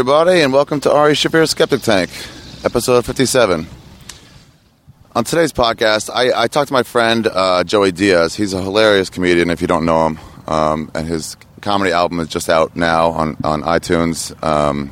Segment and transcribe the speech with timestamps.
[0.00, 2.08] Everybody, and welcome to Ari Shaffir Skeptic Tank,
[2.64, 3.66] episode 57.
[5.14, 8.34] On today's podcast, I, I talked to my friend uh, Joey Diaz.
[8.34, 12.28] He's a hilarious comedian if you don't know him, um, and his comedy album is
[12.28, 14.32] just out now on, on iTunes.
[14.42, 14.90] Um,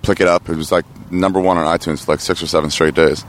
[0.00, 0.48] pick it up.
[0.48, 3.22] It was like number one on iTunes for like six or seven straight days.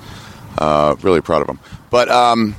[0.58, 1.60] Uh, really proud of him.
[1.90, 2.56] But um,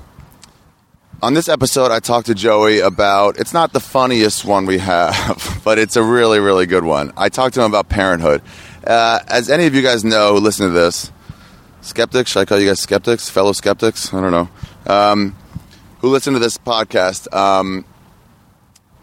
[1.22, 5.60] on this episode, I talked to Joey about it's not the funniest one we have,
[5.64, 7.12] but it's a really, really good one.
[7.16, 8.42] I talked to him about parenthood.
[8.86, 11.10] Uh, as any of you guys know who listen to this,
[11.80, 13.30] skeptics, should I call you guys skeptics?
[13.30, 14.12] Fellow skeptics?
[14.12, 14.48] I don't know.
[14.92, 15.36] Um,
[16.00, 17.84] who listen to this podcast, um,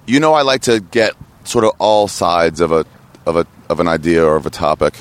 [0.06, 2.86] you know I like to get sort of all sides of a,
[3.26, 4.96] of, a, of an idea or of a topic,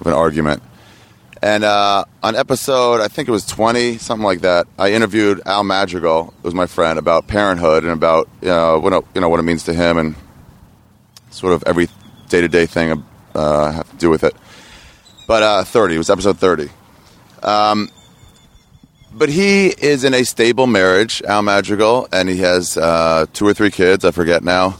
[0.00, 0.62] of an argument.
[1.44, 5.62] And uh, on episode, I think it was 20, something like that, I interviewed Al
[5.62, 9.28] Madrigal, who was my friend, about parenthood and about you know, what, it, you know,
[9.28, 10.14] what it means to him and
[11.28, 11.90] sort of every
[12.30, 14.34] day to day thing uh, have to do with it.
[15.28, 16.70] But uh, 30, it was episode 30.
[17.42, 17.90] Um,
[19.12, 23.52] but he is in a stable marriage, Al Madrigal, and he has uh, two or
[23.52, 24.78] three kids, I forget now,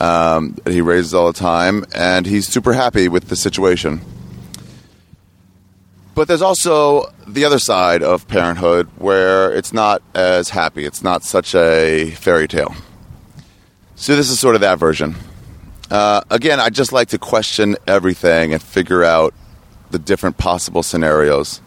[0.00, 4.00] um, that he raises all the time, and he's super happy with the situation.
[6.16, 10.86] But there's also the other side of parenthood where it's not as happy.
[10.86, 12.74] It's not such a fairy tale.
[13.96, 15.14] So this is sort of that version.
[15.90, 19.34] Uh, again, I just like to question everything and figure out
[19.90, 21.60] the different possible scenarios.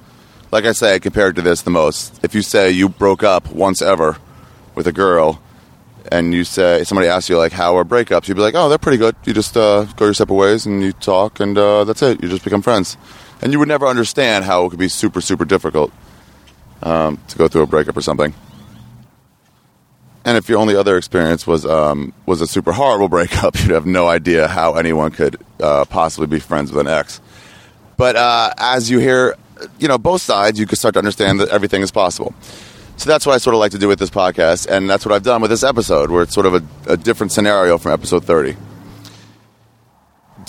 [0.51, 2.19] Like I say, compared to this the most.
[2.23, 4.17] If you say you broke up once ever
[4.73, 5.43] with a girl,
[6.11, 8.79] and you say somebody asks you like how are breakups, you'd be like, oh, they're
[8.79, 9.15] pretty good.
[9.25, 12.23] You just uh, go your separate ways and you talk, and uh, that's it.
[12.23, 12.97] You just become friends
[13.41, 15.91] and you would never understand how it could be super super difficult
[16.83, 18.33] um, to go through a breakup or something.
[20.25, 23.85] And if your only other experience was um, was a super horrible breakup, you'd have
[23.85, 27.21] no idea how anyone could uh, possibly be friends with an ex.
[27.97, 29.35] But uh, as you hear,
[29.79, 32.33] you know, both sides, you can start to understand that everything is possible.
[32.95, 35.13] So that's what I sort of like to do with this podcast, and that's what
[35.13, 38.25] I've done with this episode, where it's sort of a, a different scenario from episode
[38.25, 38.57] thirty.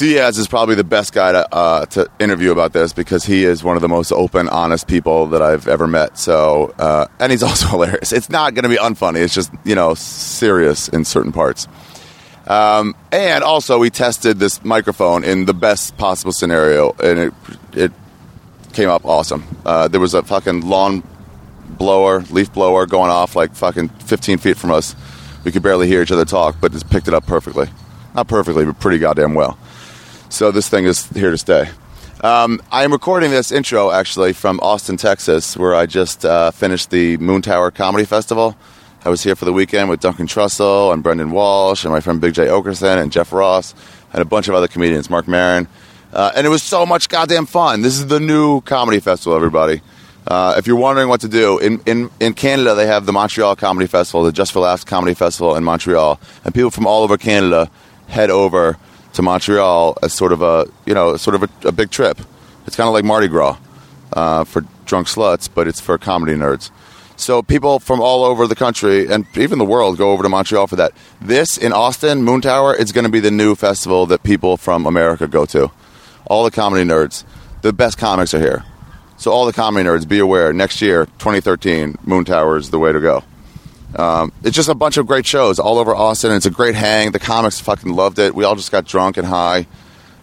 [0.00, 3.62] Diaz is probably the best guy to, uh, to interview about this because he is
[3.62, 6.16] one of the most open, honest people that I've ever met.
[6.16, 8.10] So, uh, and he's also hilarious.
[8.10, 9.18] It's not going to be unfunny.
[9.18, 11.68] It's just you know serious in certain parts.
[12.46, 17.34] Um, and also, we tested this microphone in the best possible scenario, and it
[17.74, 17.92] it
[18.72, 19.44] came up awesome.
[19.66, 21.02] Uh, there was a fucking lawn
[21.68, 24.96] blower, leaf blower going off like fucking 15 feet from us.
[25.44, 27.68] We could barely hear each other talk, but just picked it up perfectly.
[28.14, 29.58] Not perfectly, but pretty goddamn well.
[30.30, 31.68] So this thing is here to stay.
[32.22, 36.90] Um, I am recording this intro actually from Austin, Texas, where I just uh, finished
[36.90, 38.56] the Moontower Comedy Festival.
[39.04, 42.20] I was here for the weekend with Duncan Trussell and Brendan Walsh and my friend
[42.20, 43.74] Big Jay Oakerson and Jeff Ross
[44.12, 45.66] and a bunch of other comedians, Marc Maron.
[46.12, 47.82] Uh, and it was so much goddamn fun.
[47.82, 49.82] This is the new comedy festival, everybody.
[50.28, 53.56] Uh, if you're wondering what to do, in, in, in Canada, they have the Montreal
[53.56, 56.20] Comedy Festival, the Just for Laughs Comedy Festival in Montreal.
[56.44, 57.68] And people from all over Canada
[58.06, 58.78] head over
[59.14, 62.18] to Montreal as sort of a you know sort of a, a big trip.
[62.66, 63.58] It's kind of like Mardi Gras
[64.12, 66.70] uh, for drunk sluts, but it's for comedy nerds.
[67.16, 70.66] So people from all over the country and even the world go over to Montreal
[70.66, 70.92] for that.
[71.20, 75.28] This in Austin, Moontower, is going to be the new festival that people from America
[75.28, 75.70] go to.
[76.26, 77.24] All the comedy nerds,
[77.60, 78.64] the best comics are here.
[79.18, 80.54] So all the comedy nerds, be aware.
[80.54, 83.22] Next year, 2013, Moontower is the way to go.
[83.96, 86.32] Um, it's just a bunch of great shows all over Austin.
[86.32, 87.10] It's a great hang.
[87.10, 88.34] The comics fucking loved it.
[88.34, 89.66] We all just got drunk and high,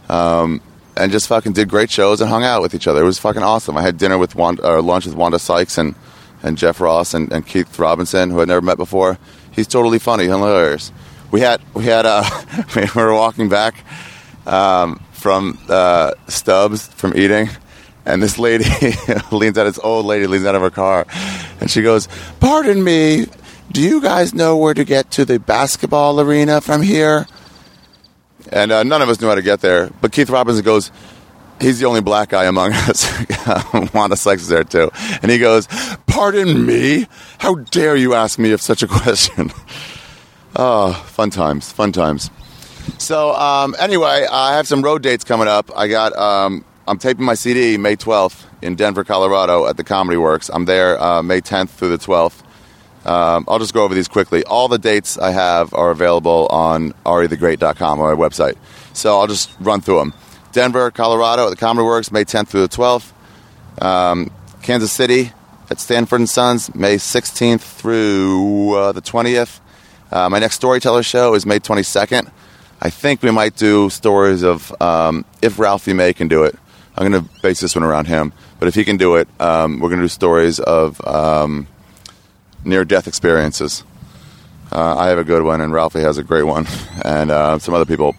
[0.09, 0.61] um,
[0.95, 3.01] and just fucking did great shows and hung out with each other.
[3.01, 3.77] It was fucking awesome.
[3.77, 5.95] I had dinner with Wanda, uh, lunch with Wanda Sykes and,
[6.43, 9.17] and Jeff Ross and, and Keith Robinson, who I'd never met before.
[9.51, 10.91] He's totally funny, hilarious.
[11.31, 12.23] We had we had uh,
[12.75, 13.83] we were walking back
[14.45, 17.49] um, from uh, Stubb's from eating
[18.07, 18.63] and this lady
[19.31, 21.05] leans out, this old lady leans out of her car,
[21.59, 22.07] and she goes,
[22.39, 23.25] "Pardon me,
[23.71, 27.27] do you guys know where to get to the basketball arena from here?
[28.51, 29.89] And uh, none of us knew how to get there.
[30.01, 30.91] But Keith Robinson goes,
[31.59, 33.05] he's the only black guy among us.
[33.93, 34.89] Wanda Sykes is there too.
[35.21, 35.67] And he goes,
[36.07, 37.07] Pardon me?
[37.39, 39.51] How dare you ask me of such a question?
[40.55, 42.29] oh, fun times, fun times.
[42.97, 45.69] So, um, anyway, I have some road dates coming up.
[45.75, 50.17] I got, um, I'm taping my CD May 12th in Denver, Colorado at the Comedy
[50.17, 50.49] Works.
[50.53, 52.43] I'm there uh, May 10th through the 12th.
[53.07, 54.43] Um, I'll just go over these quickly.
[54.43, 58.57] All the dates I have are available on arithegreat.com, on my website.
[58.93, 60.13] So I'll just run through them.
[60.51, 63.13] Denver, Colorado at the Comedy Works, May 10th through the 12th.
[63.81, 64.31] Um,
[64.61, 65.31] Kansas City
[65.69, 69.59] at Stanford and Sons, May 16th through uh, the 20th.
[70.11, 72.31] Uh, my next storyteller show is May 22nd.
[72.81, 76.55] I think we might do stories of um, if Ralphie May can do it.
[76.97, 78.33] I'm going to base this one around him.
[78.59, 81.67] But if he can do it, um, we're going to do stories of um,
[82.67, 83.83] near death experiences.
[84.71, 86.67] Uh, I have a good one, and Ralphie has a great one,
[87.05, 88.15] and uh, some other people.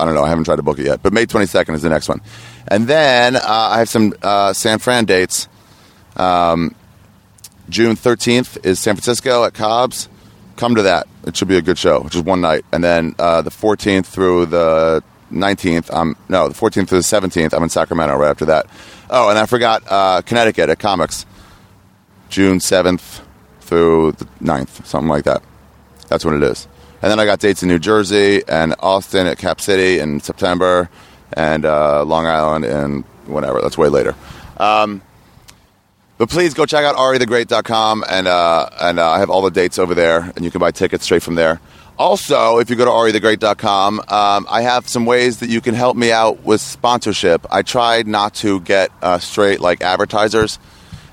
[0.00, 0.24] I don't know.
[0.24, 2.20] I haven't tried to book it yet, but May 22nd is the next one,
[2.66, 5.48] and then uh, I have some uh, San Fran dates.
[6.16, 6.74] Um,
[7.68, 10.08] June 13th is San Francisco at Cobb's.
[10.56, 11.06] Come to that.
[11.24, 14.06] It should be a good show, which is one night, and then uh, the 14th
[14.06, 15.90] through the 19th.
[15.92, 17.52] I'm no, the 14th through the 17th.
[17.52, 18.66] I'm in Sacramento right after that.
[19.10, 21.26] Oh, and I forgot uh, Connecticut at Comix,
[22.30, 23.20] June 7th
[23.70, 25.42] through the 9th, something like that.
[26.08, 26.66] That's when it is.
[27.02, 30.90] And then I got dates in New Jersey and Austin at Cap City in September,
[31.32, 33.62] and uh, Long Island in whatever.
[33.62, 34.16] That's way later.
[34.58, 35.00] Um,
[36.18, 39.78] but please go check out arithegreat.com, and uh, and uh, I have all the dates
[39.78, 41.60] over there, and you can buy tickets straight from there.
[41.96, 45.96] Also, if you go to arithegreat.com, um, I have some ways that you can help
[45.96, 47.46] me out with sponsorship.
[47.50, 50.58] I tried not to get uh, straight like advertisers.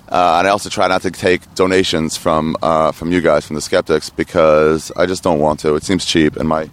[0.09, 3.55] Uh, and I also try not to take donations from uh, from you guys, from
[3.55, 5.75] the skeptics, because I just don't want to.
[5.75, 6.69] It seems cheap, and my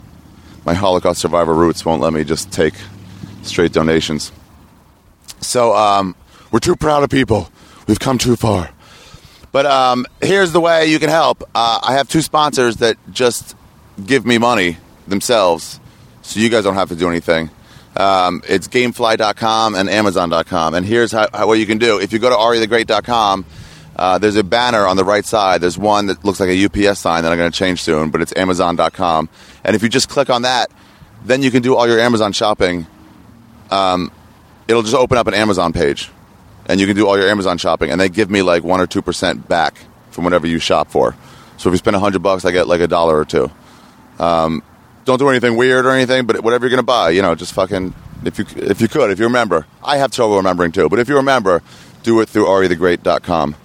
[0.65, 2.75] my Holocaust survivor roots won't let me just take
[3.43, 4.31] straight donations.
[5.41, 6.15] So um,
[6.53, 7.51] we're too proud of people.
[7.87, 8.71] We've come too far.
[9.53, 11.43] But um, here's the way you can help.
[11.55, 13.55] Uh, I have two sponsors that just
[14.05, 15.81] give me money themselves,
[16.23, 17.51] so you guys don't have to do anything.
[17.97, 20.75] Um, it's gamefly.com and amazon.com.
[20.75, 22.01] And here's how, how, what you can do.
[22.01, 23.45] If you go to arithegreat.com,
[23.97, 25.61] uh, there's a banner on the right side.
[25.61, 28.21] There's one that looks like a UPS sign that I'm going to change soon, but
[28.21, 29.29] it's amazon.com.
[29.63, 30.71] And if you just click on that,
[31.25, 32.87] then you can do all your Amazon shopping.
[33.71, 34.11] Um,
[34.69, 36.11] it'll just open up an Amazon page,
[36.67, 38.87] and you can do all your Amazon shopping, and they give me like one or
[38.87, 39.79] two percent back
[40.11, 41.17] from whatever you shop for.
[41.57, 43.51] So if you spend a hundred bucks, I get like a dollar or two.
[44.19, 44.63] Um,
[45.05, 47.53] don't do anything weird or anything, but whatever you're going to buy, you know, just
[47.53, 49.67] fucking if you if you could, if you remember.
[49.83, 51.63] I have trouble remembering too, but if you remember,
[52.03, 53.57] do it through arithegreat.com.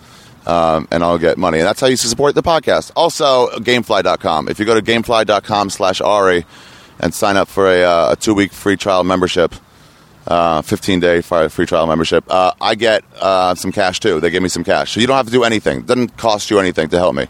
[0.47, 1.59] Um, and I'll get money.
[1.59, 2.91] And that's how you support the podcast.
[2.95, 4.47] Also, gamefly.com.
[4.47, 6.45] If you go to gamefly.com slash Ari
[6.99, 9.53] and sign up for a, uh, a two week free trial membership,
[10.25, 14.19] uh, 15 day free trial membership, uh, I get uh, some cash too.
[14.21, 14.93] They give me some cash.
[14.93, 15.79] So you don't have to do anything.
[15.79, 17.27] It doesn't cost you anything to help me.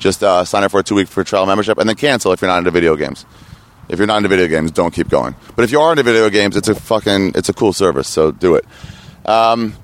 [0.00, 2.40] Just uh, sign up for a two week free trial membership and then cancel if
[2.40, 3.24] you're not into video games.
[3.88, 5.36] If you're not into video games, don't keep going.
[5.54, 8.32] But if you are into video games, it's a fucking it's a cool service, so
[8.32, 8.64] do it.
[9.26, 9.74] Um,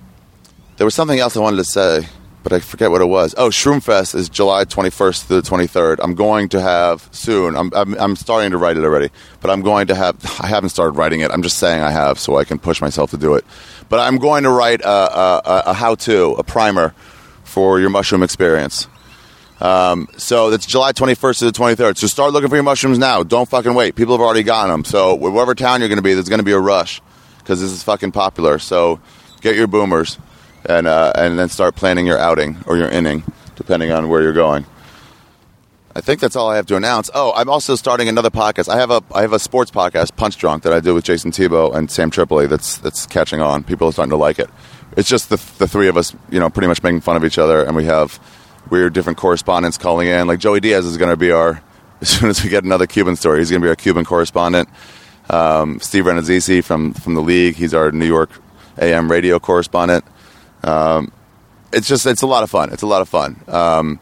[0.77, 2.09] there was something else I wanted to say,
[2.43, 3.35] but I forget what it was.
[3.37, 5.99] Oh, Shroomfest is July 21st through the 23rd.
[6.01, 7.57] I'm going to have soon.
[7.57, 9.11] I'm, I'm, I'm starting to write it already,
[9.41, 10.17] but I'm going to have.
[10.41, 11.31] I haven't started writing it.
[11.31, 13.45] I'm just saying I have, so I can push myself to do it.
[13.89, 16.95] But I'm going to write a, a, a how-to, a primer
[17.43, 18.87] for your mushroom experience.
[19.61, 21.97] Um, so that's July 21st to the 23rd.
[21.97, 23.23] So start looking for your mushrooms now.
[23.23, 23.95] Don't fucking wait.
[23.95, 24.85] People have already gotten them.
[24.85, 27.01] So whatever town you're going to be, there's going to be a rush
[27.39, 28.59] because this is fucking popular.
[28.59, 29.01] So
[29.41, 30.19] get your boomers
[30.69, 34.33] and uh, and then start planning your outing or your inning, depending on where you're
[34.33, 34.67] going.
[35.95, 37.09] I think that's all I have to announce.
[37.15, 38.69] Oh, I'm also starting another podcast.
[38.69, 41.31] I have a I have a sports podcast, Punch Drunk, that I do with Jason
[41.31, 42.47] Tebow and Sam Tripoli.
[42.47, 43.65] That's that's catching on.
[43.65, 44.51] People are starting to like it.
[44.97, 47.39] It's just the the three of us, you know, pretty much making fun of each
[47.39, 48.21] other, and we have
[48.71, 50.27] weird different correspondents calling in.
[50.27, 51.63] Like Joey Diaz is going to be our
[52.01, 54.69] as soon as we get another Cuban story, he's going to be our Cuban correspondent.
[55.31, 58.31] Um, Steve Rannazzisi from from the league, he's our New York
[58.79, 60.05] AM radio correspondent.
[60.63, 61.13] Um,
[61.73, 62.73] it's just it's a lot of fun.
[62.73, 63.43] It's a lot of fun.
[63.49, 64.01] Um,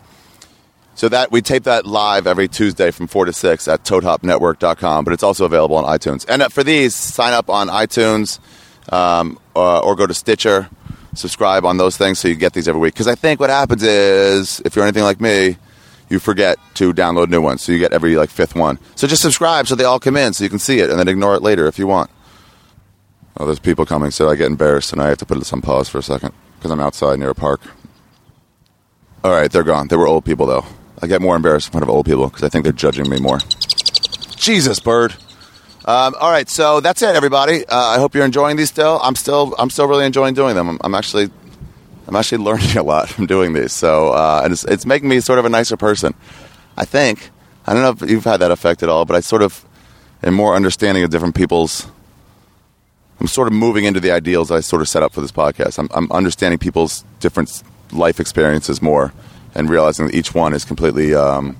[0.94, 5.12] so that we tape that live every Tuesday from four to six at ToadHopNetwork.com, but
[5.12, 6.24] it's also available on iTunes.
[6.28, 8.38] And uh, for these, sign up on iTunes
[8.92, 10.70] um, or, or go to Stitcher
[11.18, 12.94] subscribe on those things so you get these every week.
[12.94, 15.56] Because I think what happens is, if you're anything like me,
[16.08, 17.62] you forget to download new ones.
[17.62, 18.78] So you get every like fifth one.
[18.94, 21.08] So just subscribe so they all come in so you can see it and then
[21.08, 22.10] ignore it later if you want.
[23.36, 25.60] Oh, there's people coming, so I get embarrassed and I have to put this on
[25.60, 27.60] pause for a second because I'm outside near a park.
[29.24, 29.88] All right, they're gone.
[29.88, 30.64] They were old people though.
[31.02, 33.18] I get more embarrassed in front of old people because I think they're judging me
[33.18, 33.38] more.
[34.36, 35.14] Jesus, bird.
[35.86, 37.66] Um, all right, so that's it, everybody.
[37.66, 38.98] Uh, I hope you're enjoying these still.
[39.02, 40.68] I'm still, I'm still really enjoying doing them.
[40.70, 41.28] I'm, I'm actually,
[42.08, 43.72] I'm actually learning a lot from doing these.
[43.72, 46.14] So, uh, and it's, it's making me sort of a nicer person.
[46.76, 47.30] I think.
[47.66, 49.64] I don't know if you've had that effect at all, but I sort of
[50.22, 51.86] am more understanding of different people's.
[53.20, 55.78] I'm sort of moving into the ideals I sort of set up for this podcast.
[55.78, 57.62] I'm, I'm understanding people's different
[57.92, 59.12] life experiences more,
[59.54, 61.56] and realizing that each one is completely, um,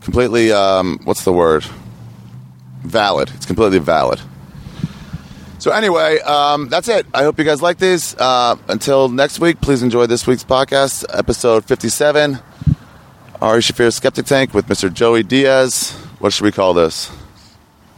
[0.00, 0.52] completely.
[0.52, 1.64] Um, what's the word?
[2.86, 3.30] Valid.
[3.34, 4.20] It's completely valid.
[5.58, 7.06] So anyway, um, that's it.
[7.14, 8.14] I hope you guys like these.
[8.16, 12.38] Uh, until next week, please enjoy this week's podcast, episode 57.
[13.40, 14.92] Ari Shaffir's Skeptic Tank with Mr.
[14.92, 15.92] Joey Diaz.
[16.18, 17.10] What should we call this?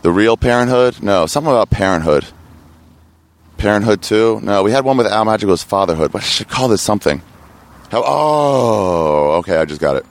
[0.03, 1.03] The real Parenthood?
[1.03, 2.27] No, something about Parenthood.
[3.57, 4.41] Parenthood 2?
[4.43, 6.15] No, we had one with Al Magico's Fatherhood.
[6.15, 7.23] I should call this something.
[7.91, 10.07] How, oh, okay, I just got it.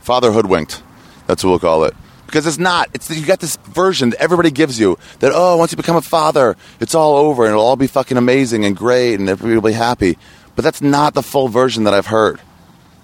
[0.00, 0.82] Fatherhood winked.
[1.26, 1.94] That's what we'll call it.
[2.28, 2.90] Because it's not.
[2.92, 6.02] It's you got this version that everybody gives you that oh, once you become a
[6.02, 9.70] father, it's all over and it'll all be fucking amazing and great and everybody will
[9.70, 10.18] be happy.
[10.54, 12.38] But that's not the full version that I've heard.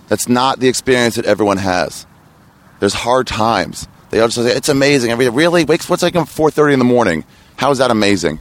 [0.08, 2.04] That's not the experience that everyone has.
[2.80, 3.88] There's hard times.
[4.10, 5.10] They all just say it's amazing.
[5.10, 7.24] Every really wakes what's like four thirty in the morning.
[7.56, 8.40] How is that amazing?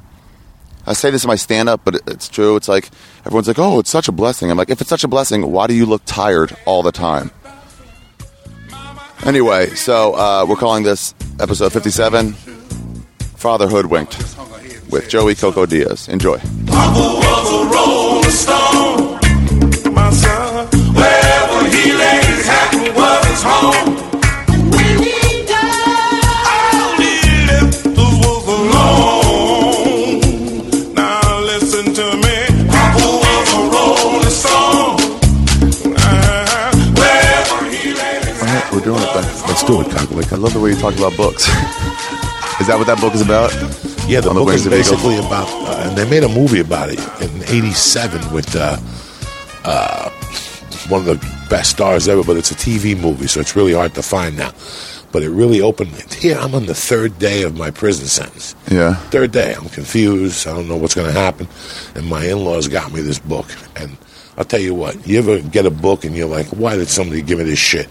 [0.85, 2.57] I say this in my stand up, but it's true.
[2.57, 2.89] It's like
[3.25, 5.67] everyone's like, "Oh, it's such a blessing." I'm like, "If it's such a blessing, why
[5.67, 7.31] do you look tired all the time?"
[9.25, 14.17] Anyway, so uh, we're calling this episode 57 Fatherhood Winked
[14.89, 16.09] with Joey Coco Diaz.
[16.09, 16.37] Enjoy.
[16.67, 20.67] Papa was a rolling stone, my son.
[20.93, 21.91] Wherever he
[22.91, 24.02] was his home.
[39.47, 40.31] Let's do it, Cocklick.
[40.33, 41.47] I love the way you talk about books.
[42.59, 43.51] is that what that book is about?
[44.07, 46.89] Yeah, the On book Wings is basically about, uh, and they made a movie about
[46.89, 48.77] it in '87 with uh,
[49.63, 50.09] uh,
[50.89, 52.23] one of the best stars ever.
[52.23, 54.51] But it's a TV movie, so it's really hard to find now.
[55.13, 55.91] But it really opened.
[56.13, 58.55] Here, I'm on the third day of my prison sentence.
[58.69, 58.95] Yeah.
[59.11, 60.47] Third day, I'm confused.
[60.47, 61.47] I don't know what's going to happen,
[61.95, 63.45] and my in-laws got me this book.
[63.75, 63.95] And
[64.37, 67.21] I'll tell you what: you ever get a book and you're like, "Why did somebody
[67.21, 67.87] give me this shit?"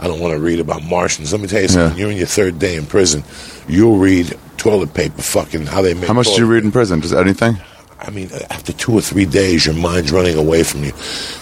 [0.00, 1.32] I don't want to read about Martians.
[1.32, 1.98] Let me tell you something.
[1.98, 2.04] Yeah.
[2.04, 3.24] You're in your third day in prison.
[3.66, 6.06] You'll read toilet paper, fucking how they make.
[6.06, 7.00] How much do you read in prison?
[7.00, 7.56] Just anything?
[8.00, 10.92] I mean, uh, after two or three days, your mind's running away from you.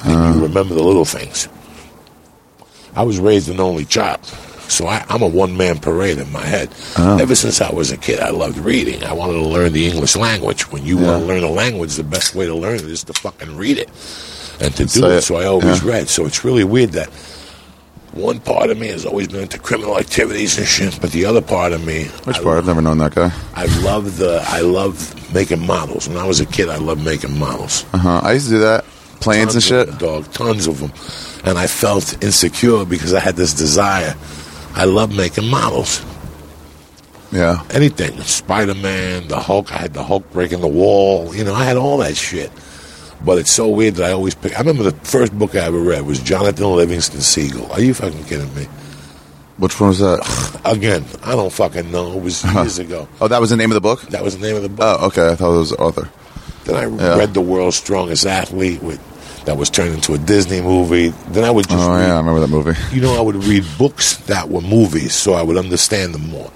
[0.05, 0.49] And you uh.
[0.49, 1.49] remember the little things.
[2.95, 6.41] I was raised an only child, so I, I'm a one man parade in my
[6.41, 6.71] head.
[6.97, 7.19] Oh.
[7.19, 9.05] Ever since I was a kid, I loved reading.
[9.05, 10.73] I wanted to learn the English language.
[10.73, 13.13] When you want to learn a language, the best way to learn it is to
[13.13, 13.91] fucking read it
[14.61, 15.21] and to do it.
[15.21, 15.91] So I always Yeah.
[15.91, 16.09] read.
[16.09, 17.11] So it's really weird that
[18.17, 21.43] one part of me has always been into criminal activities and shit, but the other
[21.43, 22.59] part of me, Which I part?
[22.59, 23.31] I've never known that guy.
[23.55, 26.09] I love the I love making models.
[26.09, 27.85] When I was a kid, I loved making models.
[27.93, 28.21] Uh huh.
[28.23, 28.85] I used to do that.
[29.21, 29.99] Planes and shit.
[29.99, 30.93] dog, tons of them,
[31.49, 34.15] and I felt insecure because I had this desire.
[34.75, 36.05] I love making models.
[37.33, 37.63] Yeah.
[37.71, 39.73] Anything, Spider Man, the Hulk.
[39.73, 41.35] I had the Hulk breaking the wall.
[41.35, 42.51] You know, I had all that shit.
[43.27, 44.55] But it's so weird that I always pick.
[44.55, 47.71] I remember the first book I ever read was Jonathan Livingston Seagull.
[47.73, 48.65] Are you fucking kidding me?
[49.59, 50.61] Which one was that?
[50.65, 52.13] Again, I don't fucking know.
[52.17, 52.61] It was uh-huh.
[52.63, 53.09] years ago.
[53.21, 54.01] Oh, that was the name of the book?
[54.11, 54.99] That was the name of the book.
[55.01, 55.29] Oh, okay.
[55.31, 56.09] I thought it was the author.
[56.65, 57.19] Then I Yeah.
[57.19, 59.01] read The World's Strongest Athlete, with,
[59.45, 61.09] that was turned into a Disney movie.
[61.31, 62.15] Then I would just Oh, read, yeah.
[62.15, 62.75] I remember that movie.
[62.95, 66.51] you know, I would read books that were movies so I would understand them more.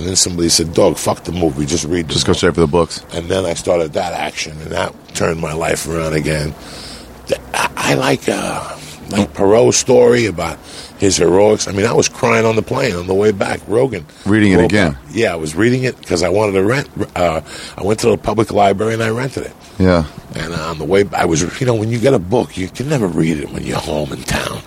[0.00, 2.54] And then somebody said, "Dog, fuck the movie, just read." The Just go book." straight
[2.54, 3.04] for the books.
[3.12, 6.54] And then I started that action, and that turned my life around again.
[7.52, 8.78] I, like uh,
[9.10, 10.58] like Perot's story about
[10.98, 11.68] his heroics.
[11.68, 13.60] I mean, I was crying on the plane on the way back.
[13.68, 14.92] Rogan Reading it again.
[14.92, 16.88] about- Yeah, I was reading it because I wanted to rent.
[17.14, 17.42] Uh,
[17.76, 19.52] I went to the public library and I rented it.
[19.78, 20.04] Yeah.
[20.34, 22.88] And on the way, I was, you know, when you get a book, you can
[22.88, 24.62] never read it when you're home in town.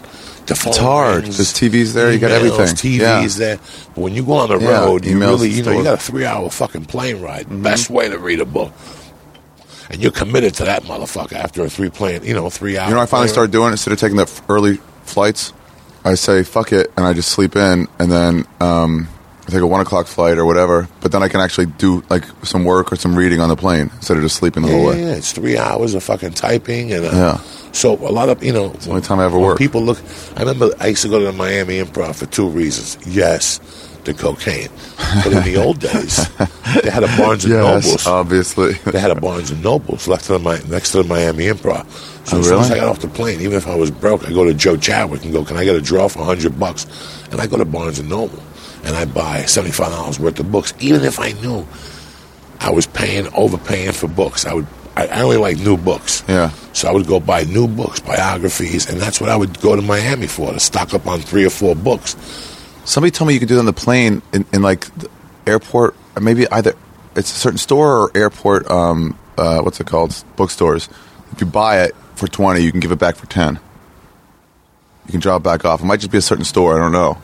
[0.45, 1.23] The phone It's hard.
[1.23, 2.65] There's TVs there, you got everything.
[2.67, 3.27] TVs Yeah.
[3.27, 3.57] there.
[3.95, 5.97] But when you go on the Yeah, road, you really, you know, you got a
[5.97, 7.45] three-hour fucking plane ride.
[7.45, 7.63] Mm-hmm.
[7.63, 8.73] Best way to read a book.
[9.89, 12.89] And you're committed to that motherfucker after a three plane, you know, three hours.
[12.89, 15.53] You know, what I finally started doing instead of taking the early flights.
[16.05, 19.07] I say fuck it, and I just sleep in, and then um,
[19.47, 20.89] I take a one o'clock flight or whatever.
[21.00, 23.89] But then I can actually do like some work or some reading on the plane
[23.95, 25.00] instead of just sleeping the Yeah, whole way.
[25.01, 27.39] yeah, it's three hours of fucking typing and uh, Yeah.
[27.74, 29.58] So a lot of you know, it's the only time I ever when work.
[29.58, 30.00] People look.
[30.36, 32.98] I remember I used to go to the Miami Improv for two reasons.
[33.06, 33.60] Yes,
[34.06, 34.70] the cocaine,
[35.24, 36.18] but in the old days,
[36.84, 38.08] they had a Barnes and Yes, Nobles.
[38.08, 38.74] obviously.
[38.74, 41.89] they had a Barnes and Nobles left to the next to the Miami Improv.
[42.27, 42.72] So Oh, as soon as?
[42.72, 45.24] I got off the plane, even if I was broke, I go to Joe Chadwick
[45.24, 46.86] and go, "Can I get a draw for hundred bucks?"
[47.32, 48.42] And I go to Barnes and Noble
[48.86, 51.65] and I buy seventy five dollars worth of books, even if I knew
[52.60, 54.46] I was paying overpaying for books.
[54.46, 54.68] I would.
[54.95, 56.23] I, I only like new books.
[56.27, 56.50] Yeah.
[56.73, 59.81] So I would go buy new books, biographies, and that's what I would go to
[59.81, 62.15] Miami for to stock up on three or four books.
[62.85, 65.09] Somebody told me you could do it on the plane in, in like the
[65.47, 66.73] airport, or maybe either
[67.15, 68.69] it's a certain store or airport.
[68.69, 70.23] Um, uh, what's it called?
[70.35, 70.89] Bookstores.
[71.31, 73.59] If you buy it for twenty, you can give it back for ten.
[75.05, 75.81] You can drop it back off.
[75.81, 76.75] It might just be a certain store.
[76.75, 77.17] I don't know.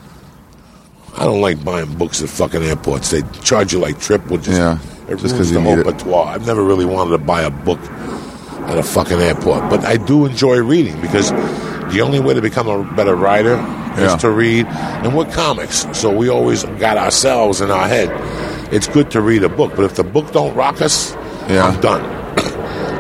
[1.17, 3.11] I don't like buying books at fucking airports.
[3.11, 4.79] They charge you like triple just, Yeah,
[5.11, 6.23] it just ruins the whole patois.
[6.25, 7.79] I've never really wanted to buy a book
[8.69, 11.31] at a fucking airport, but I do enjoy reading because
[11.93, 13.55] the only way to become a better writer
[13.97, 14.13] Yeah.
[14.15, 18.09] is to read, and we're comics, so we always got ourselves in our head.
[18.71, 19.73] it's good to read a book.
[19.75, 21.15] But if the book don't rock us,
[21.49, 21.65] Yeah.
[21.65, 22.03] I'm done.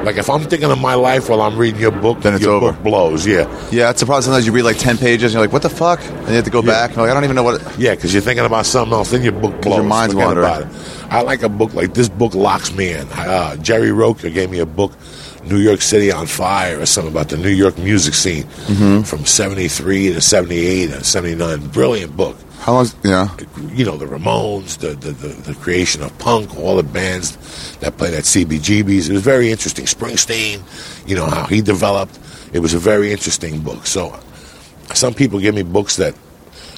[0.03, 2.53] Like if I'm thinking of my life while I'm reading your book, Then it's your
[2.55, 2.71] over.
[2.71, 3.25] book blows.
[3.27, 4.23] Yeah, Yeah, it's a problem.
[4.23, 6.45] Sometimes you read like ten pages, and you're like, "What the fuck?" And you have
[6.45, 6.67] to go Yeah.
[6.71, 6.89] back.
[6.91, 7.61] And like, I don't even know what.
[7.61, 9.11] It, yeah, because you're thinking about something else.
[9.11, 9.75] Then your book blows.
[9.77, 10.47] your mind's Forget wandering.
[10.47, 10.67] about it.
[11.11, 12.07] I like a book like this.
[12.09, 13.07] Book locks me in.
[13.09, 14.93] Uh, Jerry Roker gave me a book,
[15.45, 19.01] New York City on Fire, or something about the New York music scene Mm-hmm.
[19.03, 21.67] from '73 to '78 and '79.
[21.67, 22.37] Brilliant book.
[22.59, 22.87] How long?
[23.03, 23.29] Yeah,
[23.71, 27.37] you know the Ramones, the, the the the creation of punk, all the bands
[27.77, 29.09] that played at CBGBs.
[29.09, 29.85] It was very interesting.
[29.85, 30.61] Springsteen,
[31.07, 32.19] you know how he developed.
[32.53, 33.85] It was a very interesting book.
[33.85, 34.17] So,
[34.93, 36.15] some people give me books that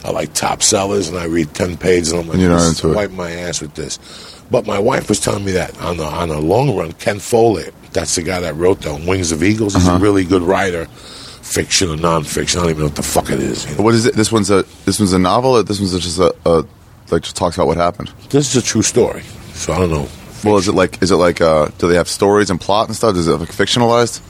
[0.06, 2.84] are like top sellers, and I read ten pages, and I'm like, You're not "This-
[2.84, 3.98] into it." wipe my ass with this.
[4.52, 7.74] But my wife was telling me that on the on the long run, Ken Follett,
[7.94, 9.74] that's the guy that wrote the Wings of Eagles.
[9.74, 9.98] He's Uh-huh.
[9.98, 10.88] a really good writer,
[11.52, 12.58] fiction or nonfiction.
[12.58, 13.70] I don't even know what the fuck it is.
[13.70, 13.84] you know.
[13.84, 14.16] what is it?
[14.16, 15.52] This one's a this one's a novel.
[15.58, 16.66] Or this one's just a, a
[17.12, 18.10] like just talks about what happened.
[18.30, 19.22] This is a true story,
[19.54, 20.08] so I don't know.
[20.44, 22.96] Well, is it like is it like uh, do they have stories and plot and
[22.96, 23.16] stuff?
[23.16, 24.22] Is it like fictionalized?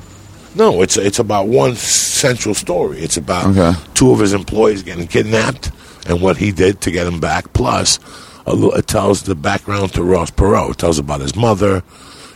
[0.56, 3.00] No, it's it's about one central story.
[3.00, 3.80] It's about Okay.
[3.94, 5.72] two of his employees getting kidnapped
[6.08, 7.54] and what he did to get them back.
[7.54, 8.00] Plus,
[8.46, 10.72] a little, it tells the background to Ross Perot.
[10.72, 11.84] It tells about his mother.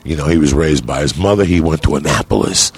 [0.05, 1.43] You know, he was raised by his mother.
[1.43, 2.71] He went to Annapolis.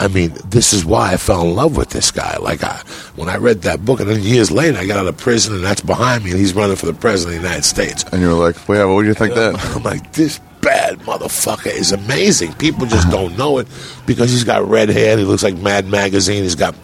[0.00, 2.36] I mean, this is why I fell in love with this guy.
[2.38, 2.78] Like, I,
[3.16, 5.64] when I read that book, and then years later, I got out of prison, and
[5.64, 8.04] that's behind me, and he's running for the president of the United States.
[8.12, 9.54] And you were like, well, yeah, what do you think then?
[9.58, 12.54] I'm like, this bad motherfucker is amazing.
[12.54, 13.68] People just don't know it
[14.06, 15.16] because he's got red hair.
[15.16, 16.42] He looks like Mad Magazine.
[16.42, 16.74] He's got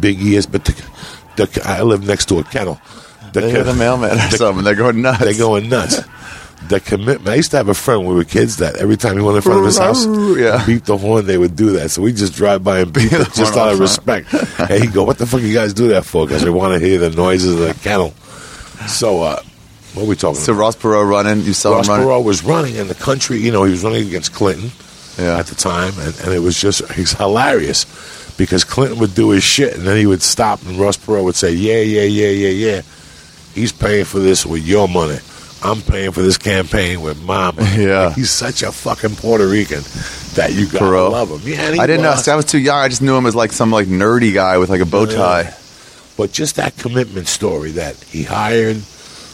[0.00, 0.46] big ears.
[0.46, 0.72] But the,
[1.36, 2.80] the, I live next to a kennel.
[3.32, 4.64] The, They hear the mailman or the- something.
[4.64, 5.18] They're going nuts.
[5.22, 6.00] They're going nuts.
[6.68, 7.28] The commitment.
[7.28, 9.36] I used to have a friend when we were kids that every time he went
[9.36, 10.04] in front of his house,
[10.36, 10.64] Yeah.
[10.66, 11.90] beep the horn, they would do that.
[11.90, 13.80] So we just drive by and beep it just out of all the time.
[13.80, 14.34] respect.
[14.70, 16.84] and he'd go, "What the fuck you guys do that for?" Because they want to
[16.84, 18.10] hear the noises of the kennel.
[18.88, 19.40] So uh,
[19.94, 20.60] what are we talking So about?
[20.62, 21.42] Ross Perot running.
[21.44, 22.08] You saw Ross him running.
[22.08, 23.38] Perot was running in the country.
[23.38, 24.70] You know, he was running against Clinton
[25.18, 25.38] Yeah.
[25.38, 27.84] at the time, and, and it was just he's hilarious
[28.36, 31.36] because Clinton would do his shit, and then he would stop, and Ross Perot would
[31.36, 32.82] say, "Yeah, yeah, yeah, yeah, yeah."
[33.54, 35.18] He's paying for this with your money.
[35.62, 37.58] I'm paying for this campaign with money.
[37.76, 38.12] Yeah.
[38.14, 39.82] he's such a fucking Puerto Rican
[40.34, 41.10] that you gotta Perot.
[41.10, 41.40] love him.
[41.44, 42.10] Yeah, I didn't know.
[42.10, 42.24] was.
[42.24, 42.78] See, I was too young.
[42.78, 45.54] I just knew him as like some like nerdy guy with like a bow tie.
[46.16, 48.78] But just that commitment story that he hired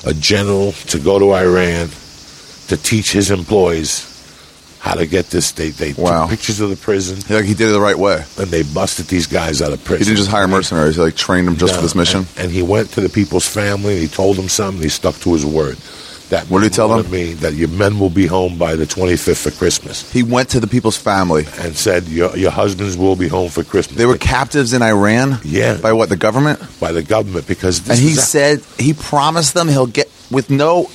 [0.05, 1.89] a general to go to Iran
[2.69, 4.09] to teach his employees
[4.81, 5.53] how to get this.
[5.53, 6.23] They they Wow.
[6.23, 8.25] took pictures of the prison Like he did it the right way.
[8.39, 9.99] and they busted these guys out of prison.
[9.99, 10.97] He didn't just hire mercenaries.
[10.97, 12.21] He like trained them just for this mission.
[12.37, 13.93] And, and he went to the people's family.
[13.95, 14.83] and He told them something.
[14.83, 15.79] He stuck to his word.
[16.33, 17.11] That What did he tell them?
[17.11, 20.61] Me that your men will be home by the 25th for Christmas, He went to
[20.61, 21.45] the people's family.
[21.61, 23.99] and said your your husbands will be home for Christmas.
[23.99, 25.39] They were captives in Iran.
[25.45, 25.77] Yeah.
[25.77, 26.09] By what?
[26.09, 26.59] The government.
[26.81, 30.89] by the government because this And he said he promised them he'll get with no.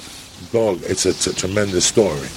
[0.52, 0.82] dog.
[0.92, 2.28] It's a, it's a tremendous story.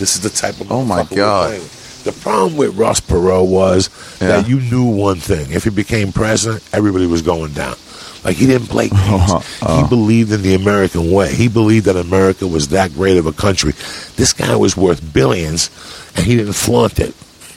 [0.00, 1.60] This is the type of Oh, my God.
[2.08, 4.28] The problem with Ross Perot was Yeah.
[4.28, 7.76] that you knew one thing: if he became president, everybody was going down.
[8.24, 9.00] Like he didn't play games.
[9.02, 9.82] Uh-huh.
[9.82, 11.34] He believed in the American way.
[11.34, 13.72] He believed that America was that great of a country.
[14.16, 15.70] This guy was worth billions,
[16.16, 17.14] and he didn't flaunt it.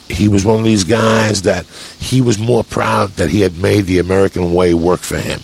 [0.08, 1.66] He was one of these guys that
[1.98, 5.40] he was more proud that he had made the American way work for him,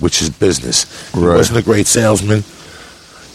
[0.00, 1.10] which is business.
[1.12, 2.44] He wasn't a great salesman.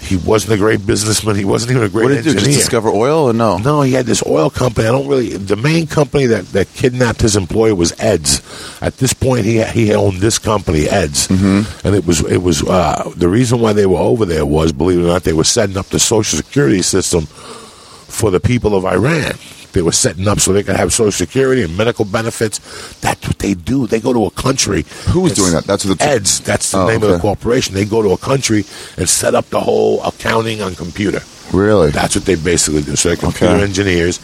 [0.01, 1.35] He wasn't a great businessman.
[1.35, 2.29] He wasn't even a great What did he do?
[2.31, 2.53] engineer.
[2.53, 3.57] Just discover oil or no?
[3.57, 4.87] No, he had this oil company.
[4.87, 5.35] I don't really.
[5.35, 8.41] The main company that, that kidnapped his employer was EDS.
[8.81, 11.87] At this point, he he owned this company, EDS, Mm-hmm.
[11.87, 14.99] and it was it was uh, the reason why they were over there was, believe
[14.99, 18.85] it or not, they were setting up the social security system for the people of
[18.85, 19.33] Iran.
[19.73, 22.59] They were setting up so they could have social security and medical benefits.
[23.01, 23.85] That's what they do.
[23.85, 24.85] They go to a country.
[25.09, 25.65] Who is doing that?
[25.65, 26.39] That's what the- EDS.
[26.41, 27.75] That's the Oh, name of the corporation.
[27.75, 28.65] They go to a country
[28.97, 31.21] and set up the whole accounting on computer.
[31.53, 31.91] Really?
[31.91, 32.95] That's what they basically do.
[32.95, 33.63] So they're computer Okay.
[33.63, 34.19] engineers.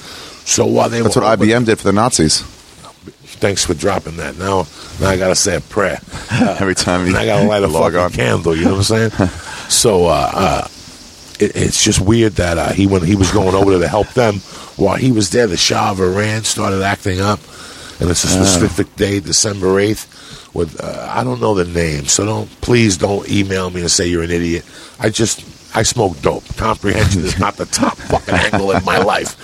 [0.46, 2.44] So while they That's what IBM did for the Nazis.
[3.40, 4.38] Thanks for dropping that.
[4.38, 4.66] Now,
[5.02, 6.00] now I gotta say a prayer.
[6.32, 8.12] Every time you I gotta light a log fucking on.
[8.12, 8.56] candle.
[8.56, 9.30] You know what I'm saying?
[9.70, 10.68] so uh, uh,
[11.40, 14.08] it, it's just weird that uh, he when he was going over there to help
[14.14, 14.36] them
[14.76, 17.40] while he was there, the Shah of Iran started acting up,
[18.00, 20.10] and it's a specific day, December eighth.
[20.54, 24.08] With uh, I don't know the name, so don't please don't email me and say
[24.08, 24.64] you're an idiot.
[25.00, 25.44] I just
[25.76, 26.44] I smoke dope.
[26.58, 29.36] Comprehension is not the top fucking angle in my life.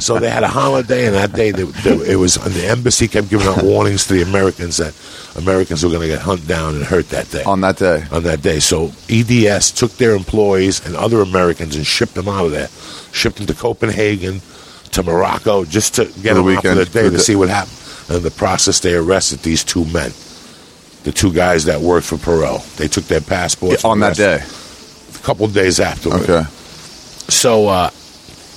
[0.00, 3.08] So they had a holiday, and that day they, they, it was and the embassy
[3.08, 4.94] kept giving out warnings to the Americans that
[5.36, 8.04] Americans were going to get hunted down and hurt that day On that day.
[8.12, 8.60] on that day.
[8.60, 12.68] So EDS took their employees and other Americans and shipped them out of there,
[13.12, 14.40] shipped them to Copenhagen,
[14.92, 17.76] to Morocco, just to get the them for the day to see what happened.
[18.08, 20.12] And in the process, they arrested these two men,
[21.04, 22.76] the two guys that worked for Perot.
[22.76, 24.36] They took their passports on that day.
[24.42, 26.22] a couple days afterward.
[26.22, 26.42] Okay.
[27.28, 27.90] So uh,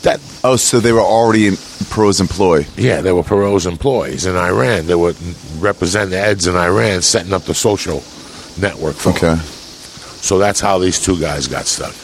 [0.04, 1.58] that Oh, so they were already in
[1.90, 2.66] pros employ.
[2.78, 4.86] yeah, they were Perot's employees in Iran.
[4.88, 5.14] They were
[5.58, 8.04] representing the EDS in Iran, setting up the social
[8.62, 9.36] network for Okay.
[9.36, 9.40] them.
[10.22, 11.96] So that's how these two guys got stuck.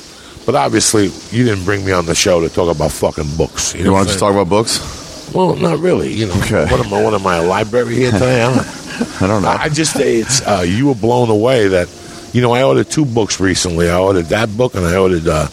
[0.45, 1.05] But obviously,
[1.35, 3.73] you didn't bring me on the show to talk about fucking books.
[3.73, 4.33] You, know You what want I'm to saying?
[4.33, 5.31] talk about books?
[5.33, 6.13] Well, not really.
[6.13, 6.65] You know, Okay.
[6.71, 7.03] what am I?
[7.03, 7.37] What am I?
[7.37, 8.43] A library here today?
[8.43, 9.49] I don't, I don't know.
[9.49, 11.89] I just say it's uh, you were blown away that
[12.31, 13.89] you know I ordered two books recently.
[13.89, 15.47] I ordered that book and I ordered uh,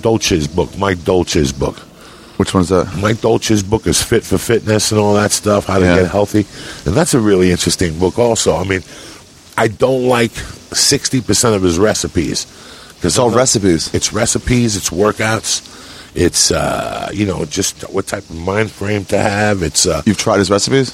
[0.00, 1.76] Dolce's book, Mike Dolce's book.
[2.38, 2.92] Which one's that?
[3.00, 5.96] Mike Dolce's book is Fit for Fitness and all that stuff, how to Yeah.
[6.02, 6.46] get healthy,
[6.86, 8.18] and that's a really interesting book.
[8.18, 8.82] Also, I mean,
[9.58, 10.32] I don't like
[10.72, 12.46] sixty percent of his recipes
[13.02, 13.92] It's all recipes.
[13.94, 14.76] It's recipes.
[14.76, 15.68] It's workouts.
[16.14, 19.62] It's uh, you know just what type of mind frame to have.
[19.62, 20.92] It's uh, You've tried his recipes?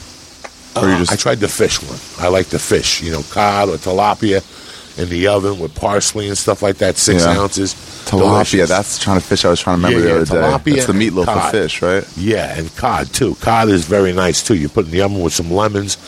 [0.76, 1.98] Or you uh, just I tried the fish one.
[2.24, 4.42] I like the fish, you know, cod or tilapia
[4.98, 7.38] in the oven with parsley and stuff like that, six Yeah.
[7.38, 7.74] ounces.
[8.06, 8.18] tilapia.
[8.20, 8.68] Delicious.
[8.68, 10.70] That's the kind of fish I was trying to remember Yeah, the yeah, other day.
[10.72, 11.44] tilapia That's the and meatloaf cod.
[11.44, 12.04] of fish, right?
[12.16, 13.34] Yeah, and cod too.
[13.36, 14.54] Cod is very nice too.
[14.56, 15.98] You put it in the oven with some lemons,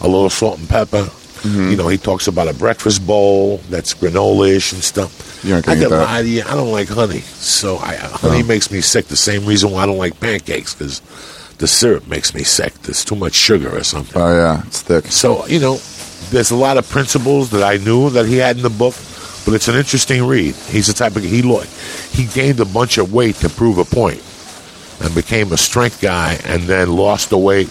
[0.00, 1.08] a little salt and pepper.
[1.42, 1.70] Mm-hmm.
[1.70, 5.40] You know, he talks about a breakfast bowl that's granola-ish and stuff.
[5.42, 6.42] You I can lie to you.
[6.42, 9.06] I don't like honey, so I, honey makes me sick.
[9.06, 11.00] The same reason why I don't like pancakes because
[11.56, 12.74] the syrup makes me sick.
[12.82, 14.20] There's too much sugar or something.
[14.20, 15.06] Oh yeah, it's thick.
[15.06, 15.78] So, you know,
[16.30, 18.94] there's a lot of principles that I knew that he had in the book,
[19.46, 20.54] but it's an interesting read.
[20.54, 21.64] He's the type of he lo-
[22.10, 24.22] he gained a bunch of weight to prove a point
[25.00, 27.70] and became a strength guy and then lost the weight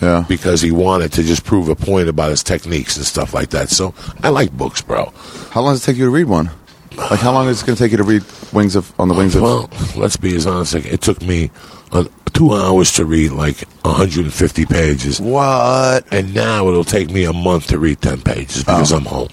[0.00, 0.24] Yeah.
[0.28, 3.70] because he wanted to just prove a point about his techniques and stuff like that.
[3.70, 5.12] So, I like books, bro.
[5.50, 6.50] How long does it take you to read one?
[6.96, 8.22] Like how long is it going to take you to read
[8.54, 9.42] Wings of on the Wings of?
[9.42, 10.74] Well, let's be as honest.
[10.74, 11.50] Like, it took me
[11.92, 15.20] uh, two hours to read like 150 pages.
[15.20, 16.06] What?
[16.12, 18.96] And now it'll take me a month to read 10 pages because Oh.
[18.96, 19.28] I'm home.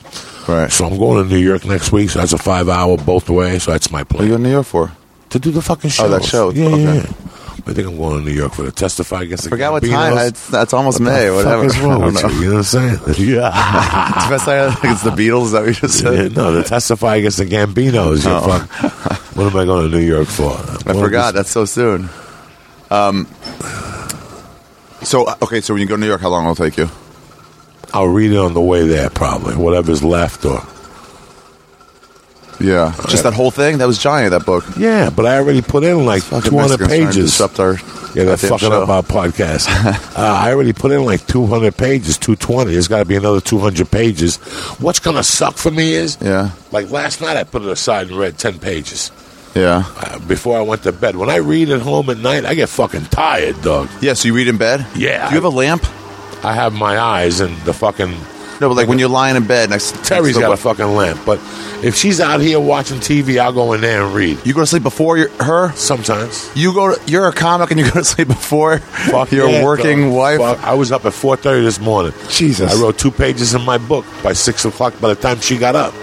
[0.48, 0.70] Right.
[0.72, 2.10] So I'm going to New York next week.
[2.10, 3.64] So that's a five hour both ways.
[3.64, 4.28] So that's my What are plan.
[4.30, 4.92] you in New York for?
[5.30, 6.06] to do the fucking show.
[6.06, 6.52] Oh, that show.
[6.52, 6.84] Yeah, Okay.
[6.84, 7.12] yeah, yeah.
[7.66, 10.18] I think I'm going to New York for the testify against the Forgot what time.
[10.18, 11.28] It's, that's almost What May.
[11.28, 11.66] fuck Whatever.
[11.66, 12.30] is wrong I with you?
[12.30, 13.00] You know what I'm saying?
[13.30, 14.18] yeah.
[14.18, 16.36] It's best I think it's the Beatles that we just Yeah, said.
[16.36, 18.26] no, the testify against the Gambinos.
[18.26, 18.60] You Oh.
[18.68, 19.36] fuck.
[19.38, 20.52] What am I going to New York for?
[20.90, 21.34] I forgot.
[21.36, 22.10] That's so soon.
[22.92, 23.28] Um.
[25.04, 26.90] So okay, so when you go to New York, how long will it take you?
[27.94, 29.56] I'll read it on the way there, probably.
[29.56, 30.60] Whatever's left, or
[32.64, 33.78] Yeah, just that whole thing.
[33.80, 34.32] That was giant.
[34.32, 34.64] That book.
[34.78, 35.10] yeah.
[35.10, 37.32] But I already put in like Fucking 200 Mexicans trying to pages.
[37.32, 37.80] disrupt our Yeah,
[38.14, 38.82] they're goddamn fucking show.
[38.84, 39.68] up our podcast.
[40.18, 42.72] uh, I already put in like 200 pages, 220.
[42.72, 44.38] There's got to be another 200 pages.
[44.80, 48.08] What's going to suck for me is, Yeah, like last night, I put it aside
[48.08, 49.12] and read 10 pages
[49.56, 51.16] yeah, uh, before I went to bed.
[51.18, 53.90] When I read at home at night, I get fucking tired, dog.
[54.02, 54.14] yeah.
[54.14, 54.86] So you read in bed?
[54.96, 55.28] Yeah.
[55.30, 55.86] Do you have a lamp?
[56.46, 58.16] I have my eyes and the fucking.
[58.62, 59.94] No, but like when you're lying in bed next.
[59.96, 61.40] next Terry's to got a fucking lamp, but
[61.84, 64.40] if she's out here watching TV, I'll go in there and read.
[64.46, 65.72] You go to sleep before your, her.
[65.74, 66.50] Sometimes.
[66.56, 66.96] You go.
[66.96, 70.40] To, you're a comic and you go to sleep before Fuck your yeah, working wife.
[70.40, 72.14] Fuck, I was up at 4.30 this morning.
[72.30, 72.74] Jesus.
[72.74, 75.76] I wrote two pages in my book by 6 o'clock by the time she got
[75.76, 75.94] up.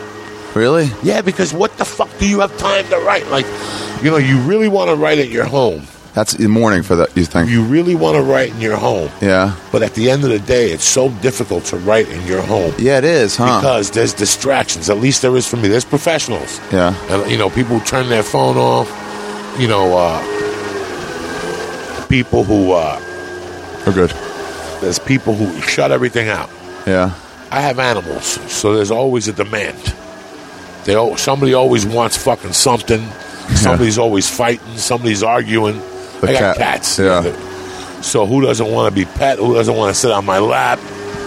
[0.54, 0.90] Really?
[1.02, 3.26] Yeah, because what the fuck do you have time to write?
[3.28, 3.46] Like,
[4.02, 5.82] you know, you really want to write at your home.
[6.14, 7.16] That's the morning for that.
[7.16, 7.50] You think?
[7.50, 9.10] You really want to write in your home.
[9.22, 9.56] yeah.
[9.70, 12.74] But at the end of the day, it's so difficult to write in your home.
[12.78, 13.60] Yeah, it is, huh?
[13.60, 14.90] Because there's distractions.
[14.90, 15.68] At least there is for me.
[15.68, 16.58] There's professionals.
[16.72, 16.94] yeah.
[17.12, 18.88] And, you know, people who turn their phone off.
[19.58, 20.20] You know, uh,
[22.08, 23.00] people who, uh,
[23.86, 24.10] We're good.
[24.80, 26.50] there's people who shut everything out.
[26.86, 27.14] Yeah.
[27.50, 29.94] I have animals, so there's always a demand.
[30.84, 33.04] They somebody always wants fucking something.
[33.56, 34.76] Somebody's always fighting.
[34.76, 35.82] Somebody's arguing.
[36.20, 36.98] The I got cat, cats.
[36.98, 37.22] yeah.
[38.02, 39.38] So who doesn't want to be pet?
[39.38, 40.78] Who doesn't want to sit on my lap?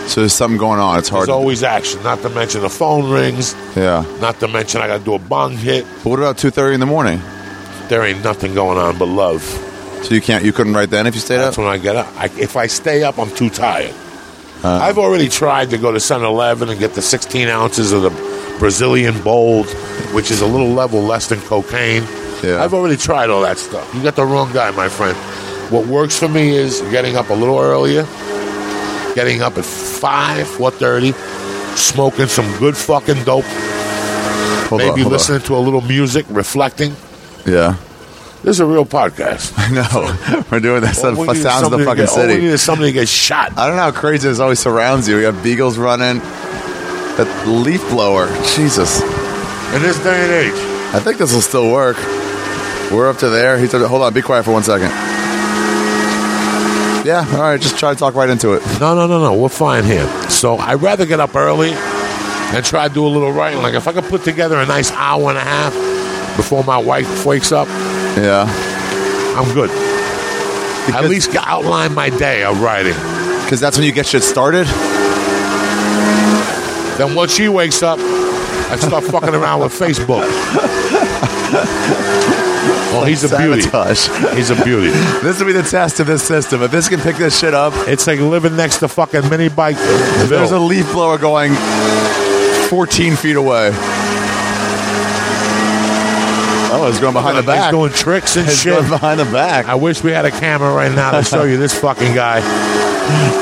[0.08, 0.98] So there's something going on.
[1.00, 1.22] It's hard.
[1.28, 2.04] There's always action.
[2.04, 3.56] Not to mention the phone rings.
[3.76, 4.04] yeah.
[4.20, 5.86] Not to mention I got to do a bong hit.
[6.04, 7.20] But what about two thirty in the morning?
[7.88, 9.42] There ain't nothing going on but love.
[10.04, 10.44] So you can't.
[10.44, 11.64] You couldn't write then if you stayed That's up.
[11.64, 12.08] when I get up.
[12.18, 13.94] I, if I stay up, I'm too tired.
[14.64, 14.80] Uh.
[14.82, 18.10] I've already tried to go to 7 Eleven and get the 16 ounces of the
[18.60, 19.68] Brazilian Bold,
[20.14, 22.04] which is a little level less than cocaine.
[22.44, 22.64] Yeah.
[22.64, 23.94] I've already tried all that stuff.
[23.96, 25.18] You got the wrong guy, my friend.
[25.72, 28.04] What works for me is getting up a little earlier,
[29.16, 33.46] getting up at 5, 4.30, smoking some good fucking dope,
[34.68, 35.12] Hold maybe on.
[35.12, 36.94] listening to a little music, reflecting.
[37.46, 37.78] Yeah.
[38.44, 39.54] This is a real podcast.
[39.74, 41.02] No, we're doing this.
[41.04, 43.08] All on sounds of the fucking get- all oh, we need is somebody to get
[43.08, 43.58] shot.
[43.58, 45.16] I don't know how crazy this always surrounds you.
[45.16, 46.20] We have beagles running.
[46.20, 48.28] That leaf blower.
[48.56, 49.02] Jesus.
[49.74, 51.96] In this day and age, I think this will still work.
[52.94, 53.58] We're up to there.
[53.58, 54.14] He said, hold on.
[54.14, 54.90] Be quiet for one second.
[57.06, 57.26] Yeah.
[57.34, 57.60] All right.
[57.60, 58.62] Just try to talk right into it.
[58.80, 59.34] No, no, no, no.
[59.34, 60.08] We're fine here.
[60.30, 63.62] So I'd rather get up early and try to do a little writing.
[63.62, 65.74] Like if I could put together a nice hour and a half,
[66.38, 67.68] before my wife wakes up,
[68.18, 68.46] Yeah.
[69.38, 69.70] I'm good.
[70.94, 72.94] At least outline my day of writing.
[73.44, 74.68] Because that's when you get shit started.
[76.98, 80.30] Then once she wakes up, I start fucking around with Facebook.
[82.96, 83.64] Oh, he's a beauty.
[84.36, 84.90] He's a beauty.
[85.24, 86.62] This will be the test of this system.
[86.62, 89.78] If this can pick this shit up, It's like living next to fucking mini bike.
[89.78, 91.54] there's a leaf blower going
[92.70, 93.72] 14 feet away.
[96.76, 97.66] Oh, it's going behind the back.
[97.66, 98.74] He's doing tricks and It's shit.
[98.74, 99.68] going behind the back.
[99.68, 102.42] I wish we had a camera right now to show you this fucking guy.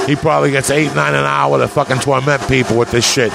[0.05, 3.31] He probably gets eight, nine an hour to fucking torment people with this shit.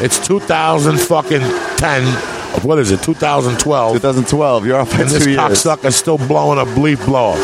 [0.00, 2.29] It's 2000 fucking 10.
[2.62, 3.02] What is it?
[3.02, 3.92] 2012.
[3.94, 4.66] 2012.
[4.66, 5.38] You're off by And this years.
[5.38, 7.36] cocksucker's still blowing a leaf blower.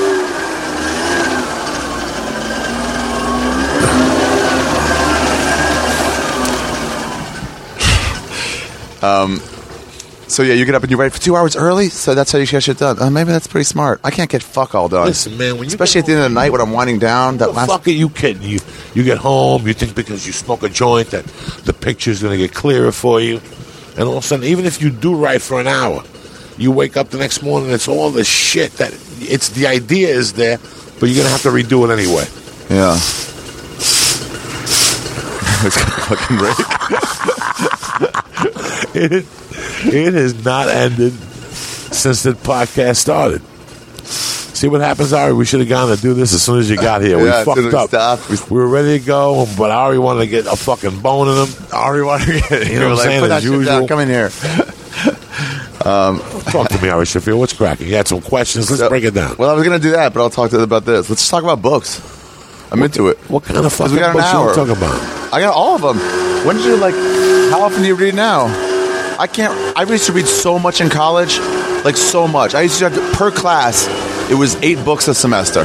[10.29, 11.89] So yeah, you get up and you write for two hours early.
[11.89, 13.01] So that's how you get shit done.
[13.01, 14.01] Uh, maybe that's pretty smart.
[14.03, 15.07] I can't get fuck all done.
[15.07, 17.39] Listen, man, when you especially at the end of the night when I'm winding down.
[17.39, 18.43] That The last fuck are you kidding?
[18.43, 18.59] You
[18.95, 21.25] you get home, you think because you smoke a joint that
[21.65, 23.41] the picture's gonna get clearer for you,
[23.99, 26.03] and all of a sudden, even if you do write for an hour,
[26.59, 30.33] you wake up the next morning, it's all the shit that it's the idea is
[30.35, 30.59] there,
[31.01, 32.25] but you're gonna have to redo it anyway.
[32.71, 32.95] yeah.
[35.65, 36.57] it's fucking rape.
[38.95, 39.27] It
[39.93, 43.43] it has not ended since the podcast started.
[44.57, 45.35] See what happens, Ari?
[45.35, 47.19] We should have gone to do this as soon as you got here.
[47.27, 47.89] Yeah, we fucked we up.
[47.89, 51.29] stopped, we- we were ready to go, but Ari wanted to get a fucking bone
[51.29, 51.55] in him.
[51.75, 53.21] Ari wanted to get You know what I'm saying?
[53.21, 53.65] Put As usual.
[53.65, 53.87] down.
[53.87, 54.31] Come in here.
[55.85, 56.19] Um,
[56.51, 57.39] talk to me, Ari Shaffir.
[57.39, 57.87] What's cracking?
[57.87, 58.69] You had some questions.
[58.69, 59.37] Let's So- break it down.
[59.39, 61.09] Well, I was gonna do that, but I'll talk to about this.
[61.09, 62.01] Let's just talk about books.
[62.73, 63.19] I'm into it.
[63.31, 65.33] What kind of fucking we got books you talking about?
[65.33, 65.99] I got all of them.
[66.45, 66.95] When did you like?
[67.53, 68.47] How often do you read now?
[69.21, 69.53] I can't.
[69.79, 71.39] I used to read so much in college,
[71.85, 72.57] like so much.
[72.57, 73.87] I used to have to, per class.
[74.31, 75.61] It was eight books a semester,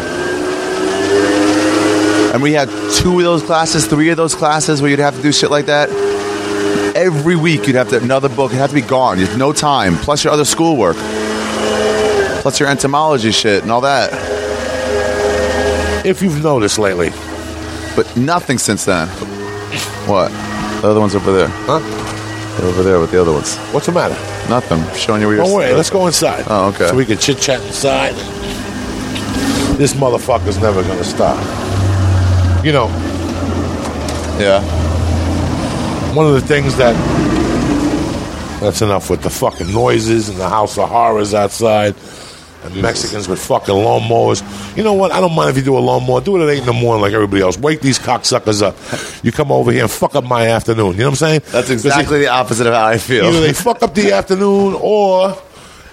[2.33, 5.21] and we had two of those classes, three of those classes where you'd have to
[5.21, 5.89] do shit like that.
[6.95, 8.51] Every week you'd have to another book.
[8.53, 9.17] It had to be gone.
[9.19, 9.95] You had no time.
[9.97, 10.95] Plus your other schoolwork.
[12.41, 14.11] Plus your entomology shit and all that.
[16.05, 17.09] If you've noticed lately,
[17.95, 19.07] But nothing since then.
[20.07, 20.29] What?
[20.81, 21.47] The other one's over there.
[21.49, 21.79] huh?
[22.57, 23.55] They're over there with the other ones.
[23.73, 24.15] What's the matter?
[24.51, 24.83] Nothing.
[24.97, 25.45] Showing you where oh, you're.
[25.45, 25.73] Don't worry.
[25.73, 26.43] Let's go inside.
[26.47, 26.87] Oh, okay.
[26.87, 28.13] So we can chit chat inside.
[29.77, 31.37] This motherfucker's never gonna stop.
[32.61, 32.87] You know,
[34.37, 34.61] Yeah.
[36.13, 36.93] one of the things that
[38.59, 41.95] that's enough with the fucking noises and the house of horrors outside
[42.63, 44.41] and Mexicans with fucking lawnmowers.
[44.77, 45.11] You know what?
[45.11, 46.21] I don't mind if you do a lawnmower.
[46.21, 47.57] Do it at eight in the morning like everybody else.
[47.57, 48.75] Wake these cocksuckers up.
[49.23, 50.93] You come over here and fuck up my afternoon.
[50.93, 51.41] You know what I'm saying?
[51.51, 53.25] That's exactly the opposite of how I feel.
[53.25, 55.35] Either they fuck up the afternoon or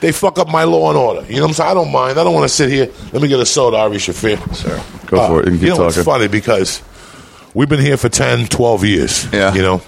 [0.01, 1.23] they fuck up my law and order.
[1.27, 1.71] You know what I'm saying?
[1.71, 2.19] I don't mind.
[2.19, 2.91] I don't want to sit here.
[3.13, 4.39] Let me get a soda, Ari Shaffir.
[4.57, 5.07] Sure.
[5.07, 5.47] Go for it.
[5.47, 6.05] You can keep know what's talking.
[6.05, 6.83] funny because
[7.55, 9.33] we've been here for 10, 12 years.
[9.33, 9.55] Yeah.
[9.55, 9.83] You know?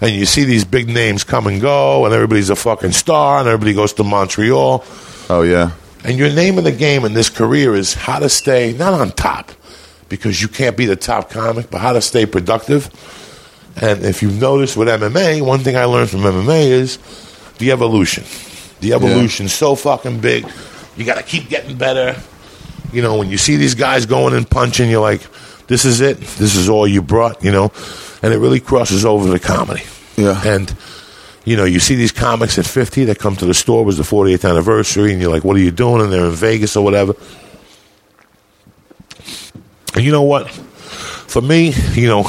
[0.00, 3.46] And you see these big names come and go, and everybody's a fucking star, and
[3.46, 4.84] everybody goes to Montreal.
[5.30, 5.70] oh yeah.
[6.04, 9.12] And your name in the game in this career is how to stay not on
[9.12, 9.52] top,
[10.08, 12.90] because you can't be the top comic, but how to stay productive.
[13.80, 16.98] And if you've noticed with MMA, one thing I learned from MMA is
[17.58, 18.24] the evolution.
[18.80, 20.46] The evolution's so fucking big.
[20.96, 22.20] You got to keep getting better.
[22.92, 25.22] You know, when you see these guys going and punching, you're like,
[25.68, 26.18] this is it.
[26.18, 27.72] This is all you brought, you know?
[28.22, 29.84] And it really crosses over to comedy.
[30.16, 30.42] Yeah.
[30.44, 30.74] And,
[31.44, 33.96] you know, you see these comics at 50 that come to the store, it was
[33.96, 36.00] the 48th anniversary, and you're like, what are you doing?
[36.00, 37.14] And they're in Vegas or whatever.
[39.94, 40.50] And you know what?
[40.50, 42.24] For me, you know,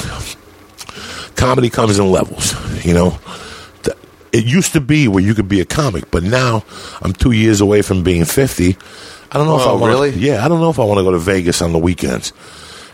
[1.36, 3.18] comedy comes in levels, you know.
[4.32, 6.64] It used to be where you could be a comic, but now
[7.02, 8.76] I'm two years away from being 50.
[9.30, 10.10] I don't know if oh, I Oh, want really?
[10.10, 12.32] Yeah, I don't know if I want to go to Vegas on the weekends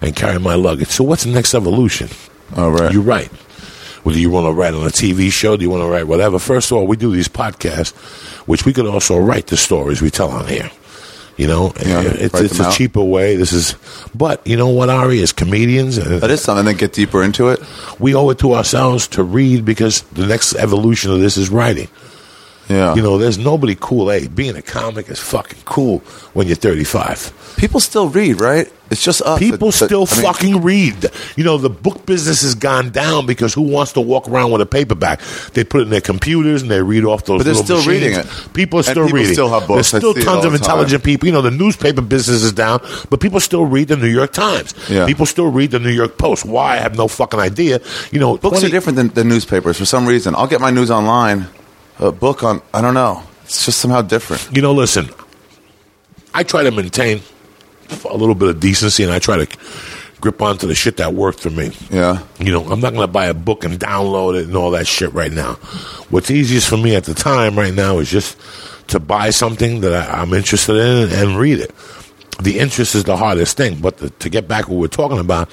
[0.02, 0.88] and carry my luggage.
[0.88, 2.09] So what's the next evolution?
[2.56, 2.92] All right.
[2.92, 3.30] You're right.
[4.03, 6.39] Whether you want to write on a TV show, do you want to write whatever?
[6.39, 7.93] First of all, we do these podcasts,
[8.47, 10.71] which we could also write the stories we tell on here.
[11.37, 12.75] You know, Yeah, it's, it's a out.
[12.75, 13.37] cheaper way.
[13.37, 13.75] This is,
[14.15, 16.67] but you know what, Ari, as comedians, uh, that is something.
[16.67, 17.61] that get deeper into it.
[17.99, 21.89] we owe it to ourselves to read because the next evolution of this is writing.
[22.70, 22.94] Yeah.
[22.94, 24.09] You know, there's nobody cool.
[24.11, 25.98] Hey, being a comic is fucking cool
[26.35, 27.54] when you're 35.
[27.56, 28.70] people still read, right?
[28.90, 29.38] It's just us.
[29.38, 31.11] People that- that- still I mean, fucking read.
[31.37, 34.61] You know, the book business has gone down because who wants to walk around with
[34.61, 35.20] a paperback?
[35.52, 37.38] They put it in their computers and they read off those.
[37.40, 38.02] But they're still machines.
[38.02, 38.26] reading it.
[38.52, 39.33] People are still people reading.
[39.33, 39.90] still have books.
[39.92, 40.54] There's still tons of time.
[40.54, 41.26] intelligent people.
[41.26, 42.80] You know, the newspaper business is down,
[43.11, 44.74] but people still read the New York Times.
[44.88, 45.06] Yeah.
[45.06, 46.44] People still read the New York Post.
[46.44, 46.74] Why?
[46.74, 47.80] I have no fucking idea.
[48.11, 50.35] You know, Books 20 are different than, than newspapers for some reason.
[50.35, 51.46] I'll get my news online.
[52.01, 53.23] A book on I don't know.
[53.45, 54.49] It's just somehow different.
[54.55, 55.09] You know, listen,
[56.35, 57.21] I try to maintain
[58.09, 59.59] a little bit of decency, and I try to
[60.21, 61.73] grip onto the shit that worked for me.
[61.91, 62.23] Yeah.
[62.39, 64.87] You know, I'm not going to buy a book and download it and all that
[64.87, 65.55] shit right now.
[66.11, 68.39] What's easiest for me at the time right now is just
[68.89, 71.71] to buy something that I, I'm interested in and read it.
[72.42, 75.50] The interest is the hardest thing, but the, to get back what we're talking about,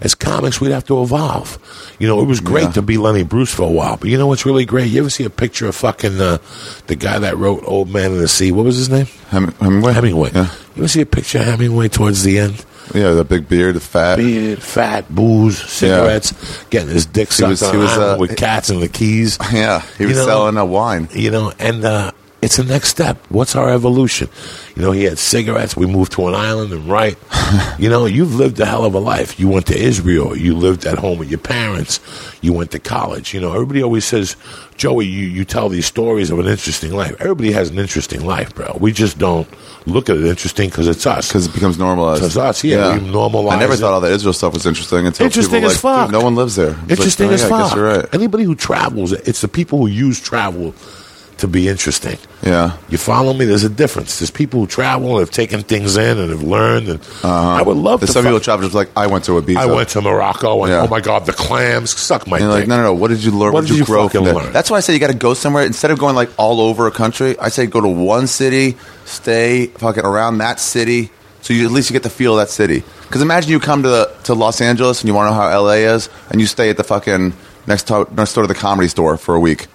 [0.00, 1.58] as comics, we'd have to evolve.
[1.98, 2.72] You know, it was great Yeah.
[2.72, 4.90] to be Lenny Bruce for a while, but you know what's really great?
[4.90, 6.38] You ever see a picture of fucking uh,
[6.86, 8.52] the guy that wrote Old Man in the Sea?
[8.52, 9.06] What was his name?
[9.28, 9.92] Hem- Hemingway.
[9.92, 10.30] Hemingway.
[10.34, 10.50] Yeah.
[10.76, 12.64] You ever see a picture of Hemingway towards the end?
[12.94, 14.16] Yeah, the big beard, the fat.
[14.16, 16.32] beard, fat, booze, cigarettes,
[16.70, 19.38] getting his dick sucked was- he was, uh, with cats and the keys.
[19.52, 21.08] Yeah, he was You know- selling a wine.
[21.12, 22.10] You know, and uh,
[22.42, 23.18] it's the next step.
[23.28, 24.28] What's our evolution?
[24.74, 25.76] You know, he had cigarettes.
[25.76, 27.18] We moved to an island and right.
[27.78, 29.38] you know, you've lived a hell of a life.
[29.38, 30.36] You went to Israel.
[30.36, 32.00] You lived at home with your parents.
[32.40, 33.34] You went to college.
[33.34, 34.36] You know, everybody always says,
[34.76, 37.14] Joey, you, you tell these stories of an interesting life.
[37.20, 38.78] Everybody has an interesting life, bro.
[38.80, 39.46] We just don't
[39.86, 41.28] look at it interesting because it's us.
[41.28, 42.24] Because it becomes normalized.
[42.24, 43.80] It's us, yeah, we normalize I never it.
[43.80, 46.10] thought all the Israel stuff was interesting until Interesting people as like, fuck.
[46.10, 46.70] No one lives there.
[46.84, 47.78] It's interesting like, as oh, yeah, I fuck.
[47.78, 48.14] right.
[48.14, 50.74] Anybody who travels, it's the people who use travel
[51.40, 52.16] to be interesting.
[52.42, 52.76] Yeah.
[52.88, 53.44] You follow me?
[53.44, 54.18] There's a difference.
[54.18, 56.88] There's people who travel and have taken things in and have learned.
[56.88, 57.28] And uh-huh.
[57.28, 58.14] I would love There's to.
[58.14, 59.56] some people travel just like I went to Ibiza.
[59.56, 60.82] I went to Morocco and Yeah.
[60.82, 62.48] oh my god, the clams suck my dick.
[62.48, 62.94] like, no, no, no.
[62.94, 63.52] What did you learn?
[63.52, 64.34] What What, did did you, grow from that?
[64.34, 64.52] learn?
[64.52, 66.86] That's why I say you got to go somewhere instead of going like all over
[66.86, 67.38] a country.
[67.38, 71.10] I say go to one city, stay fucking around that city,
[71.42, 72.82] so you at least you get the feel of that city.
[73.02, 75.62] Because imagine you come to the, to Los Angeles and you want to know how
[75.62, 77.32] LA is, and you stay at the fucking
[77.66, 79.66] next to, next door to the comedy store for a week.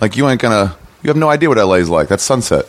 [0.00, 0.76] Like you ain't gonna.
[1.04, 2.08] You have no idea what LA is like.
[2.08, 2.66] That's Sunset.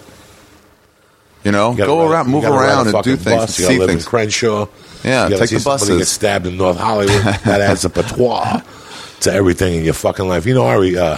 [1.45, 3.59] You know, You go ride- around, move gotta ride a around, and do things, Bus.
[3.59, 4.03] Gotta see things.
[4.03, 4.67] in Crenshaw.
[5.03, 5.97] Yeah, you take see the buses.
[5.99, 7.23] get stabbed in North Hollywood.
[7.23, 8.61] that adds a patois
[9.21, 10.45] to everything in your fucking life.
[10.45, 11.17] You know, Ari, uh,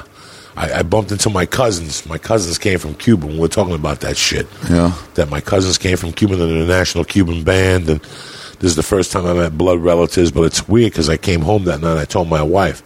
[0.57, 2.05] I, I bumped into my cousins.
[2.05, 3.25] My cousins came from Cuba.
[3.25, 4.45] and We we're talking about that shit.
[4.69, 4.93] Yeah.
[5.15, 6.35] That my cousins came from Cuba.
[6.35, 10.31] They're the National Cuban Band, and this is the first time I met blood relatives.
[10.31, 11.97] But it's weird because I came home that night.
[11.97, 12.83] I told my wife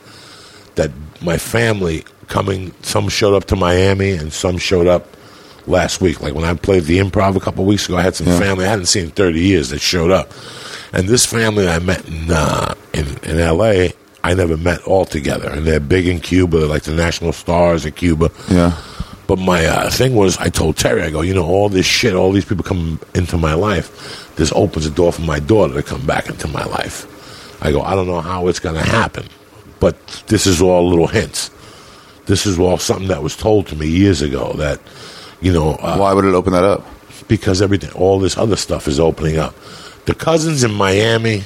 [0.76, 0.91] that
[1.24, 2.74] my family coming.
[2.82, 5.06] Some showed up to Miami, and some showed up
[5.67, 6.22] last week.
[6.22, 8.39] Like when I played the improv a couple of weeks ago, I had some Yeah.
[8.39, 10.32] family I hadn't seen in 30 years that showed up.
[10.94, 15.50] And this family I met in, uh, in, in L.A., I never met all together.
[15.50, 18.30] And they're big in Cuba, they're like the national stars of Cuba.
[18.50, 18.76] Yeah.
[19.28, 22.13] But my uh, thing was, I told Terry, I go, you know, all this shit,
[22.13, 24.36] all these people come into my life.
[24.36, 27.08] This opens the door for my daughter to come back into my life.
[27.63, 29.26] I go, I don't know how it's going to happen,
[29.80, 29.96] but
[30.28, 31.50] this is all little hints.
[32.26, 34.80] This is all something that was told to me years ago that,
[35.42, 36.86] you know, uh, Why would it open that up?
[37.28, 39.56] because everything, all this other stuff is opening up.
[40.06, 41.44] The cousins in Miami,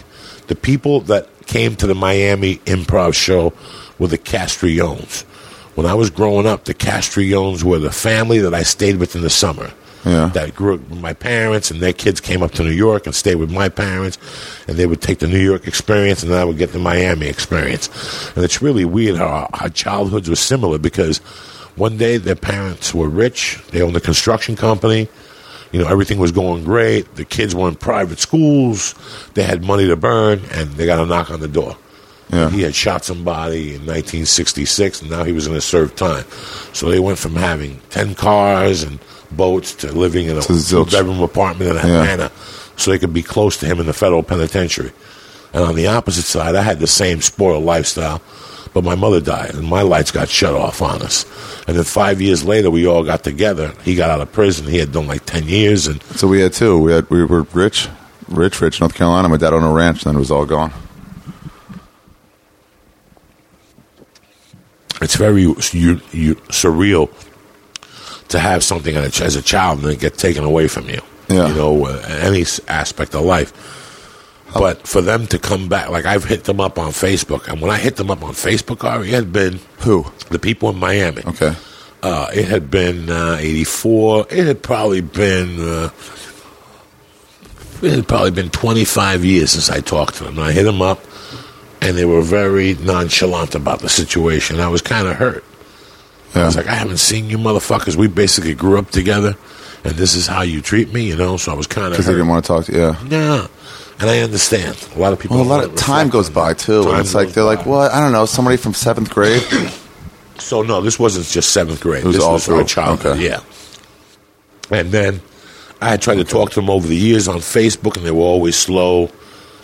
[0.47, 3.53] the people that came to the Miami improv show
[3.99, 5.23] were the Castriones.
[5.75, 9.21] When I was growing up, the Castriones were the family that I stayed with in
[9.21, 9.71] the summer.
[10.05, 10.27] Yeah.
[10.27, 13.15] That grew up with my parents, and their kids came up to New York and
[13.15, 14.19] stayed with my parents,
[14.67, 17.25] and they would take the New York experience, and then I would get the Miami
[17.27, 17.89] experience.
[18.35, 21.17] And it's really weird how our, our childhoods were similar because
[21.75, 25.09] one day their parents were rich, they owned a construction company,
[25.71, 27.15] you know, everything was going great.
[27.15, 28.95] The kids were in private schools.
[29.33, 31.75] They had money to burn, and they got a knock on the door.
[32.29, 32.49] Yeah.
[32.49, 36.23] He had shot somebody in 1966, and now he was going to serve time.
[36.71, 38.99] So they went from having 10 cars and
[39.31, 42.01] boats to living in a To two-bedroom apartment in Yeah.
[42.01, 42.31] Atlanta
[42.77, 44.91] so they could be close to him in the federal penitentiary.
[45.53, 48.21] And on the opposite side, I had the same spoiled lifestyle,
[48.73, 51.25] but my mother died, and my lights got shut off on us.
[51.67, 53.73] And then five years later, we all got together.
[53.83, 54.67] He got out of prison.
[54.67, 56.77] He had done like 10 years, and So we had two.
[56.79, 57.87] We had we were rich,
[58.27, 58.81] rich, rich.
[58.81, 59.29] North Carolina.
[59.29, 60.73] My dad owned a ranch, and then it was all gone.
[65.01, 65.55] it's very you,
[66.11, 67.09] you, surreal
[68.29, 71.01] to have something as a, child and it get taken away from you.
[71.29, 71.47] Yeah.
[71.49, 73.53] You know, uh, any aspect of life.
[74.53, 77.71] But for them to come back, like I've hit them up on Facebook, and when
[77.71, 80.05] I hit them up on Facebook, Ari, it had been Who?
[80.29, 81.23] the people in Miami.
[81.25, 81.53] Okay.
[82.01, 84.27] Uh, it had been uh, 84.
[84.29, 85.59] It had probably been.
[85.59, 85.89] Uh,
[87.81, 90.37] it had probably been 25 years since I talked to them.
[90.37, 90.99] And I hit them up,
[91.81, 94.59] and they were very nonchalant about the situation.
[94.59, 95.43] I was kind of hurt.
[96.35, 96.45] I Yeah.
[96.47, 97.95] was like, I haven't seen you motherfuckers.
[97.95, 99.35] We basically grew up together,
[99.83, 101.37] and this is how you treat me, you know?
[101.37, 102.79] So I was kind of Because they didn't want to talk to you.
[102.79, 102.95] Yeah.
[103.09, 103.47] Yeah.
[103.99, 104.75] And I understand.
[104.95, 105.37] A lot of people.
[105.37, 107.55] Well, a lot of time goes by too, Time and it's like they're by.
[107.55, 107.93] like, "What?
[107.93, 109.41] I don't know." Somebody from seventh grade.
[110.37, 112.03] So no, this wasn't just seventh grade.
[112.03, 112.65] was this all was our through.
[112.65, 113.13] childhood.
[113.13, 113.23] Okay.
[113.29, 113.39] Yeah.
[114.69, 115.21] And then
[115.81, 118.19] I had tried to talk to them over the years on Facebook, and they were
[118.23, 119.09] always slow.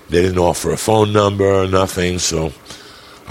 [0.10, 2.54] They didn't offer a phone number or nothing, so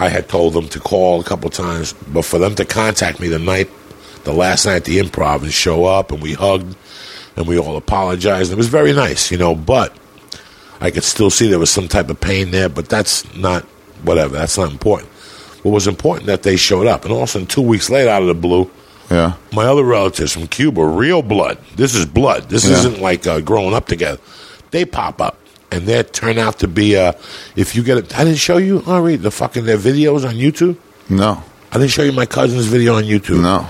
[0.01, 1.93] I had told them to call a couple times.
[2.09, 3.69] But for them to contact me the night
[4.25, 6.77] the last night at the improv and show up and we hugged
[7.37, 8.53] and we all apologized.
[8.53, 9.97] It was very nice, you know, but
[10.81, 13.63] I could still see there was some type of pain there, but that's not
[14.03, 14.37] whatever.
[14.37, 15.09] That's not important.
[15.63, 18.35] What was important that they showed up, and also two weeks later, out of the
[18.35, 18.71] blue,
[19.11, 19.35] Yeah.
[19.53, 21.57] my other relatives from Cuba, real blood.
[21.77, 22.49] This is blood.
[22.51, 22.77] This Yeah.
[22.79, 24.19] isn't like uh, growing up together.
[24.71, 25.39] They pop up,
[25.71, 26.97] and that turn out to be.
[26.97, 27.13] Uh,
[27.57, 30.77] if you get it, I didn't show you, Ari, the fucking their videos on YouTube.
[31.09, 31.43] No.
[31.73, 33.43] I didn't show you my cousin's video on YouTube.
[33.43, 33.69] No.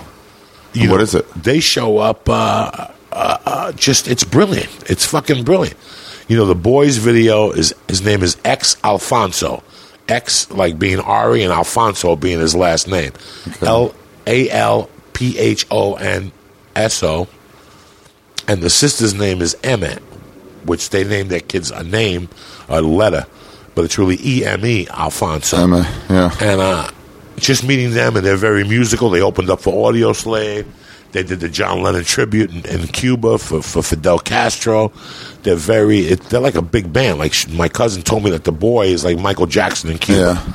[0.73, 1.29] You What know, is it?
[1.35, 2.29] They show up.
[2.29, 4.71] Uh, uh, uh, just it's brilliant.
[4.89, 5.77] It's fucking brilliant.
[6.29, 9.63] You know, the boy's video is his name is X Alfonso.
[10.09, 13.13] X like being Ari and Alfonso being his last name.
[13.63, 13.95] L
[14.27, 16.31] A L P H O N
[16.77, 17.27] S O.
[18.47, 19.99] And the sister's name is Emma,
[20.65, 22.29] which they named their kids a name,
[22.69, 23.27] a letter,
[23.75, 25.57] but it's really E M E Alfonso.
[25.57, 26.31] Emma, yeah.
[26.41, 26.91] And uh,
[27.37, 29.11] just meeting them, and they're very musical.
[29.11, 30.67] They opened up for Audioslave.
[31.13, 34.93] They did the John Lennon tribute in, in Cuba for, for Fidel Castro.
[35.43, 37.19] They're very, it, they're like a big band.
[37.19, 40.21] Like sh- my cousin told me that the boy is like Michael Jackson in Cuba.
[40.21, 40.53] Yeah.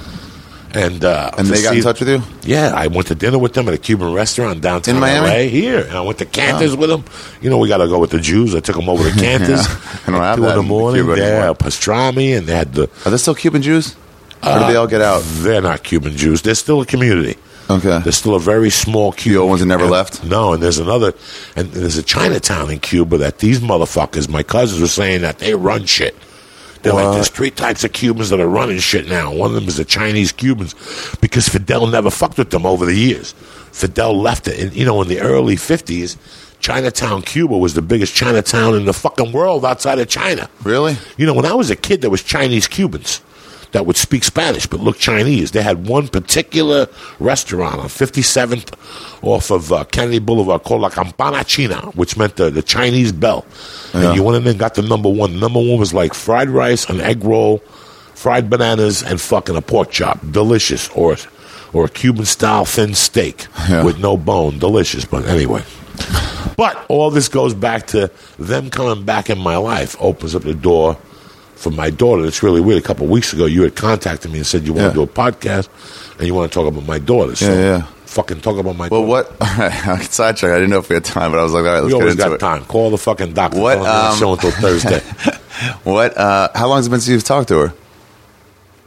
[0.76, 2.21] And uh, And they got see- in touch with you?
[2.43, 5.28] Yeah, I went to dinner with them at a Cuban restaurant downtown In Miami?
[5.28, 5.49] LA.
[5.49, 7.05] Here, and I went to Canter's with them.
[7.41, 8.53] You know, we got to go with the Jews.
[8.53, 9.65] I took them over to Canter's.
[9.67, 10.05] Yeah.
[10.05, 11.03] Have two in the morning.
[11.05, 12.84] Cuba yeah, pastrami, and they had the.
[13.05, 13.95] Are there still Cuban Jews?
[14.43, 15.23] Or did they all get out?
[15.26, 16.41] They're not Cuban Jews.
[16.43, 17.38] They're still a community.
[17.67, 17.99] Okay.
[18.03, 19.39] There's still a very small Cuba.
[19.39, 20.23] old ones that never and- left?
[20.23, 21.13] No, and there's another,
[21.55, 25.55] and there's a Chinatown in Cuba that these motherfuckers, my cousins were saying that they
[25.55, 26.15] run shit.
[26.86, 29.33] They're like, there's three types of Cubans that are running shit now.
[29.33, 30.75] One of them is the Chinese Cubans
[31.19, 33.33] because Fidel never fucked with them over the years.
[33.71, 34.59] Fidel left it.
[34.59, 36.17] And, you know, in the early 50s,
[36.59, 40.49] Chinatown, Cuba was the biggest Chinatown in the fucking world outside of China.
[40.63, 40.95] Really?
[41.17, 43.21] You know, when I was a kid, there was Chinese Cubans
[43.72, 45.51] that would speak Spanish but look Chinese.
[45.51, 46.88] They had one particular
[47.20, 48.74] restaurant on 57th
[49.24, 53.45] off of uh, Kennedy Boulevard called La Campana China, which meant the, the Chinese bell.
[53.93, 54.07] Yeah.
[54.07, 55.34] And you went in there and got the number one.
[55.34, 57.59] The number one was like fried rice, an egg roll,
[58.13, 60.20] fried bananas, and fucking a pork chop.
[60.32, 60.89] Delicious.
[60.89, 61.16] Or,
[61.74, 63.84] or a Cuban style thin steak Yeah.
[63.84, 64.59] with no bone.
[64.59, 65.05] Delicious.
[65.05, 65.63] But anyway.
[66.57, 68.09] But all this goes back to
[68.39, 70.97] them coming back in my life, opens up the door
[71.55, 72.25] for my daughter.
[72.25, 72.79] It's really weird.
[72.79, 74.89] A couple of weeks ago, you had contacted me and said you want Yeah.
[74.89, 75.69] to do a podcast
[76.17, 77.35] and you want to talk about my daughter.
[77.35, 77.81] So Yeah, yeah.
[78.05, 79.29] fucking talk about my Well, daughter.
[79.29, 79.41] what?
[79.41, 80.51] All right, I sidetrack.
[80.51, 81.99] I didn't know if we had time, but I was like, all right, let's We
[81.99, 82.39] get into got it.
[82.39, 82.65] time.
[82.65, 83.59] Call the fucking doctor.
[83.59, 85.01] What, um, show until Thursday.
[85.85, 86.17] What?
[86.17, 87.73] Uh, how long has it been since you've talked to her?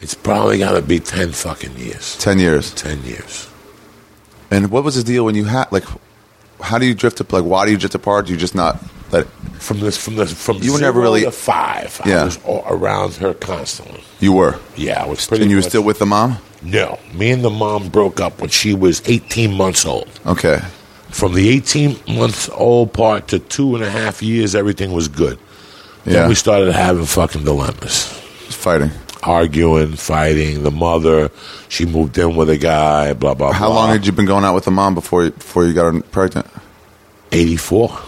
[0.02, 2.16] it's probably got to be 10 fucking years.
[2.18, 2.72] Ten years.
[2.74, 3.48] 10 years.
[4.50, 5.84] And what was the deal when you had like?
[6.60, 7.32] How do you drift up?
[7.32, 8.26] Like, why do you drift apart?
[8.26, 8.78] Do you just not
[9.12, 9.26] let?
[9.58, 12.00] From this, from this, from You were never really- to five.
[12.04, 12.24] I Yeah.
[12.24, 14.02] was all around her constantly.
[14.20, 14.56] You were.
[14.76, 15.42] Yeah, I was pretty.
[15.44, 16.38] And you were much- still with the mom?
[16.62, 20.08] No, me and the mom broke up when she was 18 months old.
[20.26, 20.60] Okay.
[21.10, 25.38] From the 18 months old part to two and a half years, everything was good.
[26.04, 26.12] Yeah.
[26.20, 28.04] Then we started having fucking dilemmas.
[28.50, 28.90] Fighting.
[29.22, 30.62] Arguing, fighting.
[30.62, 31.30] The mother,
[31.68, 33.76] she moved in with a guy, blah, blah, How blah.
[33.76, 36.00] long had you been going out with the mom before you, before you got her
[36.02, 36.46] pregnant?
[37.32, 37.98] 84,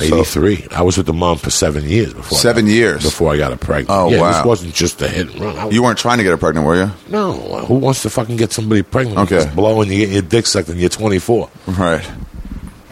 [0.00, 0.66] 83.
[0.70, 2.38] I was with the mom for seven years before.
[2.38, 3.02] I Seven got- years?
[3.04, 3.90] Before I got her pregnant.
[3.90, 4.32] Oh, yeah, wow.
[4.32, 5.64] This wasn't just a hit and run.
[5.66, 6.90] Was- You weren't trying to get her pregnant, were you?
[7.08, 9.18] no, who wants to fucking get somebody pregnant?
[9.18, 9.44] Okay.
[9.44, 11.48] Just blow and you get your dick sucked and you're 24.
[11.66, 12.06] Right.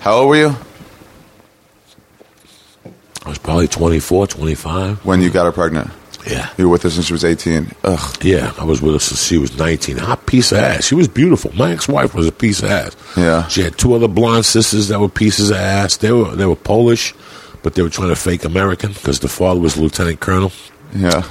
[0.00, 0.56] How old were you
[3.24, 5.04] I was probably 24, 25.
[5.04, 5.90] when you got her pregnant?
[6.26, 6.50] Yeah.
[6.58, 7.70] You were with her since she was 18.
[7.84, 8.16] Ugh.
[8.24, 9.96] Yeah, I was with her since she was 19.
[9.98, 10.84] Hot piece of ass.
[10.84, 11.54] She was beautiful.
[11.54, 12.96] My ex-wife was a piece of ass.
[13.16, 13.46] Yeah.
[13.48, 15.96] She had two other blonde sisters that were pieces of ass.
[15.98, 17.14] They were they were Polish,
[17.62, 20.50] but they were trying to fake American because the father was lieutenant colonel.
[20.94, 21.22] Yeah.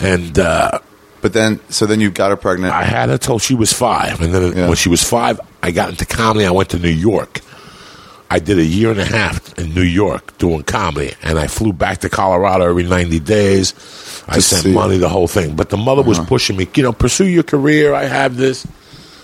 [0.00, 0.78] And uh,
[1.22, 2.72] But then, so then you got her pregnant.
[2.72, 4.20] I had her till she was five.
[4.20, 4.68] And then Yeah.
[4.68, 6.46] when she was five, I got into comedy.
[6.46, 7.40] I went to New York.
[8.30, 11.72] I did a year and a half in New York doing comedy, and I flew
[11.72, 13.72] back to Colorado every 90 days.
[14.28, 14.74] I sent Uh-huh.
[14.74, 15.54] money, the whole thing.
[15.54, 17.94] But the mother was pushing me, you know, pursue your career.
[17.94, 18.66] I have this,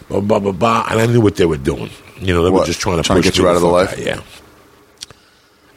[0.08, 0.86] blah, blah, blah, blah.
[0.90, 1.90] And I knew what they were doing.
[2.20, 3.68] You know, they were just trying to Trying to push get you out of the
[3.68, 3.98] life?
[3.98, 4.20] Yeah.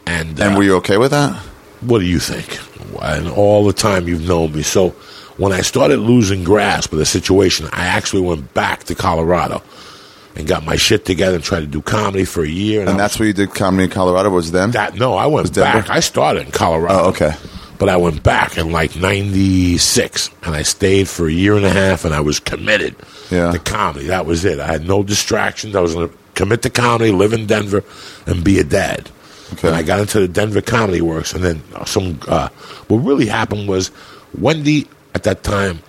[0.06, 1.36] And, and uh, were you okay with that?
[1.82, 2.60] what do you think?
[3.04, 4.62] And all the time you've known me.
[4.64, 4.90] So
[5.38, 9.62] when I started losing grasp of the situation, I actually went back to Colorado
[10.36, 12.82] and got my shit together and tried to do comedy for a year.
[12.82, 14.72] And I that's was- where you did comedy in Colorado was then?
[14.72, 14.96] that.
[14.96, 15.90] No, I went back.
[15.90, 17.00] I started in Colorado.
[17.06, 17.34] Oh, okay.
[17.78, 21.70] But I went back in like '96, and I stayed for a year and a
[21.70, 22.96] half, and I was committed
[23.30, 23.52] Yeah.
[23.52, 24.08] to comedy.
[24.08, 24.60] That was it.
[24.60, 25.76] I had no distractions.
[25.76, 27.84] I was going to commit to comedy, live in Denver,
[28.26, 29.10] and be a dad.
[29.54, 29.68] Okay.
[29.68, 32.20] And I got into the Denver Comedy Works, and then some.
[32.28, 32.50] Uh,
[32.88, 33.92] what really happened was
[34.40, 35.80] Wendy at that time,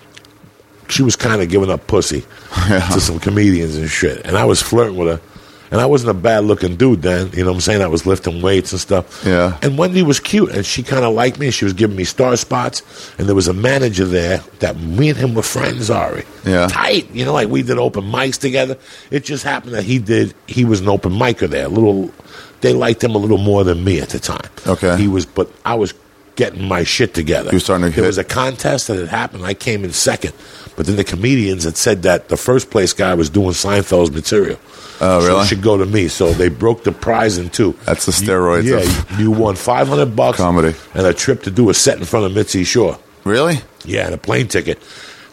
[0.88, 2.24] she was kind of giving up pussy
[2.68, 2.80] Yeah.
[2.92, 5.20] to some comedians and shit, and I was flirting with her.
[5.68, 7.32] And I wasn't a bad looking dude then.
[7.32, 7.82] You know what I'm saying?
[7.82, 9.24] I was lifting weights and stuff.
[9.26, 9.58] Yeah.
[9.62, 11.50] And Wendy was cute, and she kind of liked me.
[11.50, 12.84] She was giving me star spots.
[13.18, 16.22] And there was a manager there that me and him were friends, Ari.
[16.44, 16.68] Yeah.
[16.68, 17.10] Tight.
[17.10, 18.78] You know, like we did open mics together.
[19.10, 21.66] It just happened that he did, he was an open micer there.
[21.66, 22.12] A little,
[22.60, 24.48] they liked him a little more than me at the time.
[24.68, 24.96] Okay.
[24.96, 25.92] He was, but I was
[26.36, 27.50] getting my shit together.
[27.50, 28.08] You were starting to There hit.
[28.08, 29.44] was a contest that had happened.
[29.44, 30.32] I came in second.
[30.76, 34.58] But then the comedians had said that the first place guy was doing Seinfeld's material.
[35.00, 35.40] Oh, So really?
[35.42, 36.08] it should go to me.
[36.08, 37.74] So they broke the prize in two.
[37.86, 40.36] That's the You- steroids yeah, of- you, you won 500 bucks.
[40.36, 40.74] Comedy.
[40.94, 42.98] And a trip to do a set in front of Mitzi Shore.
[43.24, 43.60] Really?
[43.86, 44.78] Yeah, and a plane ticket.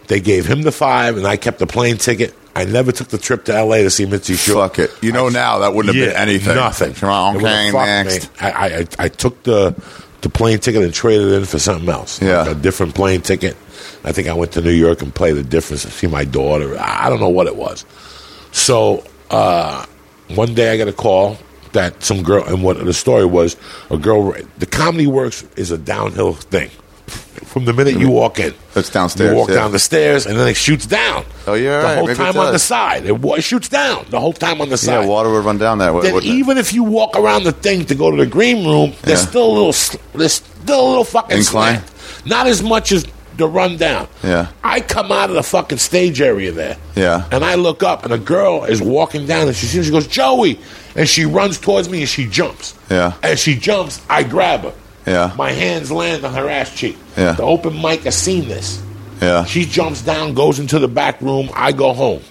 [0.07, 2.33] They gave him the five, and I kept the plane ticket.
[2.55, 3.83] I never took the trip to L.A.
[3.83, 4.67] to see Mitzi Shore.
[4.67, 4.91] Fuck it.
[5.01, 6.55] You know now that wouldn't have been anything.
[6.55, 6.93] Nothing.
[6.93, 8.23] Come on, It would've okay, fucked next.
[8.41, 8.47] me.
[8.47, 9.73] I, I- I took the
[10.23, 12.21] the plane ticket and traded it in for something else.
[12.21, 12.41] Yeah.
[12.41, 13.55] Like a different plane ticket.
[14.03, 16.77] I think I went to New York and played the difference to see my daughter.
[16.79, 17.85] I don't know what it was.
[18.51, 19.85] So uh,
[20.29, 21.37] one day I got a call
[21.73, 23.57] that some girl, and what the story was,
[23.89, 24.33] a girl.
[24.57, 26.69] The comedy works is a downhill thing.
[27.07, 29.55] From the minute you walk in, It's downstairs, You walk yeah.
[29.55, 31.23] down the stairs, and then it shoots down.
[31.45, 31.97] Oh, you're the right.
[31.97, 33.05] whole Maybe time on the side.
[33.05, 35.77] It, it shoots down the whole time on the side Yeah, water would run down
[35.77, 36.01] that way.
[36.01, 36.35] then wouldn't it?
[36.35, 39.29] even if you walk around the thing to go to the green room, there's Yeah.
[39.29, 41.81] still a little, there's still a little fucking Incline?
[41.83, 42.25] slant.
[42.25, 43.05] Not as much as
[43.37, 44.07] the rundown.
[44.23, 44.47] Yeah.
[44.63, 46.77] I come out of the fucking stage area there.
[46.95, 47.25] Yeah.
[47.31, 50.07] And I look up, and a girl is walking down, and she sees, she goes,
[50.07, 50.59] Joey,
[50.95, 52.73] and she runs towards me, and she jumps.
[52.89, 53.13] Yeah.
[53.21, 54.73] And she jumps, I grab her.
[55.05, 55.33] Yeah.
[55.37, 56.97] My hands land on her ass cheek.
[57.17, 57.33] Yeah.
[57.33, 58.81] The open mic has seen this.
[59.21, 59.45] Yeah.
[59.45, 61.49] She jumps down, goes into the back room.
[61.53, 62.21] I go home.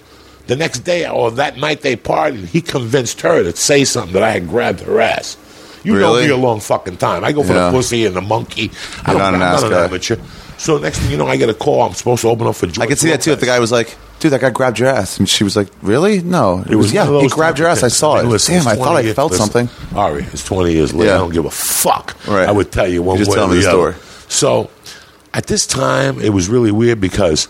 [0.47, 4.23] The next day or that night they partied, he convinced her to say something that
[4.23, 5.37] I had grabbed her ass.
[5.83, 7.23] You know me a long fucking time.
[7.23, 7.69] I go for Yeah.
[7.69, 8.71] the pussy and the monkey.
[9.05, 10.25] I You're don't, not an ass guy.
[10.57, 11.81] So next thing you know, I get a call.
[11.81, 13.31] I'm supposed to open up for George I could see that too.
[13.31, 15.67] If the guy was like, "Dude, that guy grabbed your ass," and she was like,
[15.81, 16.21] "Really?
[16.21, 17.19] No." It, was, yeah.
[17.19, 17.83] He grabbed your ass.
[17.83, 18.25] I saw it.
[18.25, 19.69] listen, Damn, I thought 20 I felt something.
[19.93, 21.13] Ari, it's 20 years later.
[21.13, 22.15] I don't give a fuck.
[22.25, 22.47] Right.
[22.47, 23.95] I would tell you one You just way tell me the story.
[24.29, 24.69] So
[25.33, 27.49] at this time, it was really weird because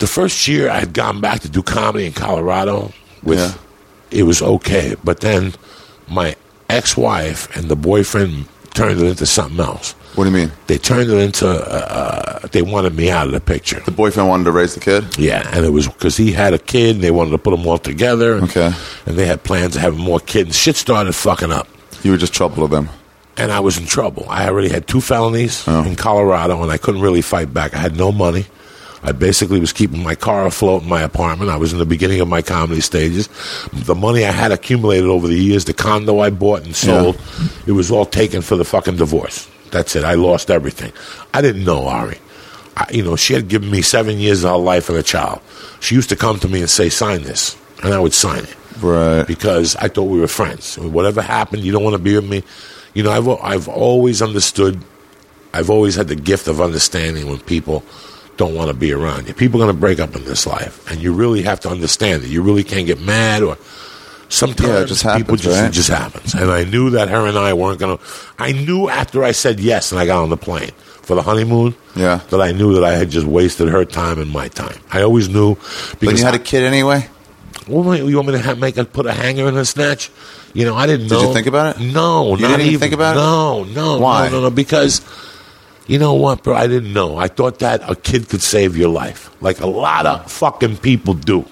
[0.00, 2.92] the first year I had gone back to do comedy in Colorado
[3.22, 3.52] with Yeah.
[4.10, 5.54] it was okay, but then
[6.08, 6.34] my
[6.68, 9.92] ex-wife and the boyfriend turned it into something else.
[10.14, 10.52] What do you mean?
[10.68, 13.80] They turned it into uh, uh, they wanted me out of the picture.
[13.80, 15.18] The boyfriend wanted to raise the kid.
[15.18, 17.66] Yeah, and it was because he had a kid, and they wanted to put them
[17.66, 18.34] all together.
[18.34, 18.72] Okay.
[19.06, 20.56] and they had plans of having more kids.
[20.56, 21.66] Shit started fucking up,
[22.04, 22.88] You were just trouble with them.
[23.36, 24.26] and I was in trouble.
[24.28, 25.82] I already had two felonies Oh.
[25.84, 27.74] in Colorado, and I couldn't really fight back.
[27.74, 28.46] I had no money.
[29.04, 31.50] I basically was keeping my car afloat in my apartment.
[31.50, 33.28] I was in the beginning of my comedy stages.
[33.72, 37.20] The money I had accumulated over the years, the condo I bought and sold,
[37.66, 39.48] it was all taken for the fucking divorce.
[39.70, 40.04] That's it.
[40.04, 40.92] I lost everything.
[41.34, 42.18] I didn't know Ari.
[42.76, 45.40] I, you know, she had given me seven years of her life and a child.
[45.80, 48.56] She used to come to me and say, "Sign this," and I would sign it
[48.82, 49.24] Right.
[49.26, 50.76] because I thought we were friends.
[50.78, 52.42] Whatever happened, you don't want to be with me.
[52.94, 54.80] You know, I've I've always understood.
[55.52, 57.84] I've always had the gift of understanding when people
[58.36, 59.34] don't want to be around you.
[59.34, 62.22] People are going to break up in this life, and you really have to understand
[62.24, 62.28] it.
[62.30, 63.56] You really can't get mad or.
[64.30, 65.68] Sometimes Yeah, it just people happens, just right?
[65.68, 67.98] it just happens, and I knew that her and I weren't gonna.
[68.38, 70.70] I knew after I said yes and I got on the plane
[71.02, 72.20] for the honeymoon, Yeah.
[72.30, 74.78] that I knew that I had just wasted her time and my time.
[74.90, 77.06] I always knew because But you had a kid anyway.
[77.68, 80.10] well, you want me to make a, put a hanger in her snatch?
[80.54, 81.28] You know, I didn't Did know.
[81.28, 81.82] you think about it?
[81.92, 83.20] No, You not didn't even even think about it?
[83.20, 84.28] No, no, Why?
[84.30, 84.50] no, no, no.
[84.50, 85.00] Because
[85.86, 86.54] you know what, bro?
[86.54, 87.16] I didn't know.
[87.16, 91.14] I thought that a kid could save your life, like a lot of fucking people
[91.14, 91.42] do.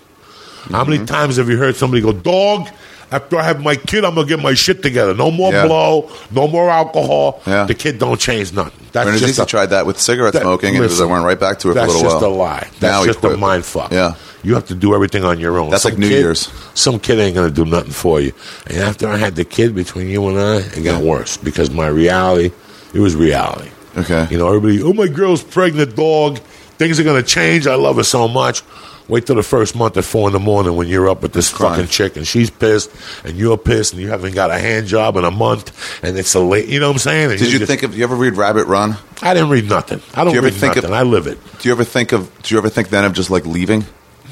[0.71, 0.91] How Mm-hmm.
[0.91, 2.69] many times have you heard somebody go, "Dog"?
[3.11, 5.13] After I have my kid, I'm gonna get my shit together.
[5.13, 5.67] No more Yeah.
[5.67, 7.43] blow, no more alcohol.
[7.47, 7.65] Yeah.
[7.65, 8.87] The kid don't change nothing.
[8.93, 11.23] That's Renee just a- tried that with cigarette that- smoking, and it was, I went
[11.23, 12.33] right back to it for a That's little just while.
[12.33, 12.69] a lie.
[12.81, 13.93] Now That's he just a mind fuck.
[13.93, 14.15] Yeah.
[14.45, 15.69] You have to do everything on your own.
[15.69, 16.49] That's like New kid- Year's.
[16.73, 18.33] Some kid ain't going to do nothing for you.
[18.67, 21.89] And after I had the kid between you and I, it got worse because my
[21.89, 22.51] reality,
[22.95, 23.69] it was reality.
[23.97, 24.27] Okay.
[24.31, 26.39] You know, everybody, oh, my girl's pregnant, dog.
[26.79, 27.67] Things are going to change.
[27.67, 28.63] I love her so much.
[29.09, 31.53] Wait till the first month at four in the morning when you're up with this
[31.53, 31.75] Crying.
[31.75, 32.91] fucking chick and she's pissed
[33.25, 36.35] and you're pissed and you haven't got a hand job in a month and it's
[36.35, 36.69] a late.
[36.69, 37.31] You know what I'm saying?
[37.33, 37.97] And Did you just- think of?
[37.99, 38.97] You ever read Rabbit Run?
[39.21, 40.01] I didn't read nothing.
[40.15, 41.39] I don't you ever read think of- I live it.
[41.59, 42.31] Do you ever think of?
[42.43, 43.85] Do you ever think then of just like leaving?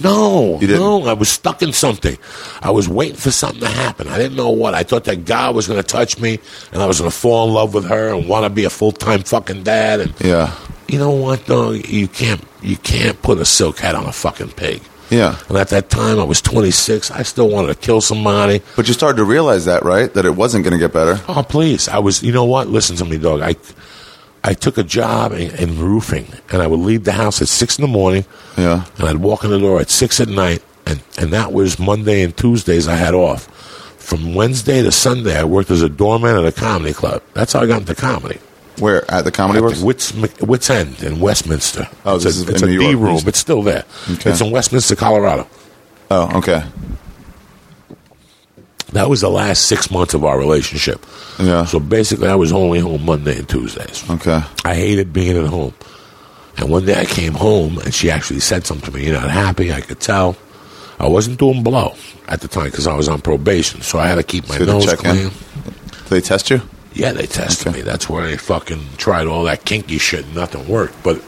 [0.03, 2.17] No, no, I was stuck in something.
[2.63, 4.09] I was waiting for something to happen.
[4.09, 4.75] I didn't know what.
[4.75, 6.39] I thought that God was going to touch me,
[6.73, 8.71] and I was going to fall in love with her and want to be a
[8.71, 10.01] full time fucking dad.
[10.01, 10.55] And Yeah.
[10.89, 11.47] you know what?
[11.47, 11.71] though?
[11.73, 14.83] you can't you can't put a silk hat on a fucking pig.
[15.11, 15.37] Yeah.
[15.49, 17.11] And at that time, I was 26.
[17.11, 18.63] I still wanted to kill somebody.
[18.77, 20.13] But you started to realize that, right?
[20.15, 21.21] That it wasn't going to get better.
[21.29, 21.89] Oh, please!
[21.89, 22.23] I was.
[22.23, 22.69] You know what?
[22.69, 23.41] Listen to me, dog.
[23.41, 23.57] I
[24.43, 27.79] I took a job in, in roofing, and I would leave the house at six
[27.79, 28.25] in the morning.
[28.57, 28.85] Yeah.
[28.99, 32.23] and I'd walk in the door at six at night, and and that was Monday
[32.23, 33.47] and Tuesdays I had off.
[33.99, 37.23] From Wednesday to Sunday, I worked as a doorman at a comedy club.
[37.35, 38.39] That's how I got into comedy.
[38.79, 39.83] Where at the Comedy At Works?
[39.83, 41.87] Wits, Wits End in Westminster.
[42.07, 42.99] Oh, it's this a, is it's in a New D York.
[43.03, 43.21] room.
[43.29, 43.85] It's still there.
[44.11, 44.31] Okay.
[44.31, 45.47] It's in Westminster, Colorado.
[46.11, 46.65] Oh, okay.
[48.93, 51.05] That was the last six months of our relationship.
[51.39, 51.65] Yeah.
[51.65, 54.09] So basically, I was only home Monday and Tuesdays.
[54.11, 54.43] Okay.
[54.65, 55.75] I hated being at home.
[56.57, 59.07] And one day I came home and she actually said something to me.
[59.07, 59.73] You're not happy.
[59.73, 60.37] I could tell.
[60.99, 61.95] I wasn't doing blow
[62.29, 63.81] at the time because I was on probation.
[63.81, 64.97] So I had to keep my So nose in?
[64.99, 65.29] clean.
[65.29, 66.61] Do they test you?
[66.93, 67.77] Yeah, they tested Okay.
[67.79, 67.83] me.
[67.83, 71.01] That's where they fucking tried all that kinky shit and nothing worked.
[71.05, 71.23] But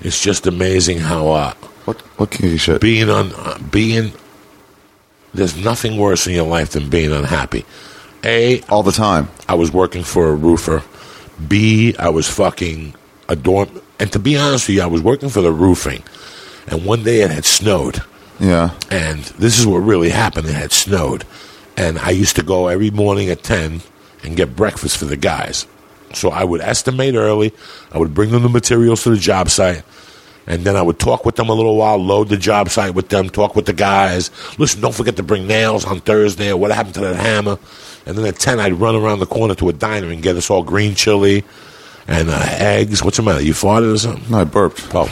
[0.00, 2.80] it's just amazing how uh, What what kinky shit?
[2.80, 4.12] being on uh, being
[5.34, 7.64] there's nothing worse in your life than being unhappy.
[8.24, 9.28] A, All the time.
[9.48, 10.82] I was working for a roofer.
[11.46, 12.94] B, I was fucking
[13.28, 13.80] a dorm.
[14.00, 16.02] And to be honest with you, I was working for the roofing.
[16.66, 18.02] And one day it had snowed.
[18.40, 18.70] Yeah.
[18.90, 20.46] And this is what really happened.
[20.48, 21.24] It had snowed.
[21.76, 23.80] And I used to go every morning at 10
[24.24, 25.66] and get breakfast for the guys.
[26.14, 27.52] So I would estimate early.
[27.92, 29.82] I would bring them the materials to the job site.
[30.48, 33.10] And then I would talk with them a little while, load the job site with
[33.10, 34.30] them, talk with the guys.
[34.58, 36.50] Listen, don't forget to bring nails on Thursday.
[36.50, 37.58] Or what happened to that hammer?
[38.06, 40.48] And then at 10, I'd run around the corner to a diner and get us
[40.48, 41.44] all green chili
[42.06, 43.04] and uh, eggs.
[43.04, 43.42] What's the matter?
[43.42, 44.30] You farted or something?
[44.30, 44.88] No, I burped.
[44.94, 45.08] Oh,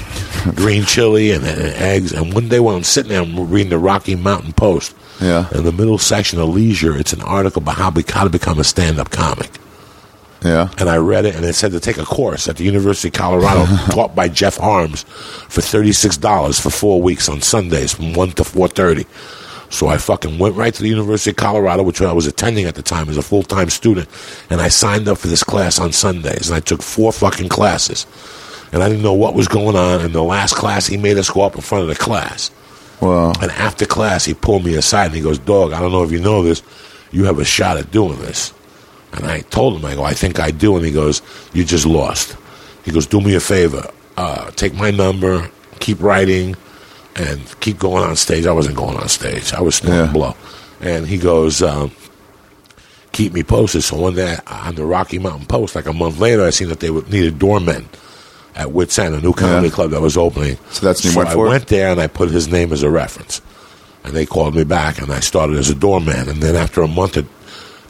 [0.56, 2.12] green chili and, and eggs.
[2.12, 4.96] And one day when I'm sitting there, I'm reading the Rocky Mountain Post.
[5.20, 5.48] Yeah.
[5.54, 8.58] In the middle section of Leisure, it's an article about how, be, how to become
[8.58, 9.50] a stand-up comic.
[10.46, 10.70] Yeah.
[10.78, 13.14] And I read it, and it said to take a course at the University of
[13.14, 15.02] Colorado taught by Jeff Arms
[15.48, 19.06] for $36 for four weeks on Sundays from 1 to 4.30.
[19.72, 22.76] So I fucking went right to the University of Colorado, which I was attending at
[22.76, 24.08] the time as a full-time student,
[24.48, 28.06] and I signed up for this class on Sundays, and I took four fucking classes.
[28.72, 30.00] And I didn't know what was going on.
[30.04, 32.50] In the last class, he made us go up in front of the class.
[33.00, 36.02] Well, And after class, he pulled me aside and he goes, Dog, I don't know
[36.02, 36.62] if you know this.
[37.12, 38.52] You have a shot at doing this.
[39.16, 40.76] And I told him, I go, I think I do.
[40.76, 42.36] And he goes, You just lost.
[42.84, 43.88] He goes, Do me a favor.
[44.16, 45.50] Uh, take my number,
[45.80, 46.54] keep writing,
[47.16, 48.46] and keep going on stage.
[48.46, 50.12] I wasn't going on stage, I was snorting Yeah.
[50.12, 50.34] blow.
[50.80, 51.90] And he goes, um,
[53.12, 53.82] Keep me posted.
[53.82, 56.80] So one day on the Rocky Mountain Post, like a month later, I seen that
[56.80, 57.88] they would- needed doormen
[58.54, 59.72] at Wits End, a new comedy Yeah.
[59.74, 60.58] club that was opening.
[60.70, 61.38] So that's so went I it?
[61.38, 63.40] went there and I put his name as a reference.
[64.04, 66.28] And they called me back and I started as a doorman.
[66.28, 67.24] And then after a month, it,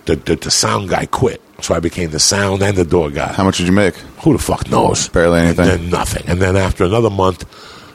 [0.06, 1.40] the, the, the sound guy quit.
[1.60, 3.32] So I became the sound and the door guy.
[3.32, 3.94] how much did you make?
[4.22, 5.08] Who the fuck knows?
[5.08, 5.68] Barely anything.
[5.68, 6.24] And then nothing.
[6.28, 7.44] And then after another month,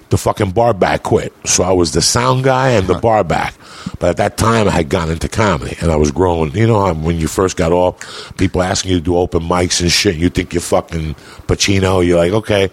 [0.10, 1.34] the fucking bar back quit.
[1.46, 3.02] So I was the sound guy and the uh-huh.
[3.02, 3.56] bar back.
[4.00, 6.54] But at that time, I had gone into comedy and I was growing.
[6.54, 9.92] You know, when you first got off, people asking you to do open mics and
[9.92, 10.16] shit.
[10.16, 11.16] You think you're fucking
[11.48, 12.06] Pacino.
[12.06, 12.70] You're like, okay.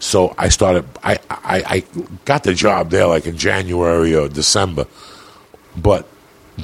[0.00, 0.86] So I started.
[1.04, 1.84] I, I I
[2.24, 4.86] got the job there like in January or December,
[5.76, 6.08] but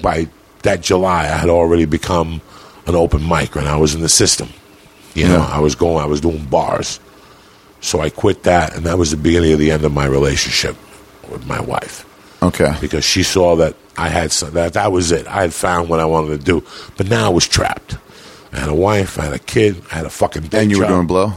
[0.01, 0.29] by
[0.63, 2.41] that July, I had already become
[2.87, 4.49] an open mic and I was in the system.
[5.15, 6.03] You know, I was going.
[6.03, 7.01] I was doing bars.
[7.81, 10.77] So I quit that, and that was the beginning of the end of my relationship
[11.31, 12.05] with my wife
[12.43, 12.75] Okay.
[12.81, 15.27] because she saw that I had some, that that was it.
[15.27, 17.97] I had found what I wanted to do, but now I was trapped.
[18.53, 20.81] I had a wife, I had a kid, I had a fucking day And you
[20.81, 21.33] were doing blow?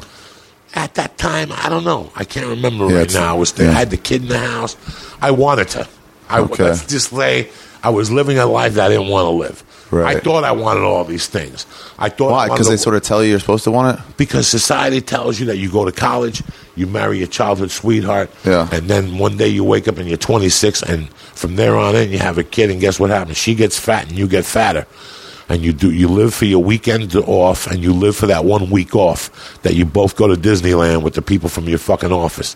[0.75, 2.11] At that time, I don't know.
[2.15, 3.31] I can't remember Yeah, right now.
[3.35, 3.69] I was yeah.
[3.69, 4.75] I had the kid in the house.
[5.21, 5.87] I wanted to.
[6.29, 6.63] I Okay.
[6.63, 7.49] let's just say
[7.83, 9.63] I was living a life that I didn't want to live.
[9.91, 10.17] Right.
[10.17, 11.65] I thought I wanted all these things.
[11.97, 12.47] I thought Why?
[12.49, 14.05] Because they sort of tell you you're supposed to want it?
[14.17, 16.43] because society tells you that you go to college,
[16.75, 18.67] you marry your childhood sweetheart, Yeah.
[18.71, 22.11] and then one day you wake up and you're 26, and from there on in
[22.11, 23.37] you have a kid, and guess what happens?
[23.37, 24.85] She gets fat and you get fatter,
[25.47, 28.69] and you do you live for your weekend off, and you live for that one
[28.69, 29.31] week off
[29.63, 32.55] that you both go to Disneyland with the people from your fucking office,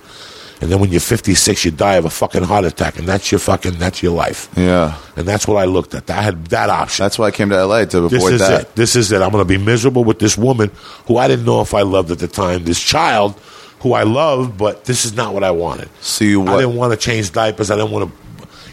[0.64, 3.40] and then when you're 56, you die of a fucking heart attack, and that's your
[3.40, 4.98] fucking that's your life, Yeah.
[5.18, 6.10] and that's what I looked at.
[6.10, 8.62] I had that option That's why I came to LA to avoid this is that.
[8.62, 8.76] it.
[8.76, 9.22] This is it.
[9.22, 10.72] I'm going to be miserable with this woman
[11.08, 12.64] who I didn't know if I loved at the time.
[12.64, 13.36] This child
[13.82, 15.90] who I loved, but this is not what I wanted.
[16.02, 17.70] So you I didn't want to change diapers.
[17.70, 18.18] I didn't want to.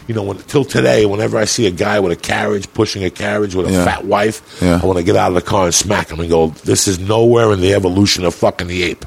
[0.07, 3.09] You know, when, till today, whenever I see a guy with a carriage pushing a
[3.09, 3.85] carriage with a Yeah.
[3.85, 4.79] fat wife, Yeah.
[4.81, 6.97] I want to get out of the car and smack him and go, "This is
[6.99, 9.05] nowhere in the evolution of fucking the ape.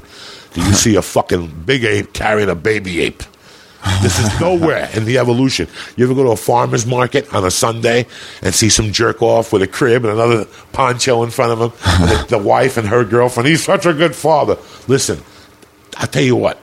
[0.55, 3.21] Do you see a fucking big ape carrying a baby ape?"
[4.01, 5.67] This is nowhere in the evolution.
[5.95, 8.07] You ever go to a farmer's market on a Sunday
[8.41, 12.07] and see some jerk off with a crib and another poncho in front of him,
[12.07, 13.47] the, the wife and her girlfriend?
[13.47, 14.57] He's such a good father.
[14.87, 15.21] Listen,
[15.97, 16.59] I'll tell you what.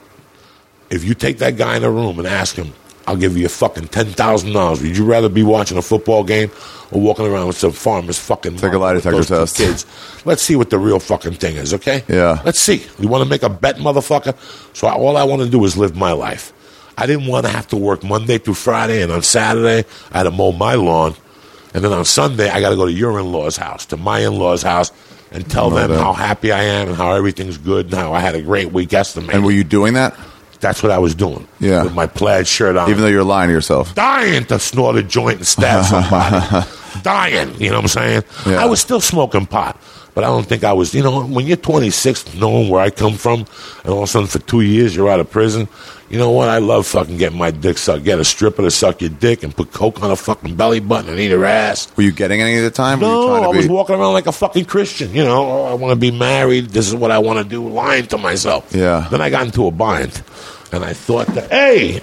[0.89, 2.73] If you take that guy in a room and ask him,
[3.07, 4.81] I'll give you a fucking ten thousand dollars.
[4.81, 6.51] Would you rather be watching a football game
[6.93, 9.57] or walking around with some farmer's fucking Take a lie detector test.
[9.57, 9.85] kids?
[10.25, 12.03] Let's see what the real fucking thing is, okay?
[12.07, 12.41] Yeah.
[12.45, 12.85] Let's see.
[12.99, 14.35] You want to make a bet, motherfucker?
[14.75, 16.53] So I, all I want to do is live my life.
[16.97, 20.23] I didn't want to have to work Monday through Friday, and on Saturday I had
[20.23, 21.15] to mow my lawn,
[21.73, 24.61] and then on Sunday I got to go to your in-laws' house, to my in-laws'
[24.61, 24.91] house,
[25.31, 25.99] and tell them that.
[25.99, 28.93] how happy I am and how everything's good and how I had a great week
[28.93, 29.33] estimated.
[29.33, 30.15] And were you doing that?
[30.63, 31.47] That's what I was doing.
[31.59, 31.83] Yeah.
[31.83, 33.93] with my plaid shirt on, Even though you're lying to yourself.
[33.93, 36.67] dying to snort a joint and stab somebody.
[37.03, 38.23] dying, you know what I'm saying?
[38.45, 38.63] Yeah.
[38.63, 39.79] I was still smoking pot,
[40.15, 43.13] but I don't think I was, you know, when you're 26, knowing where I come
[43.15, 43.45] from,
[43.83, 45.67] and all of a sudden for two years you're out of prison,
[46.09, 46.47] you know what?
[46.47, 48.03] I love fucking getting my dick sucked.
[48.03, 51.09] Get a stripper to suck your dick and put coke on a fucking belly button
[51.09, 51.91] and eat her ass.
[51.97, 52.99] Were you getting any at the time?
[52.99, 55.11] No, I was be- walking around like a fucking Christian.
[55.15, 56.65] You know, oh, I want to be married.
[56.69, 57.67] This is what I want to do.
[57.67, 58.75] Lying to myself.
[58.75, 59.07] Yeah.
[59.09, 60.11] Then I got into a bind,
[60.73, 62.01] and I thought that, hey,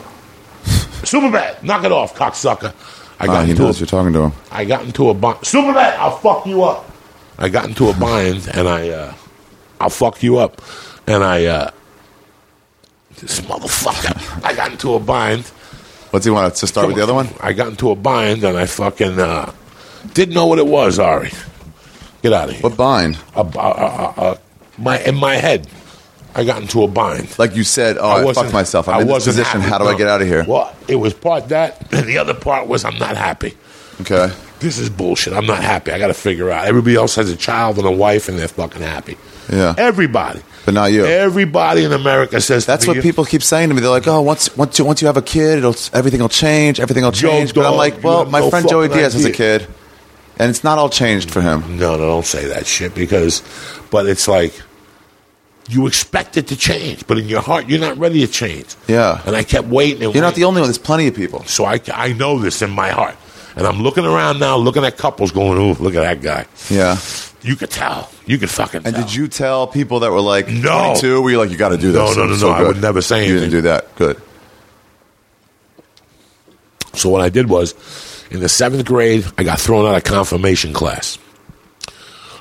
[1.03, 2.73] Superbad, knock it off, cocksucker.
[3.19, 4.33] I Ah, got he into knows a, you're talking to him.
[4.51, 5.39] I got into a bind.
[5.39, 6.87] Superbad, I'll fuck you up.
[7.39, 9.15] I got into a bind, and I, uh,
[9.81, 10.61] I'll fuck you up,
[11.07, 11.71] and I, uh,
[13.19, 14.45] this motherfucker.
[14.45, 15.47] I got into a bind.
[16.11, 17.29] What's he want to start with the other one?
[17.41, 19.53] I got into a bind, and I fucking uh,
[20.15, 20.99] didn't know what it was.
[20.99, 21.31] Ari,
[22.23, 22.63] get out of here.
[22.63, 23.19] What bind?
[23.37, 24.39] a, a, a, a,
[24.79, 25.67] my in my head,
[26.35, 27.39] I got into a bind.
[27.39, 28.89] Like you said, oh, I, wasn't- fucked myself.
[28.89, 29.61] I'm I in this wasn't position.
[29.61, 29.71] happy.
[29.71, 29.99] How do I No.
[29.99, 30.45] get out of here?
[30.47, 33.57] Well, it was part that, and the other part was I'm not happy.
[34.03, 34.33] Okay.
[34.61, 35.33] This is bullshit.
[35.33, 35.91] I'm not happy.
[35.93, 36.67] I got to figure out.
[36.67, 39.17] Everybody else has a child and a wife, and they're fucking happy.
[39.51, 39.75] Yeah.
[39.77, 40.41] Everybody.
[40.67, 41.07] But not you.
[41.07, 43.81] Everybody in America says to That's me, what people keep saying to me.
[43.81, 46.79] They're like, "Oh, once once you once you have a kid, it'll everything will change.
[46.79, 48.89] Everything will Joe change." but I'm Dog, like, you "Well, have my no friend Joey
[48.89, 49.67] fucking Diaz has a idea." kid,
[50.39, 53.43] and it's not all changed for him." No, no, don't say that shit because,
[53.91, 54.53] but it's like
[55.71, 58.75] you expect it to change, but in your heart you're not ready to change.
[58.89, 59.23] Yeah.
[59.27, 60.03] And I kept waiting.
[60.03, 60.69] You're not the only one.
[60.69, 61.45] There's plenty of people.
[61.45, 63.17] So I, I know this in my heart.
[63.57, 66.47] And I'm looking around now, looking at couples going, ooh, look at that guy.
[66.71, 66.97] Yeah.
[67.43, 68.11] You could tell.
[68.27, 69.05] You could fucking And tell.
[69.05, 70.95] did you tell people that were like No.
[70.95, 71.21] 22?
[71.23, 72.17] Were you like, "You got to do No, this"?
[72.17, 73.59] no, no, no, so I good." would never say You didn't anything.
[73.63, 73.97] do that.
[73.97, 74.21] Good.
[76.95, 77.75] So what I did was,
[78.31, 81.19] in the seventh grade, I got thrown out of confirmation class.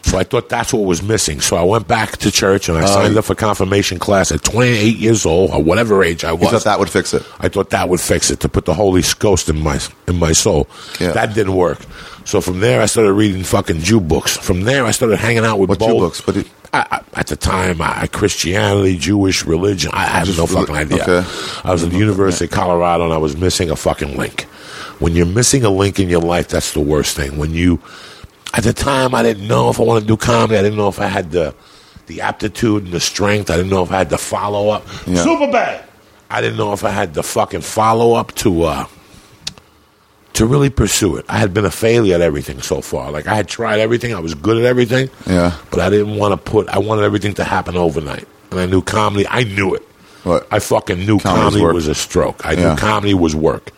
[0.09, 1.39] So I thought that's what was missing.
[1.39, 4.43] So I went back to church and I um, signed up for confirmation class at
[4.43, 6.43] 28 years old or whatever age I was.
[6.43, 7.23] You thought that would fix it.
[7.39, 10.31] I thought that would fix it to put the Holy Ghost in my in my
[10.31, 10.67] soul.
[10.99, 11.11] Yeah.
[11.11, 11.79] That didn't work.
[12.25, 14.35] So from there, I started reading fucking Jew books.
[14.37, 16.21] From there, I started hanging out with What Jew books?
[16.21, 19.89] But did- I, I, at the time, I, Christianity, Jewish religion.
[19.93, 21.01] I, I have no fucking idea.
[21.01, 21.27] okay.
[21.63, 24.43] I was at the University of Colorado, and I was missing a fucking link.
[24.99, 27.37] When you're missing a link in your life, that's the worst thing.
[27.39, 27.79] When you,
[28.53, 30.57] at the time, I didn't know if I wanted to do comedy.
[30.57, 31.53] I didn't know if I had the
[32.07, 33.51] the aptitude and the strength.
[33.51, 34.85] I didn't know if I had the follow up.
[35.05, 35.23] Yeah.
[35.23, 35.83] Super bad.
[36.31, 38.85] I didn't know if I had the fucking follow up to uh,
[40.33, 41.25] to really pursue it.
[41.29, 43.11] I had been a failure at everything so far.
[43.11, 44.13] Like I had tried everything.
[44.13, 45.09] I was good at everything.
[45.27, 45.55] Yeah.
[45.71, 46.67] But I didn't want to put.
[46.69, 48.27] I wanted everything to happen overnight.
[48.51, 49.27] And I knew comedy.
[49.27, 49.83] I knew it.
[50.23, 50.47] What?
[50.51, 51.73] I fucking knew Comedy's comedy work.
[51.73, 52.45] was a stroke.
[52.45, 52.71] I Yeah.
[52.71, 53.71] knew comedy was work.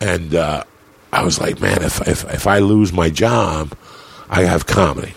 [0.00, 0.64] And uh,
[1.12, 3.76] I was like, man, if, if if I lose my job,
[4.30, 5.14] I have comedy.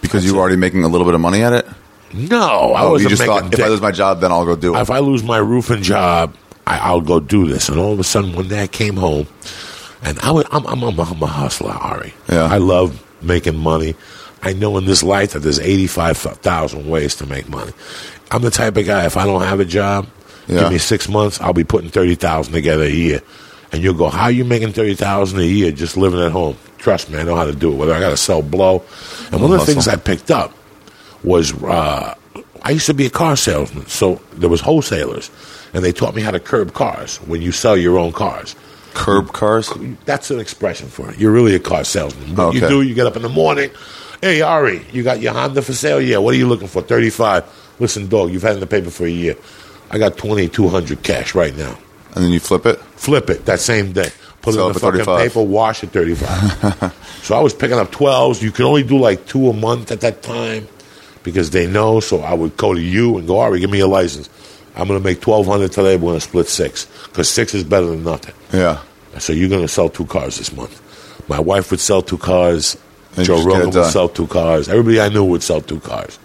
[0.00, 1.66] Because you were already making a little bit of money at it.
[2.14, 3.60] No, I Oh, you just thought if.
[3.60, 4.80] I lose my job, then I'll go do it.
[4.80, 6.34] if I lose my roofing job,
[6.66, 7.68] I, I'll go do this.
[7.68, 9.26] And all of a sudden, one day I came home,
[10.02, 12.14] and I was, I'm, I'm, I'm a hustler, Ari.
[12.30, 12.44] Yeah.
[12.44, 13.94] I love making money.
[14.42, 17.72] I know in this life that there's 85,000 ways to make money.
[18.30, 20.06] I'm the type of guy, if I don't have a job,
[20.46, 20.60] Yeah.
[20.60, 23.20] give me six months, I'll be putting 30000 together a year.
[23.76, 26.56] And you'll go, how are you making 30000 a year just living at home?
[26.78, 27.76] Trust me, I know how to do it.
[27.76, 28.82] Whether I got to sell blow.
[29.30, 30.54] And one of the things I picked up
[31.22, 32.14] was uh,
[32.62, 35.30] I used to be a car salesman, so there was wholesalers,
[35.74, 38.56] and they taught me how to curb cars when you sell your own cars.
[38.94, 39.70] Curb cars.
[40.06, 41.18] That's an expression for it.
[41.18, 42.34] You're really a car salesman.
[42.34, 43.70] What you do, you get up in the morning.
[44.22, 46.00] Hey, Ari, you got your Honda for sale?
[46.00, 46.16] Yeah.
[46.16, 46.80] What are you looking for?
[46.80, 47.44] Thirty-five.
[47.78, 49.36] Listen, dog, you've had in the paper for a year.
[49.90, 51.76] I got twenty-two hundred cash right now.
[52.16, 52.78] And then you flip it.
[52.96, 54.08] Flip it that same day.
[54.42, 55.28] Put Sell it in the fucking 35.
[55.32, 55.42] paper.
[55.42, 56.94] Wash it thirty-five.
[57.22, 58.42] so I was picking up twelves.
[58.42, 60.66] You could only do like two a month at that time
[61.22, 62.00] because they know.
[62.00, 64.30] So I would go to you and go, Ari, give me a license.
[64.74, 65.96] I'm going to make twelve hundred today.
[65.96, 68.34] We're going to split six because six is better than nothing.
[68.52, 68.80] Yeah.
[69.18, 70.82] So you're going to sell two cars this month.
[71.28, 72.76] My wife would sell two cars.
[73.16, 74.68] And Joe Rogan would sell two cars.
[74.68, 76.18] Everybody I knew would sell two cars.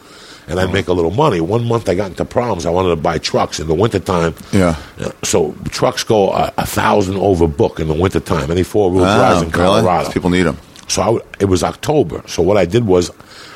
[0.51, 1.39] And I'd make a little money.
[1.41, 2.65] One month I got into problems.
[2.65, 4.35] I wanted to buy trucks in the wintertime.
[4.51, 4.75] Yeah.
[4.99, 8.51] Uh, so trucks go a, a thousand over book in the wintertime.
[8.51, 9.83] Any four wheel drives in really?
[10.13, 10.57] People need them.
[10.87, 12.21] So I w it was October.
[12.27, 13.11] So what I did was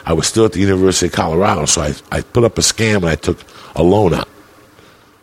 [0.06, 1.66] I was still at the University of Colorado.
[1.66, 3.40] So I, I put up a scam and I took
[3.76, 4.30] a loan out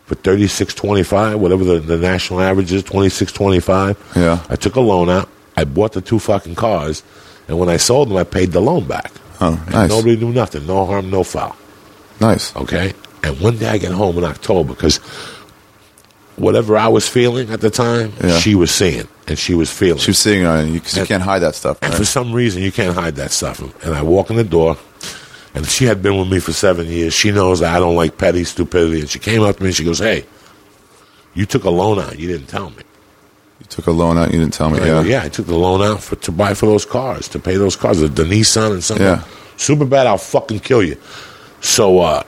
[0.06, 3.96] for thirty six twenty five, whatever the, the national average is, twenty six twenty five.
[4.14, 4.44] Yeah.
[4.50, 5.28] I took a loan out.
[5.56, 7.02] I bought the two fucking cars,
[7.48, 9.10] and when I sold them, I paid the loan back.
[9.40, 9.90] Oh, And nice.
[9.90, 10.66] Nobody knew nothing.
[10.66, 11.56] No harm, no foul.
[12.20, 12.54] Nice.
[12.56, 12.92] Okay.
[13.22, 14.98] And one day I get home in October because
[16.36, 18.38] whatever I was feeling at the time, Yeah.
[18.38, 19.98] she was seeing and she was feeling.
[19.98, 21.78] She was seeing on you because you can't hide that stuff.
[21.82, 23.60] And for some reason, you can't hide that stuff.
[23.84, 24.76] And I walk in the door,
[25.54, 27.14] and she had been with me for seven years.
[27.14, 29.00] She knows that I don't like petty stupidity.
[29.00, 30.24] And she came up to me and she goes, Hey,
[31.34, 32.18] you took a loan out.
[32.18, 32.82] You didn't tell me.
[33.60, 34.32] You took a loan out.
[34.32, 34.78] You didn't tell me.
[34.80, 35.18] I go, Yeah.
[35.20, 37.76] yeah, I took the loan out for, to buy for those cars, to pay those
[37.76, 39.06] cars, the, the Nissan and something.
[39.06, 39.22] Yeah.
[39.58, 40.96] Super bad, I'll fucking kill you.
[41.62, 42.22] So uh,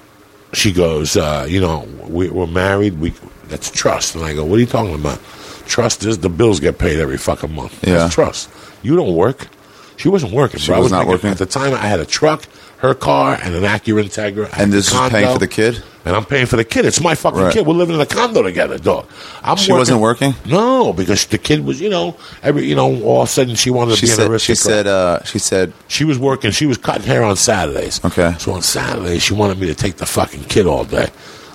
[0.53, 2.99] she goes, uh, you know, we, we're married.
[2.99, 3.11] We
[3.49, 4.15] That's trust.
[4.15, 5.21] And I go, what are you talking about?
[5.67, 7.87] Trust is the bills get paid every fucking month.
[7.87, 7.95] Yeah.
[7.95, 8.51] That's trust.
[8.83, 9.49] You don't work.
[9.97, 10.61] She wasn't working.
[10.61, 10.77] She bro.
[10.77, 11.31] I was not making- working?
[11.31, 12.45] At the time, I had a truck,
[12.85, 14.49] her car, and an Acura Integra.
[14.59, 15.83] And the this is paying for the kid.
[16.07, 16.85] And I'm paying for the kid.
[16.85, 17.53] It's my fucking Right.
[17.53, 17.67] kid.
[17.67, 19.07] We're living in a condo together, dog.
[19.43, 20.35] I'm She wasn't working?
[20.45, 23.71] No, because the kid was, you know, every, you know, all of a sudden she
[23.71, 24.31] wanted to She be an said.
[24.31, 24.57] aristocrat.
[24.59, 24.87] She said.
[24.87, 25.73] Uh, she said.
[25.89, 26.51] She was working.
[26.51, 28.03] She was cutting hair on Saturdays.
[28.05, 28.35] Okay.
[28.39, 31.09] So on Saturdays, she wanted me to take the fucking kid all day.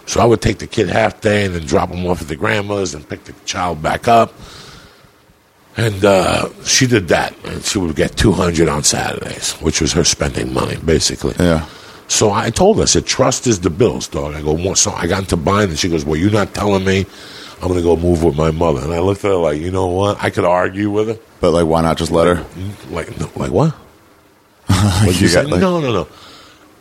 [0.07, 2.35] So I would take the kid half day and then drop him off at the
[2.35, 4.33] grandma's and pick the child back up.
[5.79, 9.93] And uh, she did that, and she would get two hundred on Saturdays, which was
[9.93, 11.33] her spending money, basically.
[11.39, 11.65] Yeah.
[12.09, 14.33] So I told her, I said, trust is the bills, dog.
[14.33, 17.05] I go, so I got into buying, and she goes, well, you're not telling me
[17.61, 18.81] I'm going to go move with my mother.
[18.81, 20.21] And I looked at her like, you know what?
[20.21, 21.19] I could argue with her.
[21.39, 22.45] But like, why not just let her?
[22.89, 23.75] Like, no, like what?
[25.05, 26.07] You, got, like- no, no, no.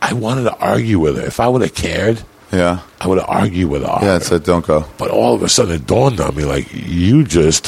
[0.01, 1.25] I wanted to argue with her.
[1.25, 2.79] If I would have cared, Yeah.
[2.99, 3.97] I would have argued with her.
[4.01, 4.15] Yeah.
[4.17, 4.85] It said don't go.
[4.97, 7.67] but all of a sudden, it dawned on me, like, you just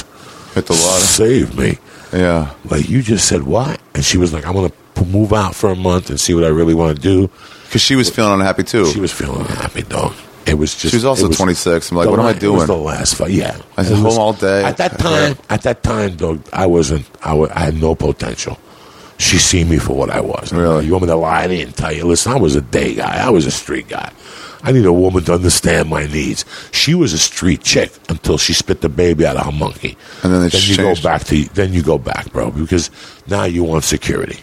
[0.53, 1.01] Hit the lottery.
[1.07, 1.77] saved me.
[2.13, 2.53] Yeah.
[2.65, 3.79] Like, you just said what?
[3.95, 6.43] And she was like, I'm going to move out for a month and see what
[6.43, 7.29] I really want to do.
[7.65, 8.85] Because she was feeling unhappy too.
[8.87, 10.13] She was feeling happy, dog.
[10.45, 10.91] It was just.
[10.91, 11.91] She was also it 26.
[11.91, 12.67] I'm like, the what am I la- It was doing?
[12.67, 13.31] the last fight.
[13.31, 14.63] Yeah, I was It home all day.
[14.63, 17.05] At that time, at that time, dog, I wasn't.
[17.23, 18.59] I, wa- I had no potential.
[19.19, 20.51] She seen me for what I was.
[20.51, 20.85] Really?
[20.87, 22.05] You want me to lie to you and tell you?
[22.05, 23.23] Listen, I was a day guy.
[23.25, 24.11] I was a street guy.
[24.63, 26.45] I need a woman to understand my needs.
[26.71, 29.97] She was a street chick until she spit the baby out of her monkey.
[30.23, 32.91] And then they you go back to then you go back, bro, because
[33.27, 34.39] now you want security.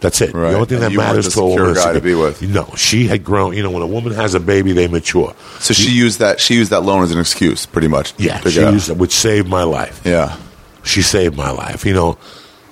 [0.00, 0.32] That's it.
[0.32, 0.50] Right.
[0.50, 2.40] The only thing And that matters to a woman guy to be with.
[2.42, 3.56] No, she had grown.
[3.56, 5.34] You know, when a woman has a baby, they mature.
[5.58, 6.40] So she used that.
[6.40, 8.14] She used that loan as an excuse, pretty much.
[8.16, 10.00] Yeah, she used it, which saved my life.
[10.04, 10.36] Yeah.
[10.84, 11.84] She saved my life.
[11.84, 12.18] You know,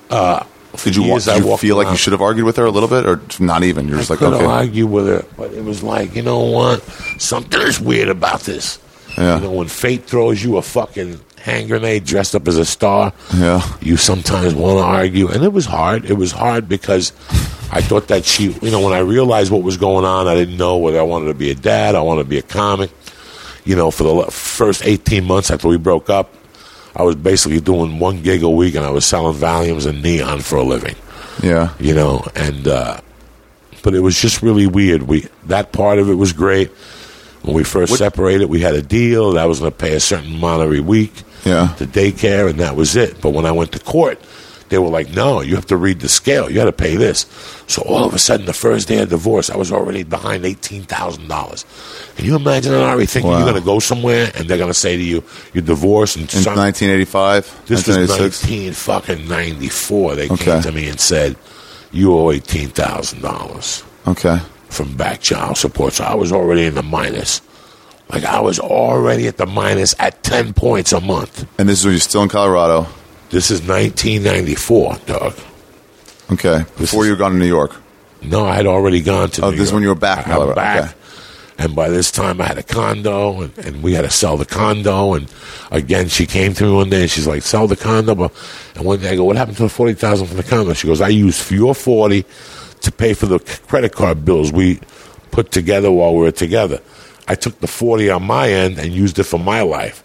[0.09, 0.45] uh,
[0.83, 2.89] Did you, want, did you feel like you should have argued with her a little
[2.89, 3.87] bit, or not even?
[3.87, 6.21] You're just I like, could have okay, argued with her, but it was like, you
[6.21, 6.81] know what?
[7.19, 8.79] Something is weird about this.
[9.17, 9.37] Yeah.
[9.37, 13.13] You know, when fate throws you a fucking hand grenade dressed up as a star,
[13.33, 13.61] Yeah.
[13.81, 15.27] you sometimes want to argue.
[15.29, 16.05] And it was hard.
[16.05, 17.11] It was hard because
[17.71, 20.57] I thought that she, you know, when I realized what was going on, I didn't
[20.57, 22.91] know whether I wanted to be a dad, I wanted to be a comic.
[23.65, 26.33] You know, for the first 18 months after we broke up,
[26.97, 30.41] I was basically doing one gig a week and I was selling Valiums and Neon
[30.41, 30.95] for a living
[31.43, 32.99] yeah, you know, and uh,
[33.83, 35.03] but it was just really weird.
[35.03, 36.69] We that part of it was great.
[37.43, 39.93] When we first What- separated, we had a deal that I was going to pay
[39.93, 41.13] a certain amount every week
[41.45, 41.67] Yeah.
[41.77, 43.21] to daycare, and that was it.
[43.21, 44.19] But when I went to court,
[44.69, 46.49] they were like, "No, you have to read the scale.
[46.49, 47.25] You got to pay this."
[47.67, 50.83] So all of a sudden, the first day of divorce, I was already behind eighteen
[50.83, 51.65] thousand dollars.
[52.15, 53.37] Can you imagine, Ari, thinking Wow.
[53.39, 56.23] you're going to go somewhere and they're going to say to you, "You're divorced," and
[56.33, 58.43] in some- 1985, this was 1986.
[58.43, 60.15] 19 fucking 94.
[60.15, 60.43] They Okay.
[60.45, 61.35] came to me and said,
[61.91, 64.39] You owe $18,000 Okay,
[64.69, 65.93] from back child support.
[65.93, 67.41] So I was already in the minus.
[68.11, 71.45] Like I was already at the minus at 10 points a month.
[71.57, 72.87] and this is when you're still in Colorado.
[73.29, 75.33] This is 1994, Doug.
[76.31, 77.75] Okay, before you were gone to New York.
[78.21, 80.31] No, I had already gone to Oh, New this is when you were back in
[80.33, 80.83] I- I'm back.
[80.83, 80.93] Okay.
[81.59, 84.45] And by this time, I had a condo, and, and we had to sell the
[84.45, 85.13] condo.
[85.15, 85.27] And
[85.71, 88.31] again, she came to me one day, and she's like, "Sell the condo." But,
[88.75, 90.85] and one day, I go, "What happened to the forty thousand from the condo?" She
[90.85, 92.25] goes, "I used your forty
[92.81, 94.79] to pay for the credit card bills we
[95.31, 96.79] put together while we were together.
[97.27, 100.03] I took the forty on my end and used it for my life."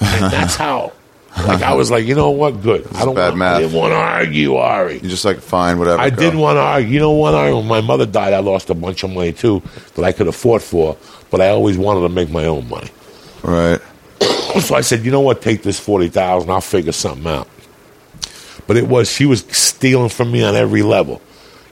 [0.00, 0.92] And that's how.
[1.46, 2.62] Like I was like, you know what?
[2.62, 2.86] Good.
[2.94, 3.14] I don't.
[3.14, 3.56] bad Want, math.
[3.56, 4.94] I didn't want to argue, Ari.
[4.98, 6.00] You just like fine, whatever.
[6.00, 6.16] I go.
[6.16, 6.90] didn't want to argue.
[6.90, 7.34] You know what?
[7.34, 9.62] I, when my mother died, I lost a bunch of money too
[9.94, 10.96] that I could afford for,
[11.30, 12.90] but I always wanted to make my own money.
[13.42, 13.80] Right.
[14.60, 15.40] So I said, you know what?
[15.40, 16.50] Take this forty thousand.
[16.50, 17.48] I'll figure something out.
[18.66, 21.22] But it was she was stealing from me on every level.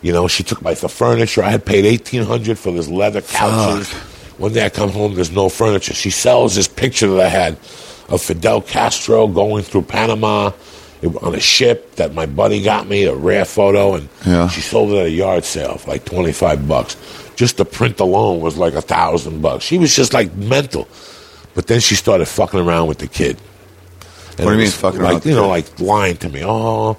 [0.01, 1.43] You know, she took my the furniture.
[1.43, 3.93] I had paid eighteen hundred for this leather couches.
[4.39, 5.93] One day I come home, there's no furniture.
[5.93, 7.59] She sells this picture that I had
[8.11, 10.51] of Fidel Castro going through Panama
[11.23, 14.49] on a ship that my buddy got me, a rare photo, and Yeah.
[14.49, 16.97] she sold it at a yard sale for like twenty five bucks.
[17.37, 19.65] Just the print alone was like a thousand bucks.
[19.65, 20.87] She was just like mental.
[21.55, 23.39] But then she started fucking around with the kid.
[24.37, 26.43] And What do you mean fucking like, around You know, like lying to me.
[26.45, 26.97] Oh,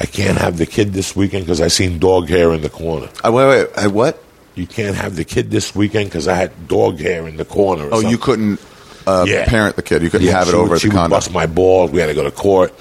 [0.00, 3.08] I can't have the kid this weekend because I seen dog hair in the corner.
[3.22, 3.68] I, wait, wait.
[3.76, 4.22] I, what?
[4.54, 7.84] You can't have the kid this weekend because I had dog hair in the corner.
[7.86, 8.60] or Oh, you couldn't.
[9.06, 9.44] Uh, Yeah.
[9.46, 10.02] parent the kid.
[10.02, 11.16] You couldn't have it over would, at she the would condo.
[11.16, 11.90] bust my balls.
[11.90, 12.72] We had to go to court.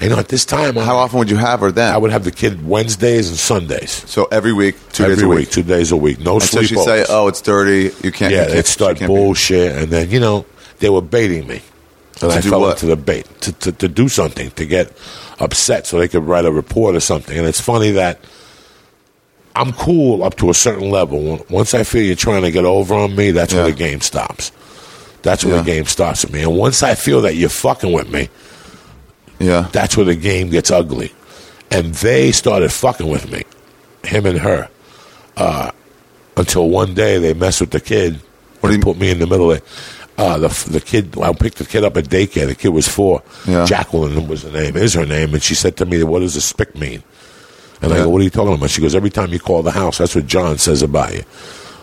[0.00, 1.92] And, you know, at this time, How often would you have her then?
[1.92, 4.04] I would have the kid Wednesdays and Sundays.
[4.06, 5.50] So every week, two Every days a week, week.
[5.50, 6.20] two days a week.
[6.20, 7.90] No And so she'd say, "Oh, it's dirty.
[8.04, 10.46] You can't." yeah, you can't, they'd start can't be-" bullshit, and then you know
[10.78, 11.62] they were baiting me,
[12.22, 12.74] and To I fell what?
[12.74, 14.92] into the bait to, to to do something to get
[15.40, 17.36] upset so they could write a report or something.
[17.36, 18.20] And it's funny that
[19.56, 21.44] I'm cool up to a certain level.
[21.50, 23.70] Once I feel you're trying to get over on me, that's where Yeah.
[23.72, 24.52] the game stops.
[25.22, 25.62] That's where Yeah.
[25.62, 26.42] the game starts with me.
[26.42, 28.28] And once I feel that you're fucking with me,
[29.38, 29.66] Yeah.
[29.72, 31.12] that's where the game gets ugly.
[31.70, 33.42] And they started fucking with me,
[34.04, 34.68] him and her,
[35.36, 35.70] uh,
[36.36, 38.20] until one day they messed with the kid
[38.60, 39.60] What do and you- put me in the middle of
[40.16, 41.14] uh, the the kid.
[41.22, 42.46] I picked the kid up at daycare.
[42.48, 43.22] The kid was four.
[43.46, 43.64] Yeah.
[43.64, 44.76] Jacqueline was the name.
[44.76, 45.32] Is her name?
[45.32, 47.04] And she said to me, "What does a spick mean?"
[47.80, 49.70] And I go, "What are you talking about?" She goes, "Every time you call the
[49.70, 51.22] house, that's what John says about you."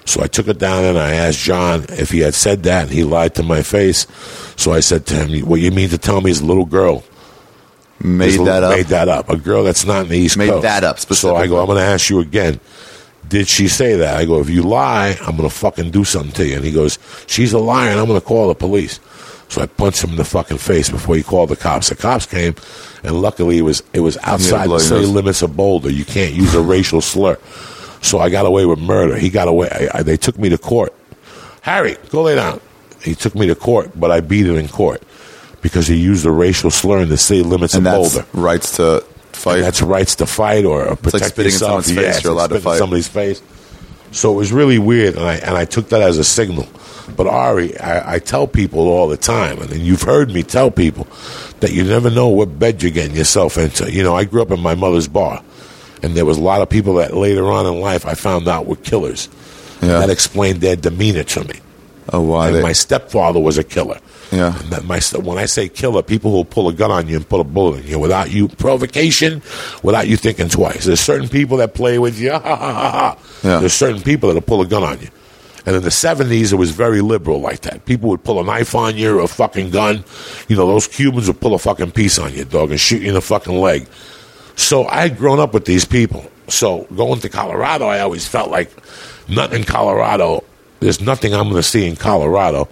[0.05, 2.91] So I took it down and I asked John if he had said that, and
[2.91, 4.07] he lied to my face.
[4.55, 7.03] So I said to him, "What you mean to tell me is a little girl
[7.99, 8.75] Made that up.
[8.75, 9.29] Made that up.
[9.29, 10.63] A girl that's not in the East Made Coast.
[10.63, 12.59] that up So I go, I'm going to ask you again.
[13.27, 14.17] Did she say that?
[14.17, 16.57] I go, if you lie, I'm going to fucking do something to you.
[16.57, 18.99] And he goes, she's a liar, and I'm going to call the police.
[19.47, 21.89] So I punched him in the fucking face before he called the cops.
[21.89, 22.55] The cops came,
[23.03, 25.91] and luckily it was it was outside the city limits of Boulder.
[25.91, 27.37] You can't use a racial slur.
[28.05, 29.17] So I got away with murder.
[29.17, 29.69] He got away.
[29.69, 30.93] I, I, they took me to court.
[31.61, 32.61] Harry, go lay down.
[33.01, 35.03] He took me to court, but I beat him in court
[35.61, 38.25] because he used a racial slur in the city limits and of Boulder.
[38.33, 39.01] rights to
[39.33, 39.61] fight.
[39.61, 42.23] That's rights to fight or, protect spitting in someone's face.
[42.23, 42.77] You're allowed to fight.
[42.77, 43.41] somebody's face.
[44.11, 46.67] So it was really weird, and I and I took that as a signal.
[47.15, 51.07] But Ari, I, I tell people all the time, and you've heard me tell people
[51.59, 53.91] that you never know what bed you're getting yourself into.
[53.91, 55.43] You know, I grew up in my mother's bar,
[56.05, 58.65] and there was a lot of people that later on in life I found out
[58.67, 59.27] were killers.
[59.81, 59.99] Yeah.
[59.99, 61.59] That explained their demeanor to me.
[62.13, 62.47] oh, why?
[62.47, 63.99] And They, my stepfather was a killer.
[64.31, 64.57] Yeah.
[64.59, 67.17] And that my when I say killer, people who will pull a gun on you
[67.17, 69.41] and put a bullet in you without you provocation,
[69.83, 70.85] without you thinking twice.
[70.85, 72.31] There's certain people that play with you.
[72.31, 73.17] Ha, ha, ha, ha.
[73.43, 73.59] Yeah.
[73.59, 75.09] There's certain people that'll pull a gun on you.
[75.67, 77.85] And in the 70s, it was very liberal like that.
[77.85, 80.03] People would pull a knife on you or a fucking gun.
[80.47, 83.09] You know, those Cubans would pull a fucking piece on you, dog, and shoot you
[83.09, 83.87] in the fucking leg.
[84.55, 86.29] So I had grown up with these people.
[86.47, 88.71] So going to Colorado, I always felt like
[89.27, 90.43] nothing in Colorado.
[90.79, 92.69] There's nothing I'm going to see in Colorado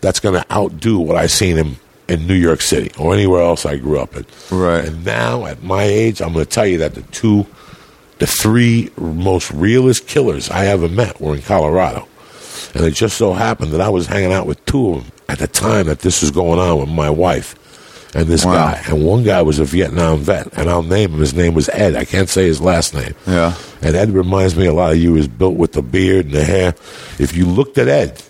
[0.00, 1.76] that's going to outdo what I seen in
[2.08, 4.24] in New York City or anywhere else I grew up in.
[4.50, 4.84] Right.
[4.84, 7.46] And now at my age, I'm going to tell you that the two,
[8.18, 12.06] the three most realest killers I ever met were in Colorado.
[12.74, 15.38] And it just so happened that I was hanging out with two of them at
[15.38, 17.54] the time that this was going on with my wife
[18.16, 18.54] and this Wow.
[18.54, 18.80] guy.
[18.88, 21.20] And one guy was a Vietnam vet, and I'll name him.
[21.20, 21.94] His name was Ed.
[21.94, 23.14] I can't say his last name.
[23.26, 23.52] Yeah.
[23.82, 25.12] And Ed reminds me a lot of you.
[25.12, 26.74] He was built with the beard and the hair.
[27.18, 28.22] If you looked at Ed,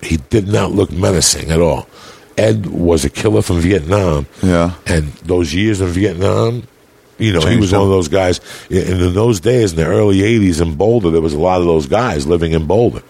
[0.00, 1.86] he did not look menacing at all.
[2.38, 4.26] Ed was a killer from Vietnam.
[4.42, 4.72] Yeah.
[4.86, 6.62] And those years in Vietnam,
[7.18, 7.80] you know, he was him.
[7.80, 8.40] one of those guys.
[8.70, 11.66] And in those days, in the early 80s in Boulder, there was a lot of
[11.66, 13.02] those guys living in Boulder.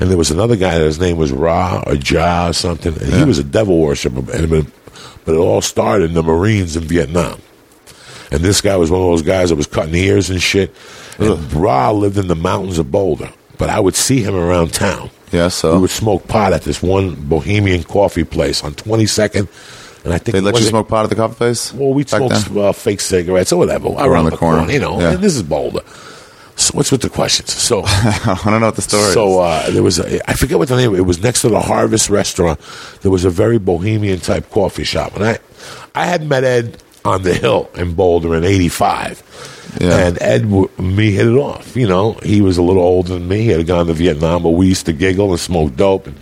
[0.00, 2.94] And there was another guy, that his name was Ra or Ja or something.
[3.00, 4.20] And he was a devil worshiper.
[4.32, 4.72] And
[5.24, 7.40] But it all started in the Marines in Vietnam.
[8.30, 10.74] And this guy was one of those guys that was cutting ears and shit.
[11.18, 13.32] And Ra lived in the mountains of Boulder.
[13.56, 15.10] But I would see him around town.
[15.30, 19.48] Yeah, We so would smoke pot at this one Bohemian coffee place on 22nd.
[20.04, 21.72] And I think they let you was- smoke pot at the coffee place.
[21.72, 24.58] well, we smoked uh, fake cigarettes or whatever around, the the, corner.
[24.58, 24.72] corner.
[24.72, 25.12] You know, Yeah.
[25.12, 25.80] and this is Boulder.
[26.56, 27.52] So what's with the questions?
[27.52, 29.68] So, I don't know what the story so is.
[29.68, 30.94] uh, there was a, I forget what the name.
[30.94, 32.60] It was next to the Harvest Restaurant.
[33.02, 35.38] There was a very bohemian type coffee shop, and I,
[35.94, 39.22] I had met Ed on the hill in Boulder in '85.
[39.80, 40.06] Yeah.
[40.06, 41.74] And Ed, w- me hit it off.
[41.74, 43.40] You know, he was a little older than me.
[43.42, 46.06] He had gone to Vietnam, but we used to giggle and smoke dope.
[46.06, 46.16] And,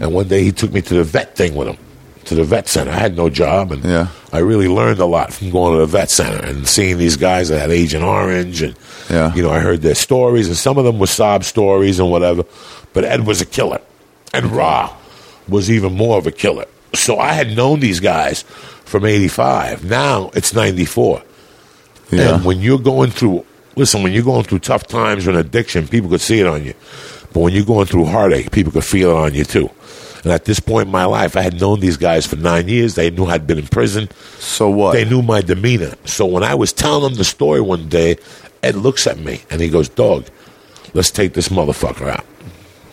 [0.00, 1.78] and one day he took me to the vet thing with him,
[2.30, 2.90] to the vet center.
[2.92, 4.06] I had no job, and Yeah.
[4.32, 7.48] I really learned a lot from going to the vet center and seeing these guys
[7.48, 8.74] that had Agent Orange, and
[9.10, 9.34] Yeah.
[9.34, 12.44] you know, I heard their stories, and some of them were sob stories and whatever.
[12.92, 13.80] But Ed was a killer,
[14.32, 14.90] and Ra
[15.48, 16.66] was even more of a killer.
[16.94, 18.44] So I had known these guys
[18.84, 19.84] from '85.
[19.84, 21.22] Now it's '94.
[22.12, 22.34] Yeah.
[22.36, 23.44] And when you're going through,
[23.76, 26.64] listen, when you're going through tough times or an addiction, people could see it on
[26.64, 26.74] you.
[27.32, 29.68] But when you're going through heartache, people could feel it on you too.
[30.22, 32.94] And at this point in my life, I had known these guys for nine years.
[32.94, 34.08] They knew I'd been in prison.
[34.38, 34.92] So what?
[34.92, 35.94] They knew my demeanor.
[36.04, 38.16] So when I was telling them the story one day,
[38.62, 40.26] Ed looks at me and he goes, Dog,
[40.92, 42.24] let's take this motherfucker out.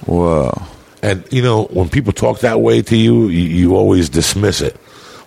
[0.05, 0.61] Whoa.
[1.01, 4.75] And you know, when people talk that way to you, you, you always dismiss it,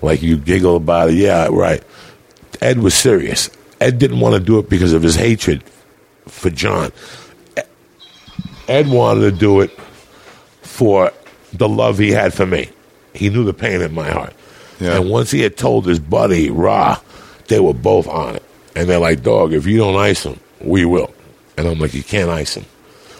[0.03, 1.17] like you giggle about it.
[1.17, 1.83] Yeah, right.
[2.61, 3.51] Ed was serious.
[3.81, 5.63] Ed didn't want to do it because of his hatred
[6.27, 6.93] for John.
[8.69, 9.71] Ed wanted to do it
[10.63, 11.13] for
[11.53, 12.69] the love he had for me.
[13.15, 14.33] he knew the pain in my heart.
[14.79, 14.97] Yeah.
[14.97, 16.99] And once he had told his buddy Ra,
[17.49, 18.43] they were both on it.
[18.77, 21.13] And they're like, "Dog, if you don't ice him, we will."
[21.59, 22.65] And I'm like, "You can't ice him."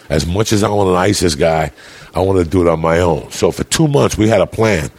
[0.09, 1.71] As much as I want to ice this guy,
[2.15, 3.29] I want to do it on my own.
[3.31, 4.89] So for two months, we had a plan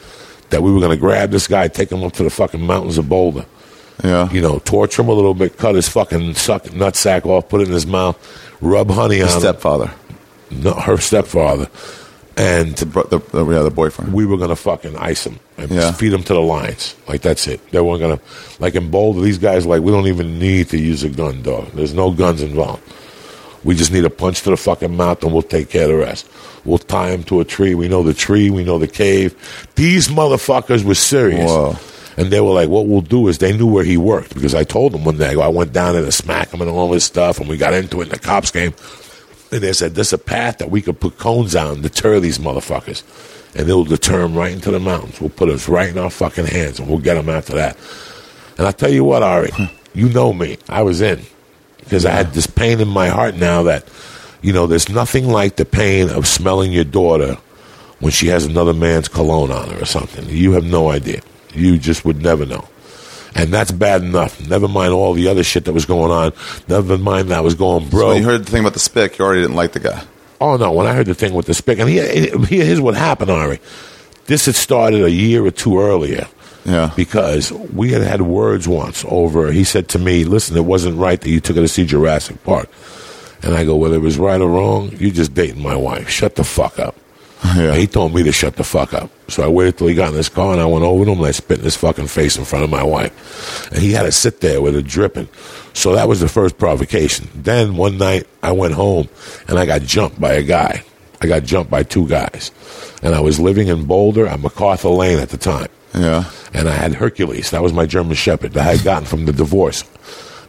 [0.51, 2.99] that we were going to grab this guy, take him up to the fucking mountains
[2.99, 3.47] of Boulder
[4.05, 4.31] Yeah.
[4.31, 7.69] you know, torture him a little bit, cut his fucking suck nutsack off, put it
[7.69, 8.17] in his mouth,
[8.61, 9.41] rub honey on His him.
[9.41, 9.91] stepfather.
[10.51, 11.69] No, her stepfather,
[12.37, 14.13] and The, the, the, yeah, the boyfriend.
[14.13, 15.93] we were gonna fucking ice him and Yeah.
[15.93, 16.95] feed him to the lions.
[17.09, 17.61] Like that's it.
[17.71, 18.21] They weren't gonna
[18.61, 19.21] like in Boulder.
[19.21, 21.73] These guys like we don't even need to use a gun, dog.
[21.73, 22.83] There's no guns involved.
[23.65, 25.97] We just need a punch to the fucking mouth, and we'll take care of the
[25.97, 26.29] rest.
[26.65, 27.75] We'll tie him to a tree.
[27.77, 28.51] We know the tree.
[28.51, 29.37] We know the cave.
[29.77, 31.49] These motherfuckers were serious.
[31.49, 31.77] Whoa.
[32.17, 34.65] And they were like, what we'll do is they knew where he worked because I
[34.65, 37.05] told them one day, I, I went down there to smack him and all this
[37.05, 38.75] stuff, and we got into it, and the cops came.
[39.53, 42.39] And they said, there's a path that we could put cones on, to deter these
[42.39, 43.03] motherfuckers.
[43.55, 45.21] And they'll deter them right into the mountains.
[45.21, 47.77] We'll put us right in our fucking hands, and we'll get them after that.
[48.57, 49.51] And I tell you what, Ari,
[49.95, 50.57] you know me.
[50.69, 51.21] I was in
[51.81, 53.85] because I had this pain in my heart now that,
[54.41, 57.37] you know, there's nothing like the pain of smelling your daughter
[58.01, 60.29] when she has another man's cologne on her or something.
[60.29, 61.21] You have no idea.
[61.55, 62.67] You just would never know.
[63.35, 64.47] And that's bad enough.
[64.49, 66.33] Never mind all the other shit that was going on.
[66.69, 68.09] Never mind that was going So bro.
[68.09, 70.03] when you heard the thing about the spick, you already didn't like the guy.
[70.41, 70.73] Oh no!
[70.73, 73.61] When I heard the thing with the spick, and here, here- here's what happened, Ari.
[74.27, 76.27] This had started a year or two earlier.
[76.65, 76.91] Yeah.
[76.97, 79.51] Because we had had words once over.
[79.51, 82.43] He said to me, "Listen, it wasn't right that you took her to see Jurassic
[82.45, 82.69] Park."
[83.43, 86.09] And I go, "Whether it was right or wrong, you're just dating my wife.
[86.09, 86.95] Shut the fuck up."
[87.45, 87.75] Yeah.
[87.75, 89.11] He told me to shut the fuck up.
[89.29, 91.19] So I waited till he got in his car and I went over to him
[91.19, 93.71] and I spit in his fucking face in front of my wife.
[93.73, 95.29] And he had to sit there with it dripping.
[95.75, 97.29] So that was the first provocation.
[97.35, 99.09] Then one night I went home
[99.49, 100.85] and I got jumped by a guy.
[101.21, 102.51] I got jumped by two guys.
[103.03, 105.69] And I was living in Boulder at MacArthur Lane at the time.
[105.95, 106.31] Yeah.
[106.55, 107.51] And I had Hercules.
[107.51, 109.85] That was my German Shepherd that I had gotten from the divorce.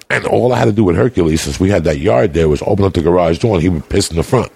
[0.10, 2.62] And all I had to do with Hercules, since we had that yard there, was
[2.64, 4.52] open up the garage door and he would piss in the front.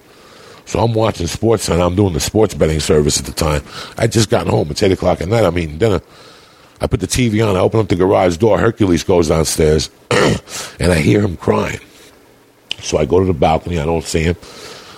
[0.67, 3.63] So I'm watching sports and I'm doing the sports betting service at the time.
[3.97, 4.69] I just gotten home.
[4.69, 5.45] It's 8 o'clock at night.
[5.45, 6.01] I'm eating dinner.
[6.81, 7.55] I put the TV on.
[7.55, 8.59] I open up the garage door.
[8.59, 11.79] Hercules goes downstairs and I hear him crying.
[12.79, 13.79] So I go to the balcony.
[13.79, 14.35] I don't see him.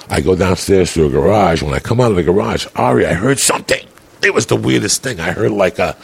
[0.09, 1.61] I go downstairs to the garage.
[1.61, 3.86] When I come out of the garage, Ari, I heard something.
[4.24, 5.20] It was the weirdest thing.
[5.20, 5.95] I heard like a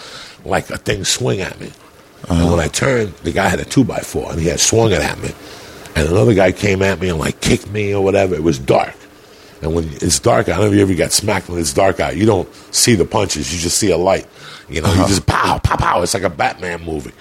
[0.46, 1.72] like a thing swing at me.
[2.30, 4.92] And when I turned, the guy had a two by four and he had swung
[4.92, 5.32] it at me.
[5.96, 8.36] And another guy came at me and like kicked me or whatever.
[8.36, 8.94] It was dark.
[9.66, 12.00] And when it's dark, I don't know if you ever got smacked when it's dark
[12.00, 12.16] out.
[12.16, 13.52] You don't see the punches.
[13.52, 14.28] You just see a light.
[14.70, 15.08] You know, you uh-huh.
[15.08, 16.02] just pow, pow, pow.
[16.04, 17.14] It's like a Batman movie.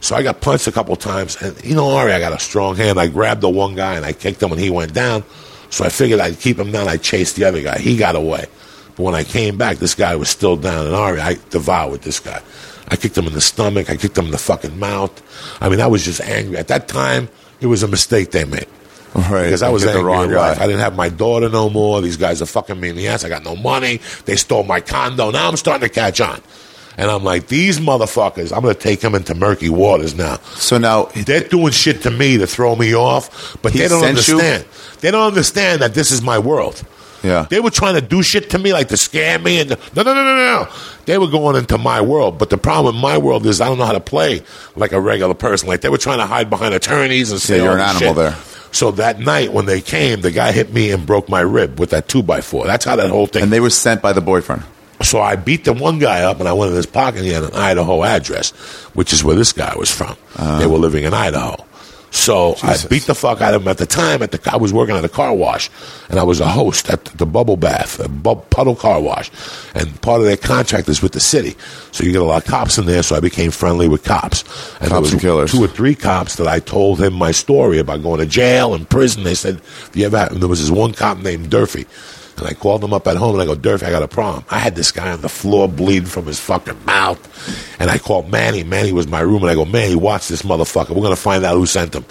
[0.00, 2.76] So I got punched a couple times, and you know, Ari, I got a strong
[2.76, 2.98] hand.
[2.98, 5.22] I grabbed the one guy and I kicked him, and he went down.
[5.68, 6.88] So I figured I'd keep him down.
[6.88, 7.78] I chased the other guy.
[7.78, 8.46] He got away.
[8.96, 12.20] But when I came back, this guy was still down, and Ari, I devoured this
[12.20, 12.40] guy.
[12.88, 13.90] I kicked him in the stomach.
[13.90, 15.12] I kicked him in the fucking mouth.
[15.60, 16.56] I mean, I was just angry.
[16.56, 17.28] At that time,
[17.60, 18.68] it was a mistake they made.
[19.16, 19.44] Right.
[19.44, 20.36] Because I was Hit the wrong guy.
[20.50, 20.60] life.
[20.60, 22.00] I didn't have my daughter no more.
[22.02, 23.24] These guys are fucking me in the ass.
[23.24, 24.00] I got no money.
[24.26, 25.30] They stole my condo.
[25.30, 26.40] Now I'm starting to catch on.
[26.98, 30.36] And I'm like, these motherfuckers, I'm going to take them into murky waters now.
[30.54, 34.26] So now, They're doing shit to me to throw me off, but they don't sent
[34.28, 34.34] you?
[34.34, 34.64] understand.
[35.00, 36.82] They don't understand that this is my world.
[37.22, 37.46] yeah.
[37.50, 40.14] They were trying to do shit to me, like to scare me, and no, no,
[40.14, 40.68] no, no, no, no.
[41.04, 43.76] They were going into my world, but the problem with my world is I don't
[43.76, 44.42] know how to play
[44.74, 45.68] like a regular person.
[45.68, 48.16] Like they were trying to hide behind attorneys and say Yeah, you're an animal shit.
[48.16, 48.36] there.
[48.76, 51.90] So that night when they came, the guy hit me and broke my rib with
[51.90, 52.66] that two by four.
[52.66, 53.44] That's how that whole thing.
[53.44, 54.64] and they were sent by the boyfriend.
[55.02, 57.18] So I beat the one guy up, and I went in his pocket.
[57.18, 58.50] and He had an Idaho address,
[58.94, 60.14] which is where this guy was from.
[60.58, 61.56] they were living in Idaho.
[62.16, 62.84] So Jesus.
[62.86, 64.22] I beat the fuck out of him at the time.
[64.22, 65.70] At the I was working at a car wash,
[66.08, 69.30] and I was a host at the Bubble Bath, a bu- puddle car wash,
[69.74, 71.54] and part of their contract is with the city.
[71.92, 73.02] So you get a lot of cops in there.
[73.02, 74.42] So I became friendly with cops.
[74.80, 75.52] And there Cops was and killers.
[75.52, 78.88] Two or three cops that I told him my story about going to jail and
[78.88, 79.22] prison.
[79.24, 81.86] They said, "If you ever," have, there was this one cop named Durfee.
[82.38, 84.44] And I called him up at home and I go, Durf, I got a problem.
[84.50, 87.80] I had this guy on the floor bleeding from his fucking mouth.
[87.80, 88.62] And I called Manny.
[88.62, 89.42] Manny was my room.
[89.42, 90.90] And I go, Manny, watch this motherfucker.
[90.90, 92.04] We're going to find out who sent him.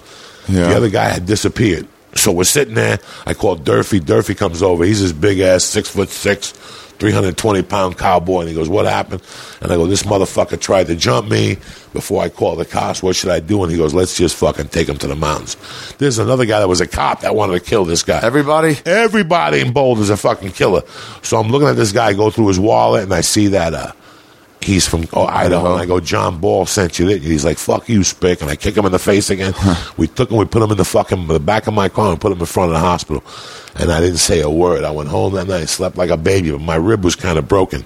[0.48, 0.68] Yeah.
[0.68, 1.86] The other guy had disappeared.
[2.14, 2.98] So we're sitting there.
[3.26, 4.00] I called Durfee.
[4.00, 4.84] Durfee comes over.
[4.84, 6.52] He's this big ass, six foot six,
[6.98, 8.40] 320 pound cowboy.
[8.40, 9.22] And he goes, What happened?
[9.60, 11.56] And I go, This motherfucker tried to jump me
[11.92, 13.02] before I called the cops.
[13.02, 13.62] What should I do?
[13.62, 15.56] And he goes, Let's just fucking take him to the mountains.
[15.98, 18.20] There's another guy that was a cop that wanted to kill this guy.
[18.22, 18.76] Everybody?
[18.84, 20.82] Everybody in Boulder's a fucking killer.
[21.22, 23.92] So I'm looking at this guy go through his wallet, and I see that uh,
[24.66, 25.38] he's from oh, uh-huh.
[25.38, 25.72] Idaho.
[25.72, 27.06] And I go, John Ball sent you.
[27.06, 27.24] This.
[27.24, 29.54] He's like, "Fuck you, Spick," and I kick him in the face again.
[29.96, 32.20] we took him, we put him in the fucking the back of my car, and
[32.20, 33.24] put him in front of the hospital.
[33.76, 34.84] And I didn't say a word.
[34.84, 37.48] I went home that night, slept like a baby, but my rib was kind of
[37.48, 37.84] broken.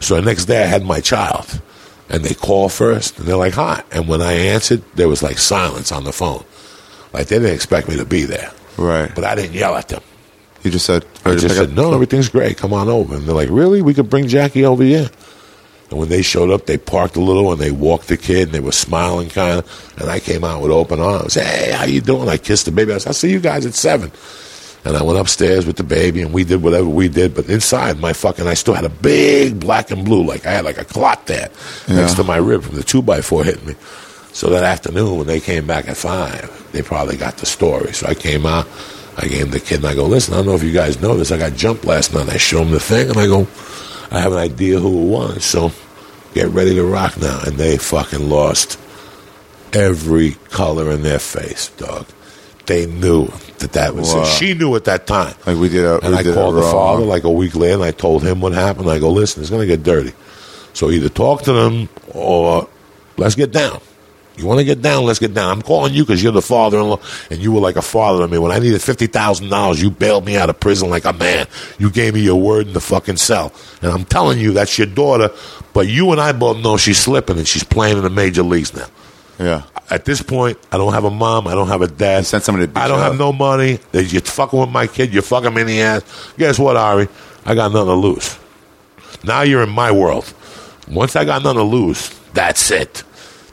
[0.00, 1.60] So the next day I had my child.
[2.08, 3.82] And they call first and they're like, hi.
[3.90, 6.44] And when I answered, there was like silence on the phone.
[7.12, 8.52] Like they didn't expect me to be there.
[8.78, 9.12] Right.
[9.12, 10.02] But I didn't yell at them.
[10.62, 11.04] You just said.
[11.24, 12.58] Oh, I just said, no, everything's great.
[12.58, 13.16] Come on over.
[13.16, 13.82] And they're like, really?
[13.82, 15.10] We could bring Jackie over here.
[15.90, 18.52] And when they showed up, they parked a little and they walked the kid and
[18.52, 19.94] they were smiling kind of.
[20.00, 21.34] And I came out with open arms.
[21.34, 22.28] Hey, how you doing?
[22.28, 22.92] I kissed the baby.
[22.92, 24.10] I said, I'll see you guys at seven.
[24.84, 27.34] And I went upstairs with the baby and we did whatever we did.
[27.34, 30.64] But inside my fucking, I still had a big black and blue, like I had
[30.64, 31.50] like a clot there
[31.88, 33.74] next to my rib from the two by four hitting me.
[34.32, 37.92] So that afternoon when they came back at five, they probably got the story.
[37.94, 38.68] So I came out,
[39.16, 41.16] I gave the kid and I go, listen, I don't know if you guys know
[41.16, 41.32] this.
[41.32, 42.28] I got jumped last night.
[42.28, 43.46] I show them the thing and I go,
[44.10, 45.44] I have an idea who it was.
[45.44, 45.72] So
[46.34, 47.40] get ready to rock now.
[47.46, 48.78] And they fucking lost
[49.72, 52.06] every color in their face, dog.
[52.66, 53.26] They knew
[53.58, 54.22] that that was Wow.
[54.22, 54.26] it.
[54.26, 55.34] She knew at that time.
[55.46, 55.84] Like we did.
[55.84, 56.72] A, And we I did called the wrong.
[56.72, 58.90] father like a week later and I told him what happened.
[58.90, 60.12] I go, listen, it's going to get dirty.
[60.72, 62.68] So either talk to them or
[63.16, 63.80] let's get down.
[64.36, 65.04] You want to get down?
[65.04, 65.50] Let's get down.
[65.50, 67.00] I'm calling you because you're the father-in-law,
[67.30, 68.38] and you were like a father to me.
[68.38, 71.46] When I needed fifty thousand dollars, you bailed me out of prison like a man.
[71.78, 73.52] You gave me your word in the fucking cell,
[73.82, 75.30] and I'm telling you that's your daughter.
[75.72, 78.74] But you and I both know she's slipping, and she's playing in the major leagues
[78.74, 78.86] now.
[79.38, 79.62] Yeah.
[79.88, 81.46] At this point, I don't have a mom.
[81.46, 82.18] I don't have a dad.
[82.18, 83.18] You sent somebody to beat I don't have up.
[83.18, 83.78] no money.
[83.92, 85.12] They- You're fucking with my kid.
[85.12, 86.02] You're fucking me in the ass.
[86.36, 87.08] Guess what, Ari?
[87.44, 88.36] I got nothing to lose.
[89.22, 90.32] Now you're in my world.
[90.88, 93.02] Once I got nothing to lose, that's it.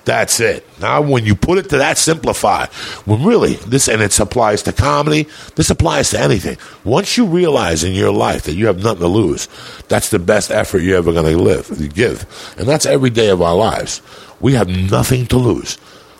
[0.05, 0.65] That's it.
[0.81, 2.65] Now, when you put it to that simplify,
[3.05, 6.57] when really this, and it applies to comedy, this applies to anything.
[6.83, 9.47] Once you realize in your life that you have nothing to lose,
[9.87, 13.41] that's the best effort you're ever going to live, give, and that's every day of
[13.41, 14.01] our lives.
[14.41, 15.77] We have nothing to lose.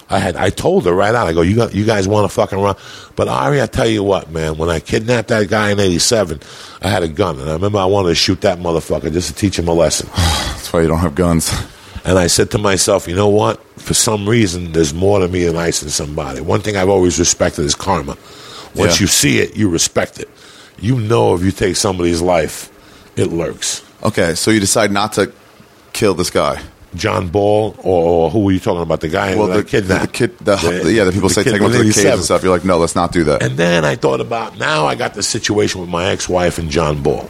[0.10, 1.28] I had, I told her right out.
[1.28, 2.76] I go, you got, you guys want to fucking run?
[3.16, 4.58] But Ari, I tell you what, man.
[4.58, 6.40] When I kidnapped that guy in '87,
[6.82, 9.34] I had a gun, and I remember I wanted to shoot that motherfucker just to
[9.34, 10.08] teach him a lesson.
[10.16, 11.52] That's why you don't have guns.
[12.06, 13.62] And I said to myself, you know what?
[13.80, 16.42] For some reason, there's more to me than icing somebody.
[16.42, 18.18] One thing I've always respected is karma.
[18.76, 19.04] Once Yeah.
[19.04, 20.30] you see it, you respect it.
[20.80, 22.70] You know if you take somebody's life,
[23.16, 23.82] it lurks.
[24.04, 25.32] Okay, so you decide not to
[25.94, 26.62] kill this guy.
[26.96, 29.00] John Ball, or, or who were you talking about?
[29.02, 30.02] The guy Well, the kidnapped.
[30.14, 32.44] the kid, the, yeah, the people say kid take him to the caves and stuff.
[32.44, 33.42] You're like, no, let's not do that.
[33.42, 37.02] And then I thought about now I got the situation with my ex-wife and John
[37.02, 37.30] Ball,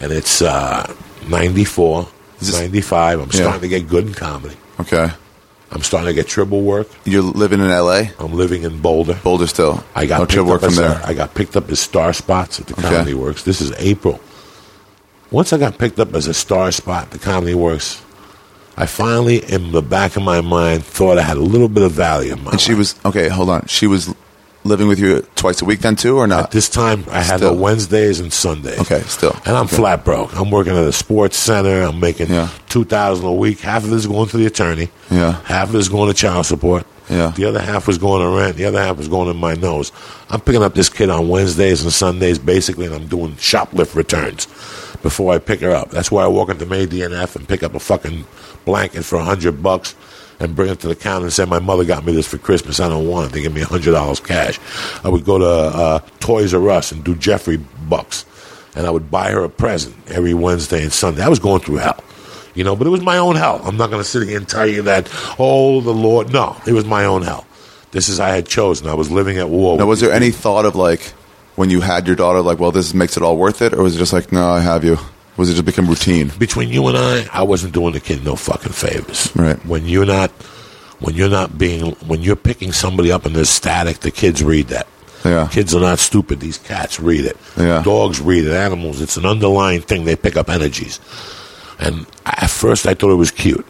[0.00, 0.92] and it's uh,
[1.28, 3.20] 94, Is this- 95.
[3.20, 3.40] I'm Yeah.
[3.40, 4.56] starting to get good in comedy.
[4.80, 5.10] Okay,
[5.72, 6.88] I'm starting to get triple work.
[7.04, 8.12] you're living in L.A.
[8.18, 9.18] I'm living in Boulder.
[9.22, 9.82] Boulder still.
[9.94, 11.00] I got no picked work from there.
[11.04, 12.82] A, I got picked up as star spots at the Okay.
[12.88, 13.42] Comedy Works.
[13.42, 14.20] This is April.
[15.30, 18.00] Once I got picked up as a star spot at the Comedy Works,
[18.78, 21.92] I finally, in the back of my mind, thought I had a little bit of
[21.92, 22.78] value in my and she life.
[22.78, 23.28] was okay.
[23.28, 24.14] Hold on, she was
[24.64, 26.50] living with you twice a week then too, or At not?
[26.50, 27.54] this time, I have Still.
[27.54, 28.78] her Wednesdays and Sundays.
[28.80, 29.34] Okay, still.
[29.46, 29.76] And I'm Okay.
[29.76, 30.36] flat broke.
[30.36, 31.82] I'm working at a sports center.
[31.82, 32.48] I'm making Yeah.
[32.68, 33.60] two thousand a week.
[33.60, 34.90] Half of it is going to the attorney.
[35.10, 35.36] Yeah.
[35.44, 36.84] Half of it is going to child support.
[37.08, 37.32] Yeah.
[37.34, 38.56] The other half was going to rent.
[38.58, 39.90] The other half was going in my nose.
[40.28, 44.46] I'm picking up this kid on Wednesdays and Sundays, basically, and I'm doing shoplift returns
[45.02, 45.90] before I pick her up.
[45.90, 48.26] That's why I walk into May D&F and pick up a fucking
[48.66, 49.94] blanket for a hundred bucks
[50.40, 52.80] and bring it to the counter and say, "My mother got me this for Christmas.
[52.80, 54.58] I don't want it." They give me a hundred dollars cash.
[55.04, 58.24] I would go to uh, Toys R Us and do Geoffrey bucks,
[58.74, 61.22] and I would buy her a present every Wednesday and Sunday.
[61.22, 62.02] I was going through hell.
[62.54, 63.60] You know, but it was my own hell.
[63.64, 65.08] I'm not going to sit here and tell you that,
[65.38, 66.32] oh, the Lord.
[66.32, 67.46] No, it was my own hell.
[67.92, 68.88] This is I had chosen.
[68.88, 69.78] I was living at war.
[69.78, 71.12] Now, was there any thought of like
[71.54, 73.96] when you had your daughter, like, well, this makes it all worth it, or was
[73.96, 74.98] it just like, no, I have you?
[75.38, 76.30] Was it just become routine?
[76.38, 79.34] between you and I, I wasn't doing the kid no fucking favors.
[79.34, 79.56] Right.
[79.64, 80.30] When you're not,
[81.00, 84.66] when you're not being, when you're picking somebody up and there's static, the kids read
[84.68, 84.86] that.
[85.24, 85.48] Yeah.
[85.50, 86.40] Kids are not stupid.
[86.40, 87.36] These cats read it.
[87.56, 87.82] Yeah.
[87.82, 88.52] Dogs read it.
[88.52, 89.00] Animals.
[89.00, 90.04] It's an underlying thing.
[90.04, 91.00] They pick up energies.
[91.78, 93.66] And at first, I thought it was cute.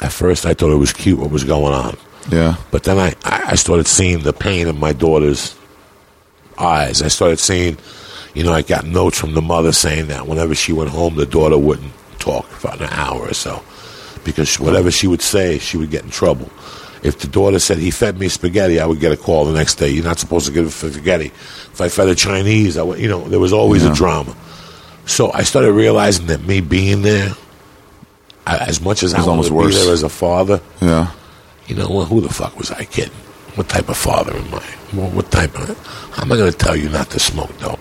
[0.00, 1.96] At first, I thought it was cute what was going on.
[2.30, 2.56] Yeah.
[2.70, 5.56] But then I, I started seeing the pain in my daughter's
[6.58, 7.02] eyes.
[7.02, 7.76] I started seeing,
[8.34, 11.26] you know, I got notes from the mother saying that whenever she went home, the
[11.26, 13.62] daughter wouldn't talk for an hour or so.
[14.24, 16.48] Because whatever she would say, she would get in trouble.
[17.02, 19.74] If the daughter said, he fed me spaghetti, I would get a call the next
[19.74, 19.88] day.
[19.90, 21.26] You're not supposed to give spaghetti.
[21.26, 23.90] If I fed a Chinese, I would, you know, there was always Yeah.
[23.90, 24.36] a drama.
[25.06, 27.34] So I started realizing that me being there,
[28.46, 29.74] I, as much as I was almost be worse.
[29.84, 31.08] there as a father, Yeah.
[31.66, 33.12] you know, well, who the fuck was I kidding?
[33.56, 34.62] What type of father am I?
[34.96, 35.76] What type of?
[36.12, 37.80] How am I going to tell you not to smoke dope?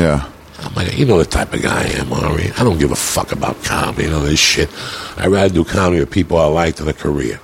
[0.00, 0.28] Yeah.
[0.62, 2.50] Am like, you know the type of guy I am, Ari.
[2.58, 4.68] I don't give a fuck about comedy and all this shit.
[5.16, 7.40] I'd rather do comedy with people I like than a career.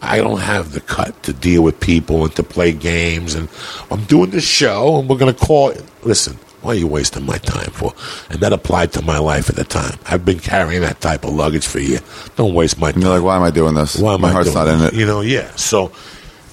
[0.00, 3.34] I don't have the cut to deal with people and to play games.
[3.34, 3.48] And
[3.90, 5.82] I'm doing this show, and we're going to call it.
[6.02, 7.92] Listen, What are you wasting my time for?
[8.30, 9.98] And that applied to my life at the time.
[10.06, 12.00] I've been carrying that type of luggage for year.
[12.36, 13.02] Don't waste my time.
[13.02, 13.98] you're like, why am I doing this?
[13.98, 14.94] Why am My I heart's not in it.
[14.94, 15.50] You know, yeah.
[15.56, 15.92] So,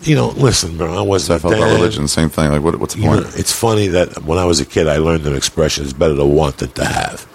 [0.04, 0.92] you know, listen, bro.
[1.14, 2.50] I So I felt about religion, same thing.
[2.52, 3.24] Like, what, what's the point?
[3.24, 6.16] know, it's funny that when I was a kid, I learned an expression: "It's better
[6.16, 7.28] to want than to have."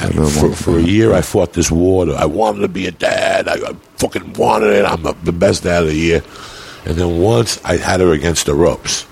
[0.00, 2.06] And for, for a year, I fought this war.
[2.16, 3.48] I wanted to be a dad.
[3.48, 4.84] I, I fucking wanted it.
[4.84, 6.22] I'm the, the best dad of the year.
[6.84, 9.04] And then once I had her against the ropes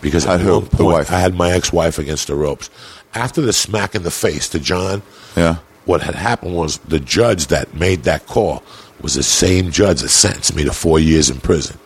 [0.00, 1.10] because at one The point wife?
[1.10, 2.70] I had my ex-wife against the ropes.
[3.12, 5.02] After the smack in the face to John,
[5.36, 5.56] Yeah.
[5.84, 8.62] what had happened was the judge that made that call
[9.02, 11.76] was the same judge that sentenced me to four years in prison.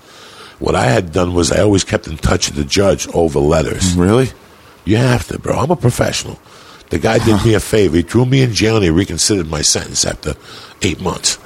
[0.58, 3.94] What I had done was I always kept in touch with the judge over letters.
[3.94, 4.28] Really?
[4.84, 5.56] You have to, bro.
[5.56, 6.38] I'm a professional.
[6.90, 7.96] The guy did me a favor.
[7.96, 10.34] He threw me in jail and he reconsidered my sentence after
[10.82, 11.38] eight months.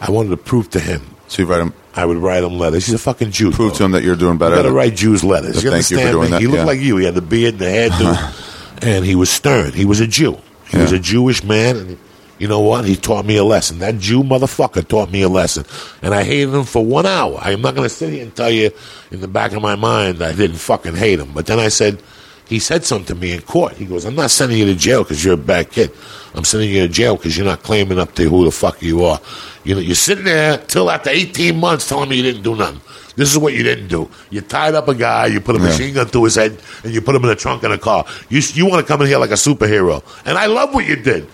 [0.00, 1.02] I wanted to prove to him.
[1.28, 2.86] So you write him, I would write him letters.
[2.86, 3.50] He's a fucking Jew.
[3.50, 3.78] prove bro.
[3.78, 4.56] to him that you're doing better.
[4.56, 5.62] You got to write Jews letters.
[5.62, 6.30] You Thank you for doing me?
[6.30, 6.64] that, He looked yeah.
[6.64, 6.96] like you.
[6.96, 8.78] He had the beard and the hairdo, uh-huh.
[8.82, 9.72] and he was stern.
[9.72, 10.38] He was a Jew.
[10.68, 11.98] He was a Jewish man, and
[12.38, 12.84] you know what?
[12.84, 13.78] He taught me a lesson.
[13.78, 15.64] That Jew motherfucker taught me a lesson,
[16.02, 17.38] and I hated him for one hour.
[17.40, 18.70] I'm not going to sit here and tell you
[19.10, 22.02] in the back of my mind I didn't fucking hate him, but then I said.
[22.48, 23.72] He said something to me in court.
[23.72, 25.90] He goes, "I'm not sending you to jail because you're a bad kid.
[26.32, 29.04] I'm sending you to jail because you're not claiming up to who the fuck you
[29.04, 29.18] are.
[29.64, 32.80] You know, you're sitting there till after 18 months telling me you didn't do nothing.
[33.16, 34.08] This is what you didn't do.
[34.30, 35.64] You tied up a guy, you put a Yeah.
[35.70, 38.04] machine gun through his head, and you put him in the trunk in a car.
[38.28, 40.94] You you want to come in here like a superhero, and I love what you
[40.94, 41.26] did,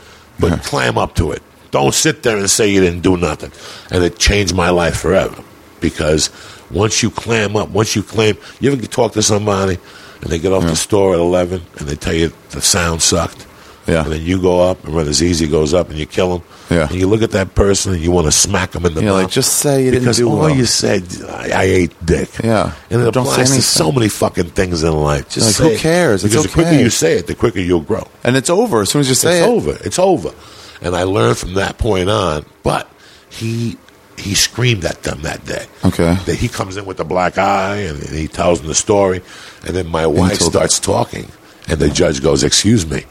[0.43, 0.63] but uh-huh.
[0.63, 1.43] clam up to it.
[1.71, 3.51] Don't sit there and say you didn't do nothing.
[3.91, 5.43] And it changed my life forever
[5.81, 6.29] because
[6.71, 9.79] once you clam up, once you claim, you ever talk to somebody
[10.21, 13.47] and they get off the store at 11 and they tell you the sound sucked.
[13.87, 14.05] Yeah.
[14.05, 16.43] And then you go up, and Brother Easy goes up, and you kill him.
[16.71, 16.89] Yeah.
[16.89, 19.13] And you look at that person, and you want to smack him in the You're
[19.13, 19.23] mouth.
[19.25, 20.51] like, just say you didn't because do all well.
[20.51, 22.31] you said, I, I ate dick.
[22.43, 22.73] Yeah.
[22.91, 25.29] And it Don't say applies to so many fucking things in life.
[25.29, 25.81] Just Like, who it.
[25.81, 26.25] cares?
[26.25, 28.07] It's Because the quicker you say it, the quicker you'll grow.
[28.25, 29.51] and it's over as soon as you say it's it.
[29.51, 29.79] over.
[29.85, 30.33] It's over.
[30.81, 32.45] And I learned from that point on.
[32.63, 32.89] But
[33.29, 33.77] he
[34.19, 35.67] he screamed at them that day.
[35.85, 36.15] Okay.
[36.27, 39.21] That he comes in with a black eye and, and he tells them the story,
[39.67, 41.29] and then my wife starts talking,
[41.69, 43.05] and the judge goes, "Excuse me."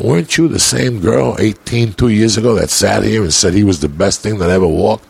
[0.00, 3.64] Weren't you the same girl 18, two years ago that sat here and said he
[3.64, 5.04] was the best thing that ever walked?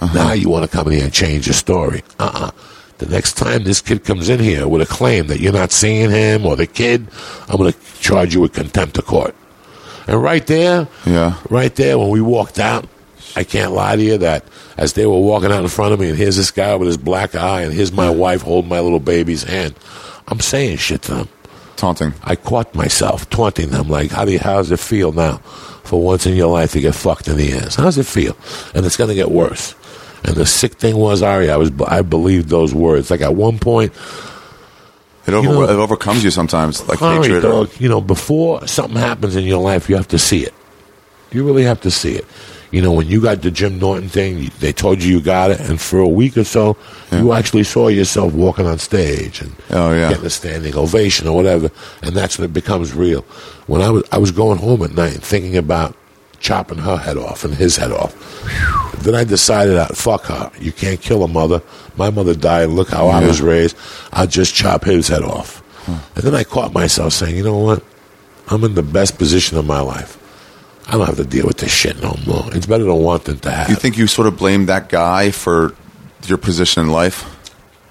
[0.00, 0.14] Uh-huh.
[0.14, 2.02] Now you want to come in here and change your story.
[2.18, 2.50] Uh-uh.
[2.98, 6.10] The next time this kid comes in here with a claim that you're not seeing
[6.10, 7.08] him or the kid,
[7.48, 9.34] I'm going to charge you with contempt of court.
[10.06, 11.34] And right there, Yeah.
[11.50, 12.86] right there, when we walked out,
[13.36, 14.44] I can't lie to you that
[14.76, 16.96] as they were walking out in front of me, and here's this guy with his
[16.98, 19.74] black eye, and here's my wife holding my little baby's hand,
[20.28, 21.28] I'm saying shit to them.
[21.76, 22.14] Taunting.
[22.22, 25.38] I caught myself taunting them like, how do you, how does it feel now
[25.84, 27.74] for once in your life to get fucked in the ass?
[27.74, 28.36] How does it feel?
[28.74, 29.74] And it's going to get worse.
[30.24, 33.10] And the sick thing was, Ari, I was I believed those words.
[33.10, 33.92] Like at one point,
[35.26, 37.44] It, over, You know- it overcomes you sometimes, like Ari, hatred.
[37.44, 40.54] or- you know, before something happens in your life, you have to see it.
[41.32, 42.24] You really have to see it.
[42.74, 45.60] You know, when you got the Jim Norton thing, they told you you got it,
[45.60, 46.76] and for a week or so,
[47.12, 50.08] you actually saw yourself walking on stage and Oh, yeah.
[50.10, 51.70] getting a standing ovation or whatever,
[52.02, 53.22] and that's when it becomes real.
[53.68, 55.94] When I was I was going home at night and thinking about
[56.40, 58.12] chopping her head off and his head off.
[59.04, 60.50] Then I decided, uh, fuck her.
[60.60, 61.62] You can't kill a mother.
[61.96, 62.68] My mother died.
[62.70, 63.76] Look how I was raised.
[64.12, 65.62] I'll just chop his head off.
[65.86, 67.82] And then I caught myself saying, you know what?
[68.48, 70.18] I'm in the best position of my life.
[70.86, 72.44] I don't have to deal with this shit no more.
[72.54, 73.70] It's better to want than to have.
[73.70, 75.74] you think you sort of blame that guy for
[76.26, 77.30] your position in life?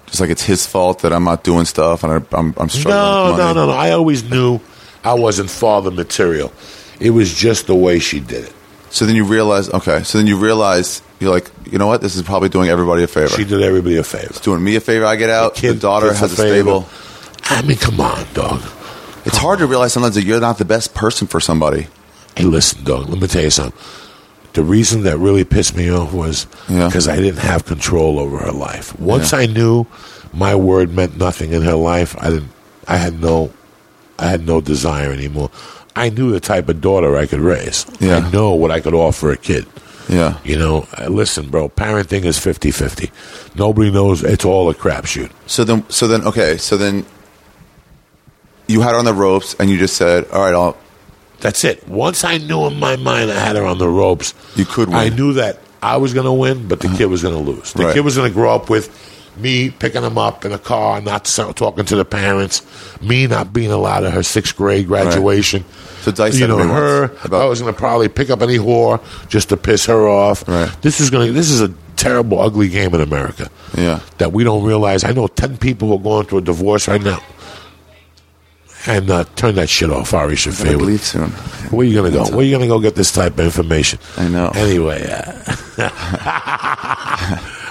[0.06, 2.94] Just like it's his fault that I'm not doing stuff and I, I'm, I'm struggling.
[2.94, 3.72] no, with no, no, no.
[3.72, 4.60] I always knew
[5.02, 6.52] I wasn't father material.
[7.00, 8.52] It was just the way she did it.
[8.90, 12.00] So then you realize, okay, so then you realize, you're like, you know what?
[12.00, 13.28] This is probably doing everybody a favor.
[13.28, 14.26] She did everybody a favor.
[14.26, 15.04] It's doing me a favor.
[15.04, 15.56] I get out.
[15.56, 16.88] The, kid daughter has a a, stable.
[17.46, 18.62] I mean, come on, dog.
[19.24, 21.88] It's hard to realize sometimes that you're not the best person for somebody.
[22.36, 23.08] Hey, listen, dog.
[23.08, 23.78] Let me tell you something.
[24.54, 26.86] The reason that really pissed me off was Yeah.
[26.86, 28.98] because I didn't have control over her life.
[29.00, 29.40] Once Yeah.
[29.40, 29.86] I knew
[30.32, 32.50] my word meant nothing in her life, I didn't.
[32.86, 33.50] I had no.
[34.18, 35.50] I had no desire anymore.
[35.96, 37.84] I knew the type of daughter I could raise.
[37.98, 38.18] Yeah.
[38.18, 39.66] I know what I could offer a kid.
[40.08, 40.34] Yeah.
[40.44, 41.68] You know, uh, listen, bro.
[41.68, 43.10] Parenting is 50-50.
[43.56, 44.22] Nobody knows.
[44.22, 45.30] It's all a crapshoot.
[45.46, 47.04] So then, so then, okay, so then
[48.68, 50.76] you had her on the ropes and you just said, all right, I'll,
[51.44, 51.86] That's it.
[51.86, 54.96] Once I knew in my mind I had her on the ropes, You could win.
[54.96, 57.74] I knew that I was going to win, but the kid was going to lose.
[57.74, 57.94] The Right.
[57.94, 58.88] kid was going to grow up with
[59.36, 62.62] me picking him up in a car, not talking to the parents,
[63.02, 65.66] me not being allowed at her sixth grade graduation.
[66.00, 67.10] So Dice you know, her.
[67.24, 70.48] about- I was going to probably pick up any whore just to piss her off.
[70.48, 70.70] Right.
[70.80, 71.34] This is going.
[71.34, 73.50] This is a terrible, ugly game in America.
[73.76, 74.00] Yeah.
[74.16, 75.04] That we don't realize.
[75.04, 77.20] I know ten people who are going through a divorce right now.
[78.86, 81.30] And uh, turn that shit off, Ari gotta leave soon.
[81.70, 82.24] Where you gonna go?
[82.36, 83.98] Where you gonna go get this type of information?
[84.18, 84.50] I know.
[84.54, 85.32] Anyway, uh,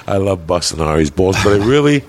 [0.07, 2.03] I love busting Ari's balls, but it really,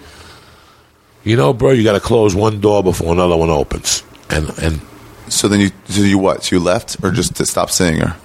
[1.23, 4.03] you know, bro, you got to close one door before another one opens.
[4.31, 4.81] And and
[5.29, 6.45] So then you, so you what?
[6.45, 8.17] So you left or just to stop seeing her?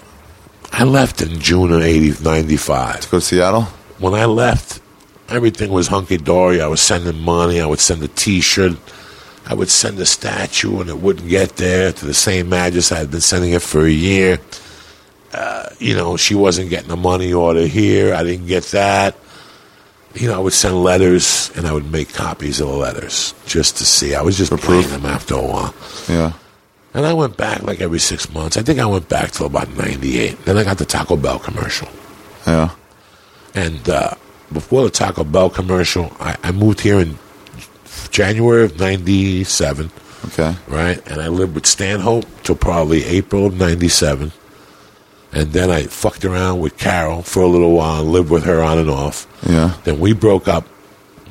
[0.71, 3.11] I left in June of 80, 95.
[3.11, 3.63] Go to Seattle?
[3.97, 4.81] When I left,
[5.27, 6.61] everything was hunky dory.
[6.61, 7.59] I was sending money.
[7.59, 8.77] I would send a T-shirt.
[9.49, 12.91] I would send a statue, and it wouldn't get there to the same address.
[12.91, 14.39] I had been sending it for a year.
[15.33, 18.13] Uh, you know, she wasn't getting a money order here.
[18.13, 19.15] I didn't get that.
[20.13, 23.77] You know, I would send letters, and I would make copies of the letters just
[23.77, 24.13] to see.
[24.13, 25.73] I was just playing them after a while.
[26.07, 26.33] Yeah.
[26.93, 28.55] And I went back like every six months.
[28.55, 30.45] I think I went back till about 98.
[30.45, 31.87] Then I got the Taco Bell commercial.
[32.45, 32.69] Yeah.
[33.55, 34.13] And uh,
[34.53, 37.17] before the Taco Bell commercial, I, I moved here in
[38.11, 39.91] January of 97,
[40.27, 40.55] Okay.
[40.67, 41.01] right?
[41.07, 44.31] And I lived with Stanhope till probably April of 97.
[45.31, 48.61] And then I fucked around with Carol for a little while and lived with her
[48.63, 49.27] on and off.
[49.47, 49.73] Yeah.
[49.83, 50.65] Then we broke up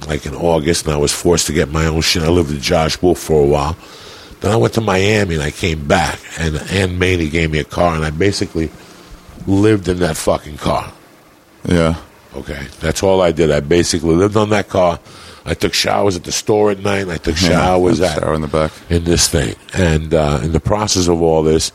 [0.06, 2.22] like in August, and I was forced to get my own shit.
[2.22, 3.76] I lived with Josh Wolf for a while.
[4.40, 7.64] Then I went to Miami and I came back, and Ann Maney gave me a
[7.64, 8.70] car, and I basically
[9.48, 10.92] lived in that fucking car.
[11.64, 11.96] Yeah.
[12.36, 13.50] Okay, that's all I did.
[13.50, 15.00] I basically lived on that car.
[15.48, 17.08] I took showers at the store at night.
[17.08, 18.70] I took showers at shower in the back.
[18.90, 19.54] in this thing.
[19.74, 21.72] And uh, in the process of all this,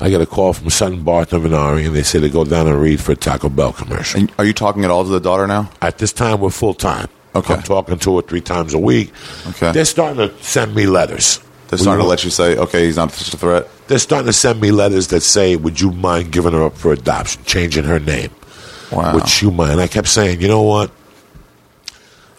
[0.00, 2.80] I got a call from son Barton Venari, and they said to go down and
[2.80, 4.20] read for a Taco Bell commercial.
[4.20, 5.70] And are you talking at all to the daughter now?
[5.80, 7.08] At this time, we're full time.
[7.34, 7.54] Okay.
[7.54, 9.12] I'm talking two or three times a week.
[9.48, 9.72] Okay.
[9.72, 11.40] They're starting to send me letters.
[11.68, 13.68] They're starting to let you say, okay, he's not such a threat.
[13.88, 16.92] They're starting to send me letters that say, "Would you mind giving her up for
[16.92, 18.30] adoption, changing her name?"
[18.92, 19.14] Wow.
[19.14, 19.80] Would you mind?
[19.80, 20.90] I kept saying, "You know what?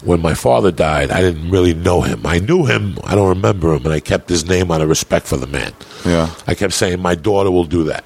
[0.06, 2.26] When my father died, I didn't really know him.
[2.26, 2.98] I knew him.
[3.03, 5.73] I don't remember him, and I kept his name out of respect for the man.
[6.06, 6.34] Yeah.
[6.45, 8.06] I kept saying, my daughter will do that.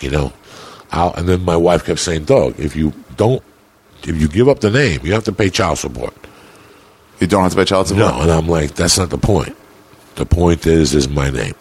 [0.00, 0.32] You know,
[0.92, 3.42] I'll, and then my wife kept saying, "Dog, if you don't,
[4.02, 6.14] if you give up the name, you have to pay child support."
[7.20, 8.14] You don't have to pay child support?
[8.14, 9.56] No, and I'm like, that's not the point.
[10.16, 11.54] The point is, is my name.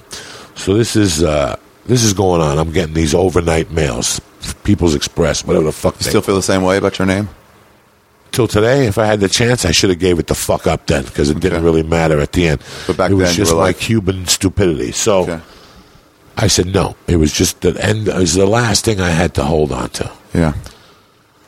[0.55, 2.57] So this is uh, this is going on.
[2.57, 4.19] I'm getting these overnight mails,
[4.63, 5.95] People's Express, whatever the fuck.
[5.99, 7.29] You still feel the same way about your name?
[8.35, 10.85] Till today, if I had the chance, I should have gave it the fuck up
[10.87, 12.61] then because it didn't really matter at the end.
[12.87, 14.91] But back it was then, just my like- Cuban stupidity.
[14.91, 15.39] So Okay.
[16.37, 16.95] I said no.
[17.07, 18.07] It was just the end.
[18.09, 20.11] It was the last thing I had to hold on to.
[20.33, 20.53] Yeah.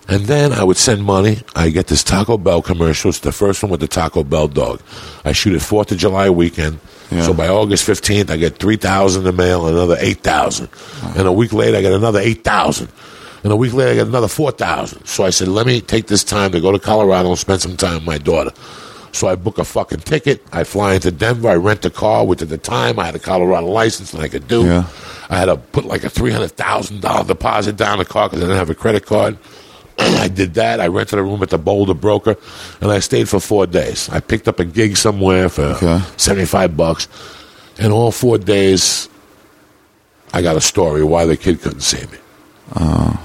[0.09, 1.41] And then I would send money.
[1.53, 3.09] I get this Taco Bell commercial.
[3.09, 4.81] It's the first one with the Taco Bell dog.
[5.25, 6.79] I shoot it Fourth of July weekend.
[7.11, 7.23] Yeah.
[7.23, 10.69] So by August fifteenth, I get three thousand in the mail, another eight thousand,
[11.17, 12.87] and a week later, I get another eight thousand,
[13.47, 15.05] and a week later, I got another four thousand.
[15.05, 17.77] So I said, let me take this time to go to Colorado and spend some
[17.77, 18.51] time with my daughter.
[19.13, 20.43] So I book a fucking ticket.
[20.51, 21.47] I fly into Denver.
[21.47, 24.27] I rent a car, which at the time I had a Colorado license and I
[24.27, 24.65] could do.
[24.65, 24.83] Yeah.
[25.29, 28.41] I had to put like a three hundred thousand dollar deposit down the car because
[28.43, 29.37] I didn't have a credit card.
[29.97, 30.81] I did that.
[30.81, 32.35] I rented a room at the Boulder Broker,
[32.81, 34.09] and I stayed for four days.
[34.09, 36.01] I picked up a gig somewhere for Okay.
[36.17, 37.07] seventy-five bucks,
[37.79, 39.07] and all four days,
[40.33, 42.17] I got a story why the kid couldn't see me.
[42.75, 43.23] Oh.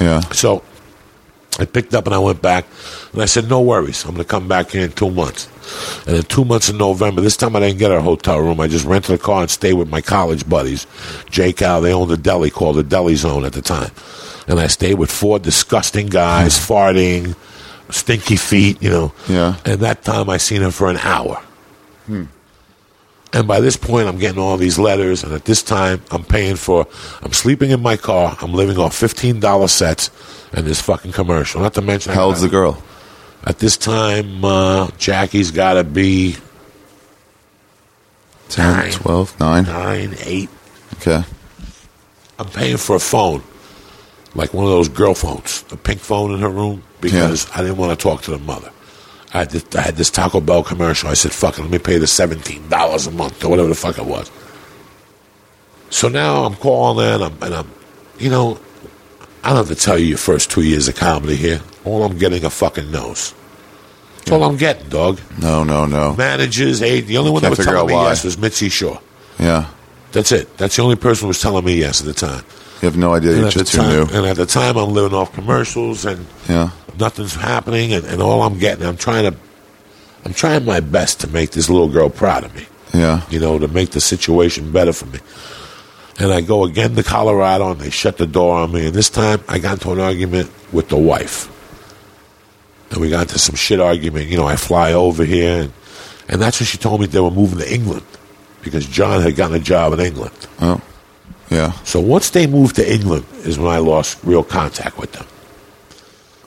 [0.00, 0.20] Yeah.
[0.30, 0.62] So
[1.58, 2.66] I picked up and I went back,
[3.12, 5.48] and I said, "No worries, I'm going to come back here in two months."
[6.06, 8.60] And in two months in November, this time I didn't get a hotel room.
[8.60, 10.86] I just rented a car and stayed with my college buddies.
[11.30, 13.90] Jake Al, they owned a deli called the Deli Zone at the time,
[14.46, 16.72] and I stayed with four disgusting guys, hmm.
[16.72, 17.36] farting,
[17.90, 19.12] stinky feet, you know.
[19.28, 19.56] Yeah.
[19.64, 21.36] And that time I seen him for an hour.
[22.06, 22.24] Hmm.
[23.32, 26.56] And by this point, I'm getting all these letters, and at this time, I'm paying
[26.56, 26.86] for.
[27.22, 28.36] I'm sleeping in my car.
[28.40, 30.10] I'm living off fifteen dollar sets
[30.52, 31.60] and this fucking commercial.
[31.60, 32.82] Not to mention, How old's the girl?
[33.44, 36.36] At this time, uh, Jackie's got to be
[38.48, 38.92] 10, Nine.
[38.92, 39.64] 12, 9?
[39.64, 40.48] nine, eight.
[40.94, 41.22] Okay.
[42.38, 43.42] I'm paying for a phone,
[44.34, 47.76] like one of those girl phones, a pink phone in her room, because I didn't
[47.76, 48.70] want to talk to the mother.
[49.36, 51.10] I had, this, I had this Taco Bell commercial.
[51.10, 53.98] I said, fuck it, let me pay the $17 a month or whatever the fuck
[53.98, 54.30] it was.
[55.90, 57.70] So now I'm calling and I'm, and I'm,
[58.18, 58.58] you know,
[59.44, 61.60] I don't have to tell you your first two years of comedy here.
[61.84, 63.34] All I'm getting are fucking no's.
[64.16, 65.20] That's all I'm getting, dog.
[65.40, 66.16] No, no, no.
[66.16, 67.06] Managers, aid.
[67.06, 68.08] The only one that was telling me why.
[68.08, 69.00] yes was Mitzi Shore.
[69.38, 69.68] Yeah.
[70.12, 70.56] That's it.
[70.56, 72.42] That's the only person who was telling me yes at the time.
[72.82, 74.02] You have no idea you're just too time, new.
[74.16, 76.70] and at the time, I'm living off commercials, and Yeah.
[76.98, 79.36] nothing's happening, and, and all I'm getting, I'm trying to,
[80.24, 82.66] I'm trying my best to make this little girl proud of me.
[82.92, 83.22] Yeah.
[83.30, 85.18] You know, to make the situation better for me.
[86.18, 88.86] And I go again to Colorado, and they shut the door on me.
[88.86, 91.48] And this time, I got into an argument with the wife,
[92.90, 94.26] and we got into some shit argument.
[94.26, 95.72] You know, I fly over here, and,
[96.28, 98.04] and that's when she told me they were moving to England
[98.62, 100.32] because John had gotten a job in England.
[100.60, 100.80] Oh,
[101.56, 101.72] yeah.
[101.84, 105.26] So once they moved to England is when I lost real contact with them.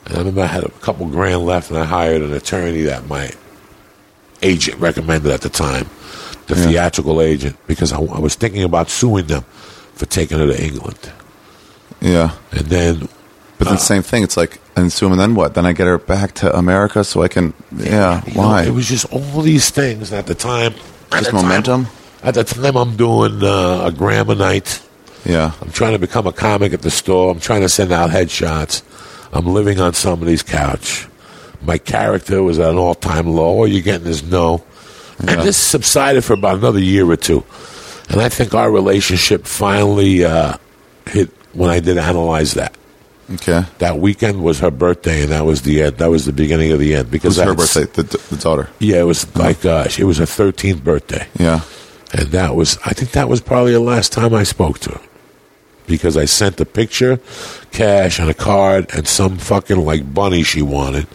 [0.06, 3.08] And I remember I had a couple grand left, and I hired an attorney that
[3.08, 3.26] my
[4.42, 5.86] agent recommended at the time,
[6.48, 6.66] the Yeah.
[6.68, 9.44] theatrical agent, because I, I was thinking about suing them
[9.96, 11.02] for taking her to England.
[12.02, 12.32] Yeah.
[12.52, 12.94] And then
[13.58, 14.24] But Uh, then same thing.
[14.24, 15.54] It's like, and so and then what?
[15.54, 17.54] Then I get her back to America so I can.
[17.76, 18.22] Yeah.
[18.26, 18.64] know, why?
[18.64, 20.14] it was just all these things.
[20.14, 20.74] At the time,
[21.12, 21.88] at Just the time- momentum?
[22.24, 24.80] at the time, I'm doing uh, a gram a night.
[25.26, 25.54] Yeah.
[25.62, 27.32] I'm trying to become a comic at the store.
[27.32, 28.84] I'm trying to send out headshots.
[29.34, 31.08] I'm living on somebody's couch.
[31.62, 33.46] My character was at an all time low.
[33.46, 34.64] All you're getting is no.
[35.24, 35.32] Yeah.
[35.32, 37.44] And this subsided for about another year or two.
[38.10, 40.58] And I think our relationship finally uh,
[41.06, 42.76] hit when I did analyze that.
[43.34, 43.64] Okay.
[43.78, 45.98] That weekend was her birthday, and that was the end.
[45.98, 47.12] That was the beginning of the end.
[47.12, 47.84] Because Who's I her birthday?
[47.84, 48.70] The, the daughter.
[48.80, 51.28] Yeah, it was like uh, it was her 13th birthday.
[51.38, 51.62] Yeah.
[52.14, 55.02] And that was, I think that was probably the last time I spoke to her.
[55.90, 57.20] Because I sent a picture,
[57.72, 61.08] cash, and a card, and some fucking like bunny she wanted.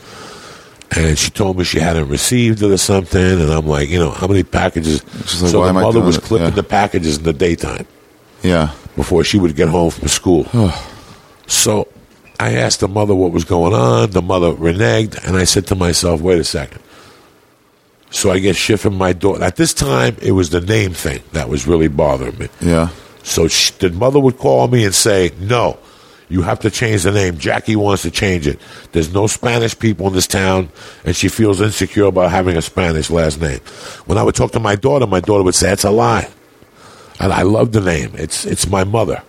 [0.96, 3.40] And she told me she hadn't received it or something.
[3.40, 5.02] And I'm like, you know, how many packages?
[5.42, 6.54] Like, so "Why the mother was clipping Yeah.
[6.54, 7.86] the packages in the daytime
[8.42, 8.70] Yeah.
[8.96, 10.46] before she would get home from school.
[11.46, 11.88] so
[12.38, 14.10] I asked the mother what was going on.
[14.10, 16.80] The mother reneged, and I said to myself, wait a second.
[18.10, 19.42] So I get shit from my daughter.
[19.42, 22.48] At this time, it was the name thing that was really bothering me.
[22.60, 22.90] Yeah.
[23.24, 25.78] So she, the mother would call me and say, no,
[26.28, 27.38] you have to change the name.
[27.38, 28.60] Jackie wants to change it.
[28.92, 30.68] There's no Spanish people in this town,
[31.04, 33.60] and she feels insecure about having a Spanish last name.
[34.06, 36.30] When I would talk to my daughter, my daughter would say, that's a lie.
[37.18, 38.12] And I love the name.
[38.14, 39.22] It's, it's my mother.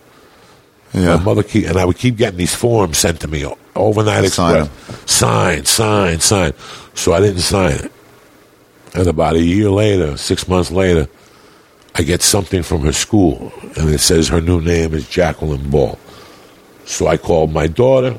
[0.93, 1.17] Yeah.
[1.17, 3.45] My mother keep, and I would keep getting these forms sent to me,
[3.75, 6.53] overnight Sign express, sign, sign, sign.
[6.93, 7.91] So I didn't sign it.
[8.93, 11.09] And about a year later, six months later,
[11.97, 15.97] I get something from her school, and it says her new name is Jacqueline Ball.
[16.85, 18.17] So I called my daughter.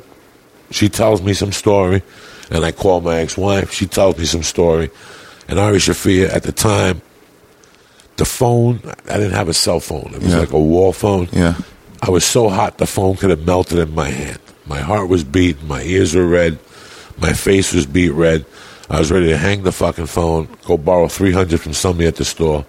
[0.70, 2.02] She tells me some story,
[2.50, 3.70] and I call my ex-wife.
[3.72, 4.90] She tells me some story,
[5.46, 7.02] and Ari Shaffir at the time,
[8.16, 8.80] the phone.
[9.10, 10.10] I didn't have a cell phone.
[10.14, 10.40] It was Yeah.
[10.40, 11.28] like a wall phone.
[11.32, 11.54] Yeah.
[12.02, 14.38] I was so hot the phone could have melted in my hand.
[14.66, 16.58] My heart was beating, my ears were red,
[17.20, 18.44] my face was beat red.
[18.90, 22.24] I was ready to hang the fucking phone, go borrow 300 from somebody at the
[22.24, 22.64] store,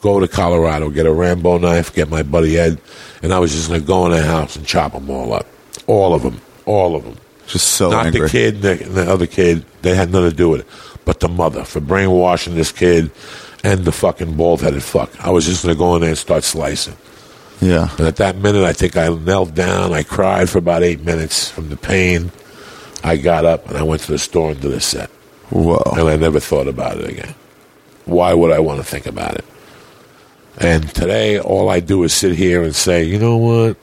[0.00, 2.80] go to Colorado, get a Rambo knife, get my buddy Ed,
[3.22, 5.46] and I was just going to go in the house and chop them all up.
[5.86, 6.40] All of them.
[6.66, 7.16] All of them.
[7.46, 8.22] Just so Not angry.
[8.22, 9.64] the kid and the, the other kid.
[9.82, 10.66] They had nothing to do with it.
[11.04, 13.10] But the mother for brainwashing this kid
[13.64, 15.10] and the fucking bald headed fuck.
[15.24, 16.96] I was just going to go in there and start slicing.
[17.60, 17.90] Yeah.
[17.98, 19.92] And at that minute, I think I knelt down.
[19.92, 22.30] I cried for about eight minutes from the pain.
[23.02, 25.10] I got up and I went to the store and did a set.
[25.50, 25.82] Whoa.
[25.96, 27.34] And I never thought about it again.
[28.04, 29.44] Why would I want to think about it?
[30.60, 33.76] And today, all I do is sit here and say, you know what?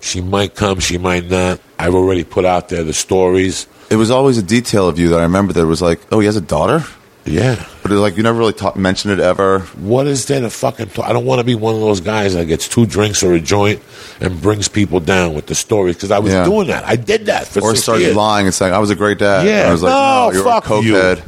[0.00, 1.60] She might come, she might not.
[1.78, 3.66] I've already put out there the stories.
[3.90, 6.26] It was always a detail of you that I remember that was like, oh, he
[6.26, 6.84] has a daughter?
[7.26, 7.64] Yeah.
[7.82, 9.60] But like, you never really ta- mentioned it ever.
[9.78, 11.04] What is there to fucking talk?
[11.08, 13.40] I don't want to be one of those guys that gets two drinks or a
[13.40, 13.80] joint
[14.20, 16.44] and brings people down with the stories because I was Yeah.
[16.44, 16.84] doing that.
[16.86, 18.16] I did that for Or started years.
[18.16, 19.46] lying and saying, I was a great dad.
[19.46, 21.16] Yeah, And I was like, no, no, you're fuck a cokehead.
[21.18, 21.22] you.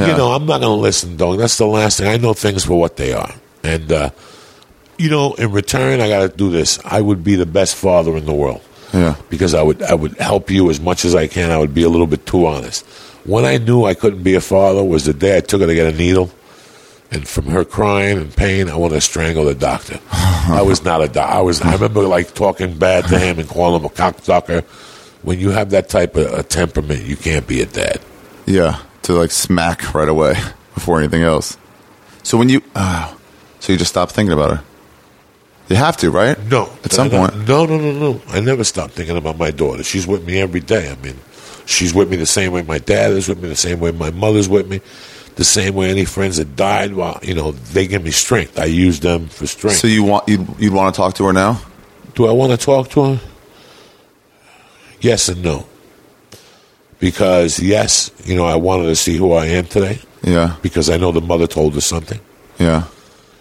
[0.00, 0.06] Yeah.
[0.12, 1.38] You know, I'm not going to listen, dog.
[1.38, 2.08] That's the last thing.
[2.08, 3.32] I know things for what they are.
[3.64, 4.10] And, uh,
[4.98, 6.78] you know, in return, I got to do this.
[6.84, 8.60] I would be the best father in the world
[8.92, 9.16] Yeah.
[9.30, 11.50] because I would I would help you as much as I can.
[11.50, 12.84] I would be a little bit too honest.
[13.24, 15.74] When I knew I couldn't be a father was the day I took her to
[15.74, 16.30] get a needle,
[17.10, 19.98] and from her crying and pain, I wanted to strangle the doctor.
[20.12, 21.34] I was not a doctor.
[21.34, 21.60] I was.
[21.62, 24.62] I remember like talking bad to him and calling him a cocksucker.
[25.22, 27.98] When you have that type of a temperament, you can't be a dad.
[28.46, 28.78] Yeah.
[29.04, 30.34] To like smack right away
[30.74, 31.56] before anything else.
[32.22, 33.14] So when you, uh,
[33.64, 34.64] so you just stop thinking about her.
[35.70, 36.38] You have to, right?
[36.50, 37.48] No, At some no, point.
[37.48, 38.20] No, no, no, no.
[38.28, 39.82] I never stop thinking about my daughter.
[39.82, 40.90] She's with me every day.
[40.90, 41.18] I mean,
[41.64, 44.10] she's with me the same way my dad is with me, the same way my
[44.10, 44.82] mother's with me,
[45.36, 46.92] the same way any friends that died.
[46.92, 48.58] Well, you know, they give me strength.
[48.58, 49.78] I use them for strength.
[49.78, 51.58] So you want you'd, you'd want to talk to her now?
[52.14, 53.20] Do I want to talk to her?
[55.00, 55.66] Yes and no.
[56.98, 60.56] Because yes, you know, I wanted to see who I am today Yeah.
[60.60, 62.20] because I know the mother told her something.
[62.58, 62.84] Yeah.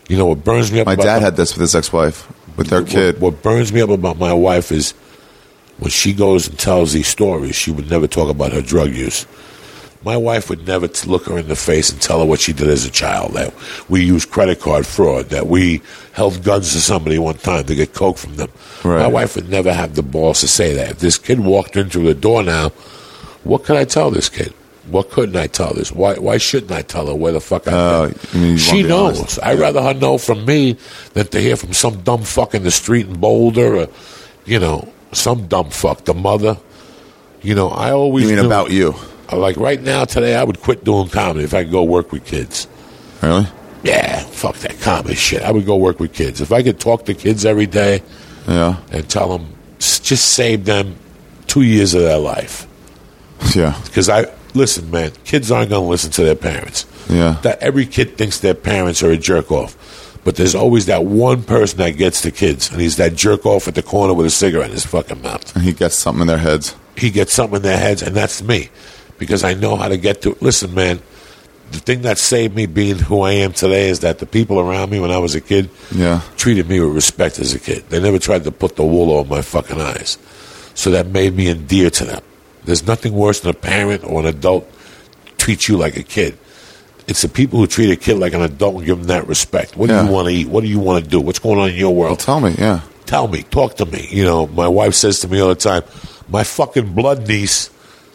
[0.07, 0.85] You know what burns me up?
[0.85, 2.27] My about dad the- had this with his ex-wife,
[2.57, 3.21] with their What- kid.
[3.21, 4.93] What, burns me up about my wife is
[5.79, 9.25] when she goes and tells these stories, she would never talk about her drug use.
[10.05, 12.51] My wife would never t- look her in the face and tell her what she
[12.51, 13.35] did as a child.
[13.35, 13.53] That
[13.87, 15.29] we used credit card fraud.
[15.29, 15.81] That we
[16.11, 18.49] held guns to somebody one time to get coke from them.
[18.83, 18.99] Right.
[18.99, 20.91] My wife would never have the balls to say that.
[20.91, 22.73] If this kid walked in through the door now,
[23.45, 24.53] what could I tell this kid?
[24.89, 25.91] What couldn't I tell this?
[25.91, 28.41] Why why shouldn't I tell her where the fuck uh, I've Oh, been?
[28.41, 29.19] mean she knows.
[29.19, 29.39] honest.
[29.41, 30.77] I'd rather her know from me
[31.13, 33.87] than to hear from some dumb fuck in the street in Boulder or,
[34.45, 36.57] you know, some dumb fuck, the mother.
[37.41, 38.95] You know, I always You mean knew- about you?
[39.31, 42.25] Like right now, today, I would quit doing comedy if I could go work with
[42.25, 42.67] kids.
[43.21, 43.47] Really?
[43.83, 45.41] Yeah, fuck that comedy shit.
[45.41, 46.39] I would go work with kids.
[46.41, 48.01] If I could talk to kids every day
[48.47, 48.77] Yeah.
[48.91, 49.47] and tell them,
[49.79, 50.95] just save them
[51.47, 52.67] two years of their life.
[53.55, 53.75] Yeah.
[53.85, 55.11] Because I listen, man.
[55.25, 56.85] Kids aren't going to listen to their parents.
[57.09, 57.37] Yeah.
[57.43, 61.43] That every kid thinks their parents are a jerk off, but there's always that one
[61.43, 64.29] person that gets the kids, and he's that jerk off at the corner with a
[64.31, 65.55] cigarette in his fucking mouth.
[65.55, 66.75] And he gets something in their heads.
[66.95, 68.69] He gets something in their heads, and that's me,
[69.17, 70.37] because I know how to get to.
[70.41, 71.01] Listen, man.
[71.71, 74.91] The thing that saved me being who I am today is that the people around
[74.91, 76.21] me when I was a kid Yeah.
[76.37, 77.85] treated me with respect as a kid.
[77.89, 80.19] They never tried to put the wool over my fucking eyes.
[80.75, 82.21] So that made me endear to them.
[82.65, 84.69] There's nothing worse than a parent or an adult
[85.37, 86.37] treat you like a kid.
[87.07, 89.75] It's the people who treat a kid like an adult and give them that respect.
[89.75, 90.47] What do you want to eat?
[90.47, 91.19] What do you want to do?
[91.19, 92.19] What's going on in your Well, world?
[92.19, 92.55] tell me.
[92.57, 92.79] Yeah.
[93.05, 93.43] Tell me.
[93.43, 94.07] Talk to me.
[94.09, 95.83] You know, my wife says to me all the time,
[96.29, 97.69] my fucking blood niece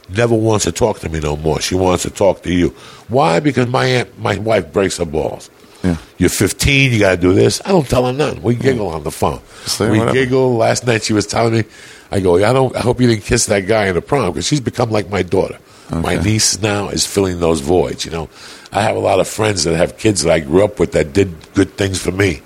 [0.09, 1.61] never wants to talk to me no more.
[1.61, 2.71] She wants to talk to you.
[3.09, 3.41] Why?
[3.41, 5.51] Because my aunt, my wife breaks her balls.
[5.85, 5.97] Yeah.
[6.17, 7.61] You're 15, you got to do this.
[7.67, 8.43] I don't tell her nothing.
[8.43, 9.41] We giggle on the phone.
[9.67, 10.15] Say we whatever.
[10.19, 10.57] giggle.
[10.57, 11.65] Last night she was telling me,
[12.11, 12.75] I go, I don't.
[12.75, 15.23] I hope you didn't kiss that guy in the prom because she's become like my
[15.23, 15.59] daughter.
[15.91, 18.05] My niece now is filling those voids.
[18.05, 18.29] You know,
[18.73, 21.15] I have a lot of friends that have kids that I grew up with that
[21.15, 22.43] did good things for me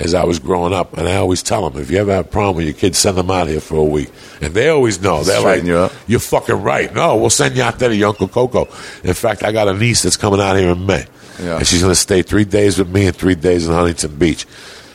[0.00, 2.28] as I was growing up, and I always tell them, if you ever have a
[2.28, 4.10] problem with your kids, send them out here for a week,
[4.40, 5.22] and they always know.
[5.22, 5.98] They're Straighten like, you.
[6.08, 8.66] "You're fucking right." No, we'll send you out there to your Uncle Coco.
[9.04, 11.04] In fact, I got a niece that's coming out here in May,
[11.40, 11.58] Yeah.
[11.58, 14.44] and she's going to stay three days with me and three days in Huntington Beach.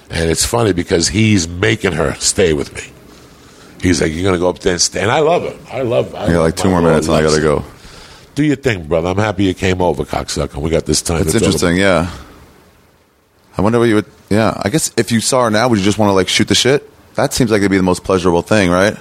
[0.10, 2.92] And it's funny because he's making her stay with me.
[3.82, 5.76] He's like, "You're going to go up there and stay," and I love her.
[5.76, 6.14] I love.
[6.16, 7.64] I got love like two more minutes and I gotta go.
[8.36, 9.10] Do your thing, brother.
[9.10, 10.56] I'm happy you came over, cocksucker.
[10.58, 11.22] We got this time.
[11.22, 11.78] It's to interesting.
[11.78, 12.12] Yeah.
[13.58, 14.06] I wonder what you would.
[14.30, 14.60] Yeah.
[14.64, 16.56] I guess if you saw her now, would you just want to like shoot the
[16.56, 16.88] shit?
[17.16, 18.96] That seems like it'd be the most pleasurable thing, right?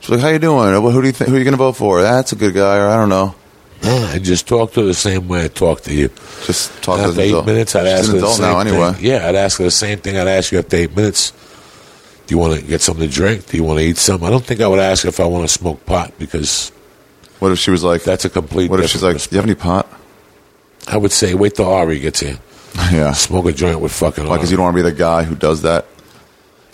[0.00, 0.72] She's like, "How you doing?
[0.80, 1.28] Who do you think?
[1.30, 2.00] Who are you gonna vote for?
[2.02, 3.34] That's a good guy, or I don't know."
[3.82, 6.08] about- I just talk to her the same way I talk to you.
[6.46, 7.46] Just talk to after the eight adult.
[7.46, 8.92] minutes, I'd She's ask an her the same now, anyway.
[8.94, 9.04] thing.
[9.04, 11.32] Yeah, I'd ask her the same thing I'd ask you after eight minutes.
[12.26, 13.46] Do you want to get something to drink?
[13.46, 14.26] Do you want to eat something?
[14.26, 16.70] I don't think I would ask if I want to smoke pot because
[17.38, 18.70] What if she was like, that's a complete.
[18.70, 19.86] "What if she's like, do you have any pot?"
[20.88, 22.38] I would say wait till Ari gets here.
[22.92, 23.12] yeah.
[23.12, 24.24] Smoke a joint with fucking.
[24.26, 24.36] Why?
[24.36, 24.50] Because Ari.
[24.52, 25.86] you don't want to be the guy who does that.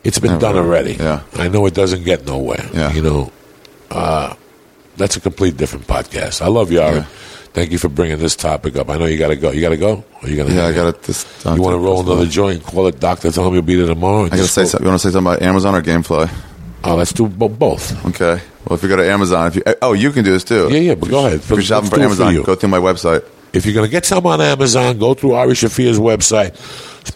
[0.05, 0.95] It's been Yeah, done already.
[0.95, 1.23] Yeah.
[1.35, 2.69] I know it doesn't get nowhere.
[2.73, 2.93] Yeah.
[2.93, 3.33] You know,
[3.91, 4.35] uh,
[4.97, 6.43] that's a complete different podcast.
[6.43, 6.97] I love you, Ari.
[6.99, 7.07] Yeah.
[7.53, 8.89] Thank you for bringing this topic up.
[8.89, 9.51] I know you got to go.
[9.51, 10.05] You got to go.
[10.23, 10.55] Or you got to?
[10.55, 10.97] Yeah, I got it.
[10.97, 11.45] Uh, this.
[11.45, 12.63] You want to roll another joint?
[12.65, 13.31] Call it doctor.
[13.31, 14.25] Tell him you'll be there tomorrow.
[14.25, 14.87] I gotta say something.
[14.87, 16.33] You want to say something about Amazon or GameFly?
[16.85, 18.05] Oh, let's do bo- both.
[18.07, 18.43] Okay.
[18.65, 20.69] Well, if you go to Amazon, if you eh, oh, you can do this too.
[20.71, 21.41] Yeah, yeah, but go ahead.
[21.41, 22.43] If you're shopping for Amazon, you.
[22.43, 23.25] go through my website.
[23.53, 26.57] If you're going to get some on Amazon, go through Ari Shaffir's website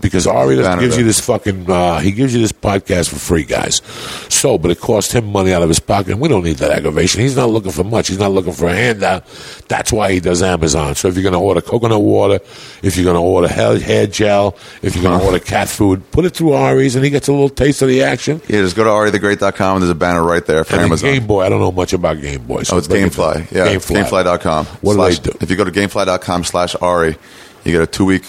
[0.01, 3.83] because Ari gives you this fucking uh, he gives you this podcast for free, guys.
[4.29, 6.71] So, but it cost him money out of his pocket, and we don't need that
[6.71, 7.21] aggravation.
[7.21, 8.09] He's not looking for much.
[8.09, 9.27] He's not looking for a handout.
[9.69, 10.95] That's why he does Amazon.
[10.95, 12.41] So, if you're going to order coconut water,
[12.83, 16.11] if you're going to order hair, hair gel, if you're going to order cat food,
[16.11, 18.41] put it through Ari's, and he gets a little taste of the action.
[18.49, 21.11] Yeah, just go to arithegreat.com and there's a banner right there for And Amazon.
[21.11, 22.63] Game Boy, I don't know much about Game Boy.
[22.63, 23.51] So oh, it's bring it Gamefly.
[23.51, 24.05] Yeah, Gamefly.
[24.05, 24.67] Gamefly.com.
[24.67, 25.39] What do slash, they do?
[25.41, 27.17] If you go to Gamefly.com slash Ari,
[27.65, 28.25] you get a two week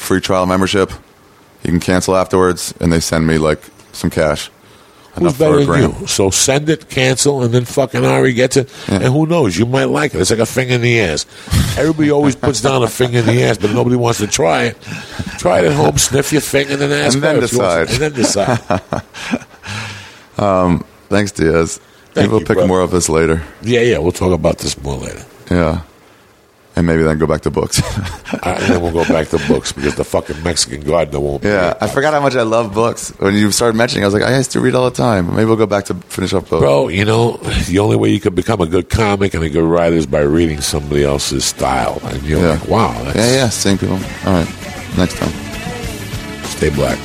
[0.00, 0.90] free trial membership.
[1.62, 3.60] You can cancel afterwards, and they send me like
[3.92, 4.50] some cash.
[5.14, 6.06] Who's better than you?
[6.06, 8.72] So send it, cancel, and then fucking Ari gets it.
[8.88, 9.58] And who knows?
[9.58, 10.20] You might like it.
[10.20, 11.26] It's like a finger in the ass.
[11.76, 14.80] Everybody always puts down a finger in the ass, but nobody wants to try it.
[15.38, 17.90] Try it at home, sniff your finger, and then ask And then decide.
[17.90, 18.58] And then decide.
[21.08, 21.80] Thanks, Diaz.
[22.12, 22.68] Thank we'll pick brother.
[22.68, 23.42] more of this later.
[23.62, 23.98] yeah, yeah.
[23.98, 25.24] We'll talk about this more later.
[25.50, 25.82] Yeah.
[26.76, 27.80] And maybe then go back to books.
[28.42, 31.42] And then we'll go back to books because the fucking Mexican gardener won't.
[31.44, 31.74] yeah.
[31.80, 33.10] I forgot how much I love books.
[33.18, 35.34] When you started mentioning, I was like, I used to read all the time.
[35.34, 36.60] Maybe we'll go back to finish up books.
[36.62, 37.36] Bro, you know,
[37.68, 40.20] the only way you can become a good comic and a good writer is by
[40.20, 42.00] reading somebody else's style.
[42.04, 42.52] And you're Yeah.
[42.52, 43.96] like, wow, that's, Yeah, yeah, seeing people.
[44.24, 44.48] All right,
[44.96, 45.32] next time.
[46.44, 46.98] stay black.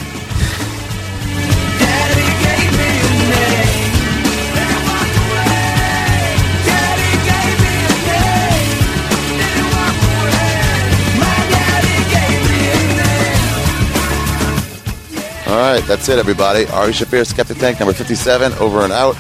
[15.55, 16.65] All right, that's it, everybody.
[16.67, 19.15] Ari Shaffir, Skeptic Tank, number 57, over and out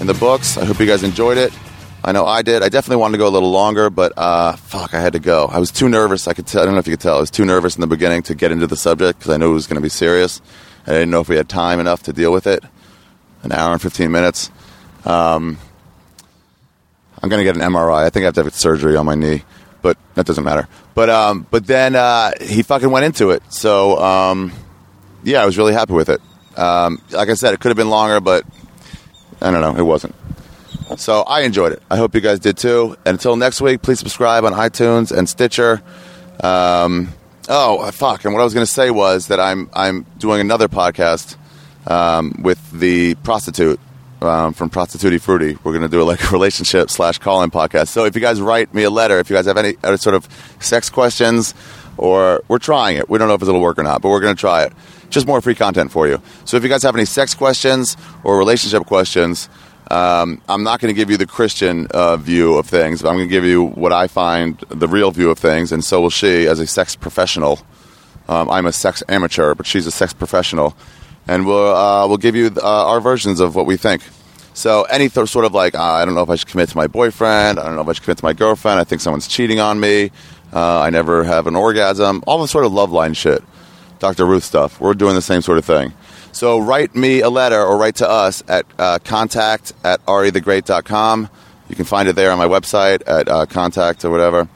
[0.00, 0.56] in the books.
[0.56, 1.52] I hope you guys enjoyed it.
[2.04, 2.62] I know I did.
[2.62, 5.46] I definitely wanted to go a little longer, but uh, fuck, I had to go.
[5.46, 6.28] I was too nervous.
[6.28, 6.62] I could tell.
[6.62, 7.16] I don't know if you could tell.
[7.16, 9.50] I was too nervous in the beginning to get into the subject because I knew
[9.50, 10.40] it was going to be serious.
[10.86, 12.62] I didn't know if we had time enough to deal with it.
[13.42, 14.52] An hour and 15 minutes.
[15.04, 15.58] Um,
[17.20, 18.04] I'm gonna get an MRI.
[18.04, 19.42] I think I have to have surgery on my knee,
[19.82, 20.68] but that doesn't matter.
[20.94, 23.42] But um, but then uh, he fucking went into it.
[23.52, 24.52] So um,
[25.26, 26.20] yeah, I was really happy with it.
[26.56, 28.44] Um, like I said, it could have been longer, but
[29.42, 30.14] I don't know, it wasn't.
[30.96, 31.82] So I enjoyed it.
[31.90, 32.96] I hope you guys did too.
[33.04, 35.82] And until next week, please subscribe on iTunes and Stitcher.
[36.42, 37.12] Um,
[37.48, 38.24] oh fuck!
[38.24, 41.36] And what I was going to say was that I'm I'm doing another podcast
[41.88, 43.80] um, with the prostitute
[44.22, 45.58] um, from Prostituti Fruity.
[45.64, 47.88] We're going to do a like a relationship slash call-in podcast.
[47.88, 50.14] So if you guys write me a letter, if you guys have any other sort
[50.14, 50.28] of
[50.60, 51.52] sex questions,
[51.98, 53.08] or we're trying it.
[53.08, 54.72] We don't know if it'll work or not, but we're going to try it.
[55.10, 56.20] Just more free content for you.
[56.44, 59.48] So if you guys have any sex questions or relationship questions.
[59.88, 63.16] Um, I'm not going to give you the Christian uh, view of things, but I'm
[63.16, 66.10] going to give you what I find the real view of things, and so will
[66.10, 67.60] she as a sex professional.
[68.28, 70.76] Um, I'm a sex amateur, but she's a sex professional,
[71.28, 74.02] and we'll uh, we'll give you uh, our versions of what we think.
[74.54, 76.76] So any th- sort of like uh, I don't know if I should commit to
[76.76, 79.28] my boyfriend, I don't know if I should commit to my girlfriend, I think someone's
[79.28, 80.10] cheating on me,
[80.56, 83.44] uh, I never have an orgasm, all the sort of love line shit,
[83.98, 84.24] Dr.
[84.24, 84.80] Ruth stuff.
[84.80, 85.92] We're doing the same sort of thing.
[86.32, 91.28] So write me a letter or write to us at uh, contact at arithegreat.com.
[91.68, 94.48] You can find it there on my website at uh, contact or whatever.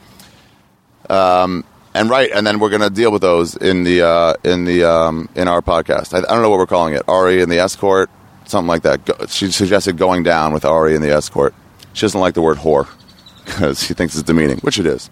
[1.10, 4.64] Um, and right, and then we're going to deal with those in the uh, in
[4.64, 6.14] the um, in our podcast.
[6.14, 7.02] I, I don't know what we're calling it.
[7.09, 8.09] Ari and the escort,
[8.47, 9.05] something like that.
[9.05, 11.52] Go, she suggested going down with Ari and the escort.
[11.93, 12.89] She doesn't like the word whore
[13.44, 15.10] because she thinks it's demeaning, which it is.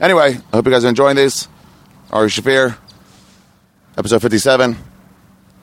[0.00, 1.48] Anyway, I hope you guys are enjoying these.
[2.10, 2.76] Ari Shaffir,
[3.96, 4.76] episode fifty-seven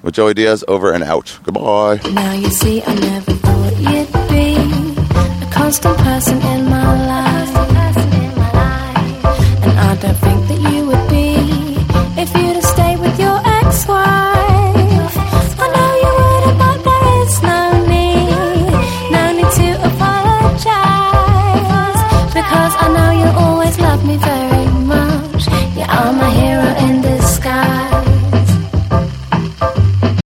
[0.03, 1.40] with Joey Diaz over and out.
[1.44, 2.02] Goodbye.
[2.12, 4.56] Now you see, I never thought you'd be
[5.45, 7.24] a constant person in my life.